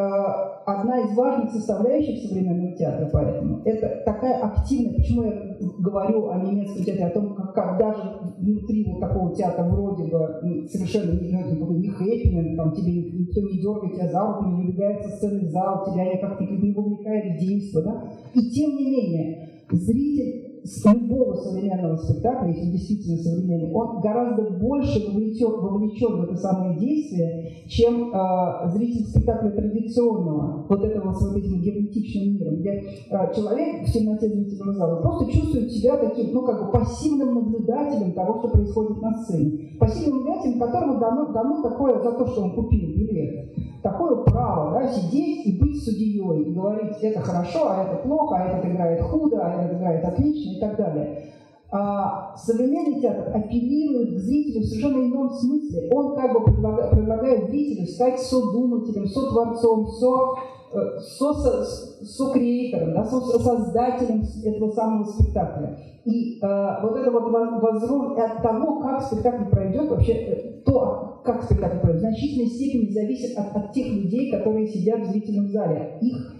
одна 0.65 0.99
из 0.99 1.15
важных 1.15 1.49
составляющих 1.51 2.27
современного 2.27 2.75
театра, 2.75 3.09
поэтому, 3.11 3.61
это 3.63 4.01
такая 4.03 4.37
активная, 4.37 4.95
почему 4.95 5.23
я 5.23 5.55
говорю 5.79 6.29
о 6.29 6.39
немецком 6.39 6.83
театре, 6.83 7.05
о 7.05 7.11
том, 7.11 7.35
как, 7.35 7.55
как 7.55 7.79
даже 7.79 8.01
внутри 8.37 8.85
вот 8.85 8.99
такого 8.99 9.33
театра 9.33 9.63
вроде 9.63 10.11
бы 10.11 10.67
совершенно 10.69 11.17
не, 11.21 11.31
ну, 11.57 11.71
не 11.71 11.87
хэппинг, 11.87 12.57
там 12.57 12.73
тебе 12.73 13.11
никто 13.13 13.39
не 13.39 13.61
дергает 13.61 13.93
тебя 13.95 14.11
за 14.11 14.27
руку, 14.27 14.45
не 14.45 14.65
убегает 14.65 15.03
со 15.03 15.09
сцены 15.11 15.47
в 15.47 15.51
зал, 15.51 15.85
тебя 15.85 16.13
никак 16.13 16.37
не, 16.41 16.73
вовлекает 16.73 17.37
в 17.37 17.39
действо, 17.39 17.81
да? 17.81 18.03
И 18.33 18.41
тем 18.49 18.75
не 18.75 18.91
менее, 18.91 19.49
зритель 19.71 20.48
с 20.63 20.85
любого 20.85 21.35
современного 21.35 21.95
спектакля, 21.97 22.49
если 22.49 22.71
действительно 22.71 23.17
современный, 23.17 23.71
он 23.73 24.01
гораздо 24.01 24.49
больше 24.51 25.07
вовлечен, 25.07 25.51
вовлечен 25.51 26.17
в 26.17 26.23
это 26.23 26.35
самое 26.35 26.77
действие, 26.77 27.65
чем 27.67 28.13
э, 28.13 28.69
зритель 28.69 29.05
спектакля 29.05 29.51
традиционного, 29.51 30.65
вот 30.67 30.83
этого 30.83 31.13
с 31.13 31.21
вот 31.21 31.37
этим 31.37 31.61
герметичным 31.61 32.33
миром, 32.35 32.55
где 32.57 32.71
э, 32.71 33.35
человек 33.35 33.87
в 33.87 33.91
темноте 33.91 34.29
зрительного 34.29 34.73
зала 34.73 35.01
просто 35.01 35.31
чувствует 35.31 35.71
себя 35.71 35.97
таким, 35.97 36.33
ну, 36.33 36.45
как 36.45 36.65
бы 36.65 36.71
пассивным 36.71 37.33
наблюдателем 37.35 38.13
того, 38.13 38.39
что 38.39 38.49
происходит 38.49 39.01
на 39.01 39.13
сцене. 39.23 39.77
Пассивным 39.79 40.25
наблюдателем, 40.25 40.59
которому 40.59 40.99
дано, 40.99 41.33
дано 41.33 41.61
такое 41.61 42.01
за 42.01 42.11
то, 42.11 42.27
что 42.27 42.41
он 42.41 42.55
купил 42.55 42.89
билет 42.95 43.49
такое 43.81 44.23
право 44.23 44.71
да, 44.71 44.87
сидеть 44.87 45.45
и 45.45 45.59
быть 45.59 45.83
судьей, 45.83 46.43
и 46.43 46.53
говорить, 46.53 46.97
это 47.01 47.21
хорошо, 47.21 47.69
а 47.69 47.83
это 47.83 48.07
плохо, 48.07 48.35
а 48.35 48.45
этот 48.45 48.71
играет 48.71 49.01
худо, 49.01 49.41
а 49.41 49.63
этот 49.63 49.77
играет 49.77 50.05
отлично 50.05 50.57
и 50.57 50.59
так 50.59 50.77
далее. 50.77 51.25
А 51.71 52.35
современный 52.35 52.99
театр 52.99 53.31
апеллирует 53.35 54.15
к 54.15 54.19
зрителю 54.19 54.61
в 54.61 54.65
совершенно 54.65 55.05
ином 55.05 55.29
смысле. 55.29 55.89
Он 55.91 56.15
как 56.15 56.33
бы 56.33 56.43
предлагает, 56.43 56.91
предлагает 56.91 57.49
зрителю 57.49 57.85
стать 57.87 58.19
содумателем, 58.19 59.05
сотворцом, 59.05 59.87
со, 59.87 60.33
со, 60.71 61.33
со, 61.33 61.65
со-креатором, 62.05 62.93
да, 62.93 63.05
со, 63.05 63.19
создателем 63.19 64.23
этого 64.43 64.71
самого 64.71 65.05
спектакля. 65.05 65.77
И 66.05 66.39
э, 66.39 66.81
вот 66.81 66.95
это 66.95 67.11
вот 67.11 67.31
возрон 67.61 68.19
от 68.19 68.41
того, 68.41 68.79
как 68.81 69.01
спектакль 69.03 69.49
пройдет, 69.49 69.89
вообще 69.89 70.13
э, 70.13 70.61
то, 70.65 71.21
как 71.23 71.43
спектакль 71.43 71.79
пройдет, 71.79 72.01
в 72.01 72.05
значительной 72.05 72.47
степени 72.47 72.91
зависит 72.91 73.37
от, 73.37 73.55
от 73.55 73.73
тех 73.73 73.87
людей, 73.87 74.31
которые 74.31 74.67
сидят 74.67 75.01
в 75.01 75.11
зрительном 75.11 75.49
зале. 75.49 75.97
Их 76.01 76.39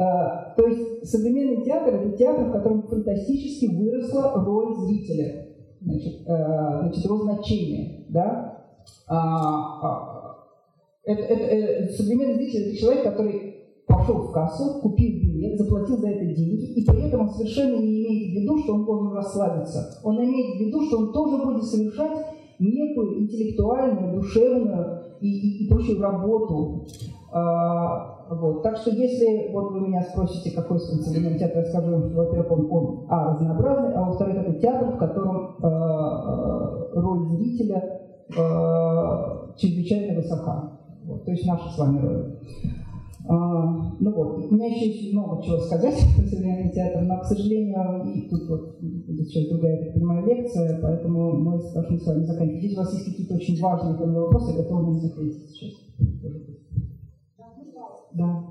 Э, 0.00 0.54
то 0.56 0.66
есть 0.66 1.10
современный 1.10 1.62
театр– 1.62 1.94
это 1.96 2.16
театр, 2.16 2.46
в 2.46 2.52
котором 2.52 2.88
фантастически 2.88 3.66
выросла 3.66 4.32
роль 4.42 4.74
зрителя, 4.86 5.48
значит, 5.82 6.26
э, 6.26 6.78
значит 6.80 7.04
его 7.04 7.18
значение. 7.18 8.06
Да? 8.08 8.64
А, 9.06 9.18
а, 9.82 10.36
это, 11.04 11.20
это, 11.20 11.42
это, 11.44 11.92
современный 11.92 12.36
зритель– 12.36 12.68
это 12.68 12.78
человек, 12.78 13.04
который 13.04 13.49
пошел 13.90 14.14
в 14.18 14.32
кассу, 14.32 14.80
купил 14.80 15.20
билет, 15.20 15.58
заплатил 15.58 15.98
за 15.98 16.08
это 16.08 16.24
деньги, 16.26 16.72
и 16.72 16.84
при 16.84 17.08
этом 17.08 17.22
он 17.22 17.30
совершенно 17.30 17.76
не 17.76 18.02
имеет 18.02 18.32
в 18.32 18.40
виду, 18.40 18.58
что 18.58 18.74
он 18.74 18.84
должен 18.84 19.12
расслабиться. 19.12 20.00
Он 20.04 20.16
имеет 20.18 20.56
в 20.56 20.60
виду, 20.60 20.82
что 20.86 20.98
он 20.98 21.12
тоже 21.12 21.44
будет 21.44 21.64
совершать 21.64 22.26
некую 22.58 23.22
интеллектуальную, 23.22 24.14
душевную 24.14 25.02
и, 25.20 25.28
и, 25.28 25.64
и 25.64 25.68
прочую 25.68 26.00
работу. 26.00 26.86
А, 27.32 28.26
вот. 28.30 28.62
Так 28.62 28.76
что 28.76 28.90
если 28.90 29.50
вот 29.52 29.72
вы 29.72 29.88
меня 29.88 30.02
спросите, 30.02 30.54
какой 30.54 30.78
современный 30.78 31.38
театр, 31.38 31.58
я 31.58 31.64
скажу 31.64 31.96
во-первых, 32.14 32.50
он, 32.50 32.66
он 32.70 33.06
а, 33.08 33.34
разнообразный, 33.34 33.94
а 33.94 34.04
во-вторых, 34.04 34.36
это 34.36 34.60
театр, 34.60 34.94
в 34.94 34.98
котором 34.98 35.56
э, 35.62 35.66
э, 35.66 37.00
роль 37.00 37.28
зрителя 37.30 38.00
э, 38.28 39.56
чрезвычайно 39.56 40.20
высока. 40.20 40.72
Вот. 41.04 41.24
То 41.24 41.30
есть 41.32 41.46
наша 41.46 41.68
с 41.70 41.78
вами 41.78 41.98
роль. 41.98 42.38
А, 43.28 43.96
ну 44.00 44.12
вот, 44.12 44.38
у 44.38 44.54
меня 44.54 44.66
еще 44.66 44.88
есть 44.88 45.12
много 45.12 45.42
чего 45.42 45.58
сказать 45.58 45.94
про 46.16 46.26
современный 46.26 46.72
театр, 46.72 47.02
но, 47.02 47.20
к 47.20 47.24
сожалению, 47.24 48.02
и 48.06 48.28
тут 48.28 48.48
вот 48.48 48.80
будет 48.80 49.28
сейчас 49.28 49.48
другая, 49.48 49.84
я 49.84 49.92
понимаю, 49.92 50.26
лекция, 50.26 50.80
поэтому 50.80 51.32
мы 51.32 51.58
должны 51.58 51.98
с 51.98 52.06
вами 52.06 52.24
заканчивать. 52.24 52.62
Если 52.62 52.76
у 52.76 52.80
вас 52.80 52.94
есть 52.94 53.04
какие-то 53.04 53.34
очень 53.34 53.60
важные 53.60 53.94
ко 53.96 54.06
мне 54.06 54.18
вопросы, 54.18 54.52
я 54.52 54.56
готова 54.62 54.90
них 54.90 55.04
ответить 55.04 55.50
сейчас. 55.50 55.72
Да. 58.14 58.44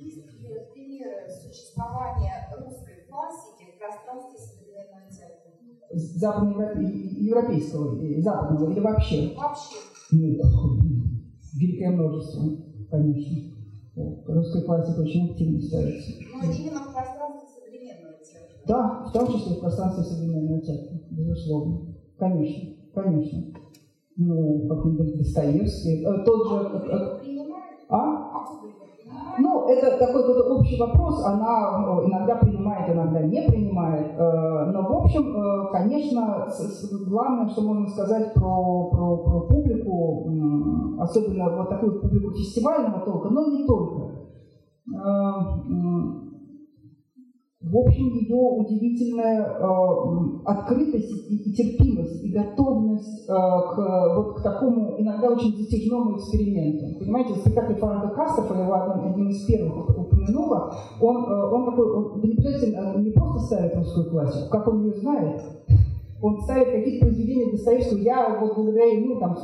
Есть 0.00 0.24
примеры 0.72 1.28
существования 1.28 2.48
русской 2.58 3.04
классики 3.08 3.72
в 3.74 3.78
пространстве 3.78 4.38
современного 4.38 5.10
театра? 5.10 5.36
Западноевропейского, 5.94 8.00
западного 8.22 8.70
или 8.70 8.80
вообще? 8.80 9.34
Вообще. 9.36 9.76
Ну, 10.10 10.38
великое 11.54 11.90
множество, 11.90 12.42
конечно. 12.92 13.52
Русская 14.26 14.62
классика 14.62 15.00
очень 15.00 15.30
активно 15.30 15.60
ставится. 15.60 16.12
Но 16.32 16.52
именно 16.52 16.80
в 16.80 16.92
пространстве 16.92 17.48
современного 17.48 18.14
театра. 18.22 18.56
Да, 18.66 19.04
в 19.08 19.12
том 19.12 19.32
числе 19.32 19.56
в 19.56 19.60
пространстве 19.60 20.04
современного 20.04 20.60
театра, 20.60 21.00
безусловно. 21.10 21.94
Конечно, 22.18 22.74
конечно. 22.94 23.44
Ну, 24.16 24.68
как-нибудь 24.68 25.18
Достоевский. 25.18 26.04
Э, 26.04 26.24
тот 26.24 26.48
же... 26.48 26.54
А 26.54 27.22
а? 27.92 28.32
Ну, 29.38 29.68
это 29.68 29.96
такой 29.98 30.22
какой-то 30.22 30.54
общий 30.54 30.78
вопрос, 30.78 31.24
она 31.24 31.84
э, 31.86 32.06
иногда 32.06 32.36
принимает, 32.36 32.88
иногда 32.90 33.20
не 33.22 33.42
принимает. 33.42 34.12
Э, 34.18 34.70
но, 34.72 34.82
в 34.82 34.92
общем, 34.92 35.22
э, 35.22 35.72
конечно, 35.72 36.46
главное, 37.08 37.48
что 37.48 37.62
можно 37.62 37.88
сказать 37.88 38.34
про, 38.34 38.90
про, 38.90 39.16
про 39.18 39.40
публику, 39.40 40.28
особенно 41.00 41.56
вот 41.56 41.68
такую 41.70 42.00
публику 42.00 42.32
фестивального 42.32 43.00
толка, 43.00 43.28
но 43.30 43.46
не 43.46 43.66
только 43.66 44.12
в 47.62 47.76
общем, 47.78 48.08
ее 48.08 48.34
удивительная 48.34 49.46
э, 49.46 50.40
открытость 50.44 51.30
и, 51.30 51.36
и 51.36 51.52
терпимость, 51.52 52.24
и 52.24 52.32
готовность 52.32 53.28
э, 53.28 53.32
к, 53.32 54.14
вот, 54.16 54.36
к 54.36 54.42
такому 54.42 55.00
иногда 55.00 55.30
очень 55.30 55.56
затяжному 55.56 56.16
эксперименту. 56.16 56.98
Понимаете, 56.98 57.34
спектакль 57.34 57.74
Франка 57.74 58.08
Кастрофа, 58.08 58.54
я 58.54 58.64
его 58.64 58.74
одним, 58.74 59.12
одним 59.12 59.28
из 59.28 59.44
первых 59.44 59.88
упомянула, 59.96 60.74
он, 61.00 61.24
э, 61.24 61.50
он 61.52 61.64
такой, 61.66 62.22
не, 62.22 62.34
э, 62.34 63.00
не 63.00 63.10
просто 63.12 63.38
ставит 63.38 63.76
русскую 63.76 64.10
классику, 64.10 64.50
как 64.50 64.66
он 64.66 64.84
ее 64.84 64.94
знает, 64.94 65.42
он 66.20 66.40
ставит 66.42 66.66
какие-то 66.66 67.06
произведения 67.06 67.52
Достоевского. 67.52 67.98
Я 67.98 68.38
вот 68.40 68.56
благодаря 68.56 68.92
ему, 68.92 69.20
там, 69.20 69.36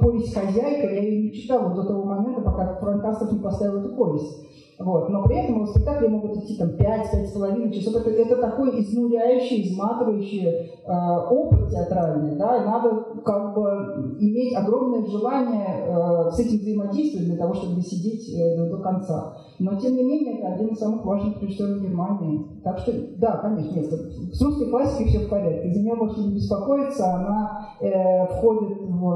повесть 0.00 0.34
«Хозяйка», 0.34 0.92
я 0.92 1.00
ее 1.00 1.22
не 1.22 1.32
читал 1.32 1.68
вот 1.68 1.74
до 1.76 1.84
того 1.84 2.04
момента, 2.04 2.40
пока 2.40 2.76
Франк 2.80 3.02
Кастров 3.02 3.32
не 3.32 3.38
поставил 3.38 3.80
эту 3.80 3.96
повесть. 3.96 4.46
Вот. 4.84 5.08
Но 5.08 5.24
при 5.24 5.36
этом 5.36 5.66
спектакли 5.66 6.08
могут 6.08 6.36
идти 6.38 6.56
там 6.56 6.70
5-5,5 6.70 7.72
часов. 7.72 7.96
Это, 7.96 8.10
это 8.10 8.36
такой 8.36 8.80
изнуряющий, 8.80 9.68
изматывающий 9.68 10.48
э, 10.48 10.92
опыт 11.30 11.70
театральный. 11.70 12.36
Да? 12.36 12.56
И 12.56 12.66
надо 12.66 12.90
как 13.24 13.54
бы 13.54 14.16
иметь 14.20 14.54
огромное 14.56 15.06
желание 15.06 15.66
э, 15.86 16.30
с 16.30 16.38
этим 16.38 16.58
взаимодействовать 16.58 17.28
для 17.28 17.36
того, 17.36 17.54
чтобы 17.54 17.80
сидеть 17.80 18.28
э, 18.34 18.68
до, 18.68 18.78
конца. 18.78 19.36
Но 19.62 19.78
тем 19.78 19.94
не 19.94 20.02
менее, 20.02 20.38
это 20.38 20.54
один 20.54 20.70
из 20.70 20.78
самых 20.80 21.04
важных 21.04 21.40
режиссеров 21.40 21.82
Германии. 21.82 22.60
Так 22.64 22.78
что, 22.78 22.92
да, 23.18 23.36
конечно, 23.36 23.78
нет, 23.78 23.92
с 23.92 24.42
русской 24.42 24.68
классикой 24.68 25.06
все 25.06 25.20
в 25.20 25.30
порядке. 25.30 25.70
За 25.70 25.80
нее 25.80 25.94
можете 25.94 26.22
не 26.22 26.34
беспокоиться, 26.34 27.14
она 27.14 27.68
э, 27.80 28.26
входит 28.26 28.76
в... 28.80 29.06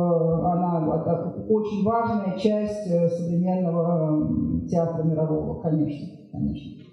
Она 0.53 1.03
очень 1.49 1.85
важная 1.85 2.39
часть 2.39 2.89
э, 2.89 3.09
современного 3.09 4.69
театра 4.69 5.03
мирового, 5.03 5.63
конечно, 5.63 6.07
конечно. 6.31 6.85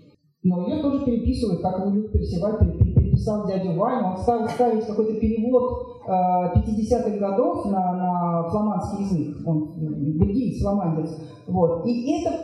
Но 0.42 0.68
ее 0.68 0.82
тоже 0.82 1.06
переписывают, 1.06 1.62
как 1.62 1.78
его 1.78 1.92
Люк 1.92 2.12
Персиваль 2.12 2.58
переписал 3.14 3.48
дядю 3.48 3.74
Ваню. 3.74 4.12
Он 4.12 4.18
стал 4.18 4.48
ставить 4.50 4.86
какой-то 4.86 5.14
перевод 5.20 6.02
э, 6.06 6.10
50-х 6.10 7.18
годов 7.18 7.66
на, 7.66 7.94
на 7.94 8.50
фламандский 8.50 9.04
язык. 9.04 9.38
Он 9.46 9.72
бельгиец, 9.78 10.62
фламандец. 10.62 11.12
Вот. 11.48 11.86
И 11.86 12.22
это 12.22 12.36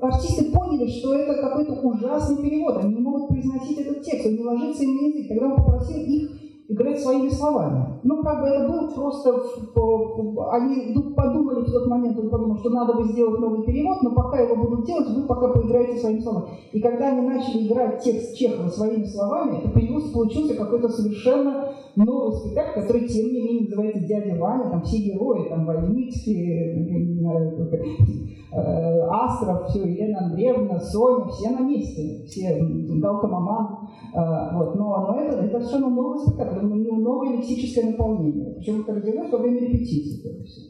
артисты 0.00 0.52
поняли, 0.52 0.88
что 0.88 1.14
это 1.14 1.40
какой-то 1.40 1.74
ужасный 1.74 2.42
перевод. 2.42 2.78
Они 2.78 2.94
не 2.94 3.00
могут 3.00 3.28
произносить 3.28 3.78
этот 3.78 4.02
текст, 4.02 4.26
он 4.26 4.34
не 4.34 4.42
ложится 4.42 4.82
им 4.82 4.96
на 4.96 5.06
язык. 5.06 5.28
Тогда 5.28 5.46
он 5.46 5.56
попросил 5.56 5.98
их 5.98 6.45
играть 6.68 7.00
своими 7.00 7.28
словами. 7.28 8.00
Ну, 8.02 8.22
как 8.22 8.40
бы 8.40 8.48
это 8.48 8.68
был 8.68 8.94
просто... 8.94 9.42
Они 10.52 10.94
подумали 11.14 11.60
в 11.64 11.72
тот 11.72 11.86
момент, 11.88 12.18
он 12.18 12.28
подумал, 12.28 12.56
что 12.58 12.70
надо 12.70 12.94
бы 12.94 13.04
сделать 13.04 13.40
новый 13.40 13.64
перевод, 13.64 14.02
но 14.02 14.10
пока 14.10 14.38
его 14.40 14.56
будут 14.56 14.86
делать, 14.86 15.08
вы 15.10 15.26
пока 15.26 15.48
поиграете 15.48 15.98
своими 15.98 16.20
словами. 16.20 16.48
И 16.72 16.80
когда 16.80 17.08
они 17.08 17.26
начали 17.26 17.66
играть 17.66 18.02
текст 18.02 18.36
Чехова 18.36 18.68
своими 18.68 19.04
словами, 19.04 19.58
это 19.58 19.70
появился, 19.70 20.12
получился 20.12 20.56
какой-то 20.56 20.88
совершенно 20.88 21.72
новый 21.96 22.36
спектакль, 22.36 22.80
который, 22.80 23.08
тем 23.08 23.32
не 23.32 23.42
менее, 23.42 23.64
называется 23.64 24.06
«Дядя 24.06 24.38
Ваня», 24.38 24.70
там 24.70 24.82
все 24.82 24.98
герои, 24.98 25.48
там 25.48 25.64
Войницкий, 25.64 26.36
э, 28.52 29.00
Астров, 29.10 29.68
все, 29.68 29.80
Елена 29.80 30.26
Андреевна, 30.26 30.78
Соня, 30.80 31.26
все 31.28 31.50
на 31.50 31.60
месте, 31.60 32.24
все, 32.26 32.60
Галка 33.00 33.26
Маман, 33.26 33.88
э, 34.14 34.56
вот. 34.56 34.74
но, 34.74 35.06
но 35.08 35.20
это, 35.20 35.38
это 35.38 35.60
совершенно 35.60 35.88
новый 35.90 36.18
спектакль, 36.18 36.55
новое 36.62 37.36
лексическое 37.36 37.90
наполнение, 37.90 38.54
причем 38.54 38.82
это 38.82 38.94
развивается 38.94 39.36
во 39.36 39.42
время 39.42 39.60
репетиции. 39.60 40.30
Это 40.30 40.44
все. 40.44 40.60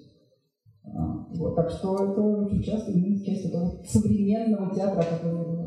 А, 0.84 1.26
вот, 1.34 1.56
так 1.56 1.70
что 1.70 1.94
это 1.96 2.20
очень 2.20 2.62
часто 2.62 2.92
имеет 2.92 3.24
часть 3.24 3.46
этого 3.46 3.82
современного 3.84 4.74
театра, 4.74 5.02
который 5.02 5.65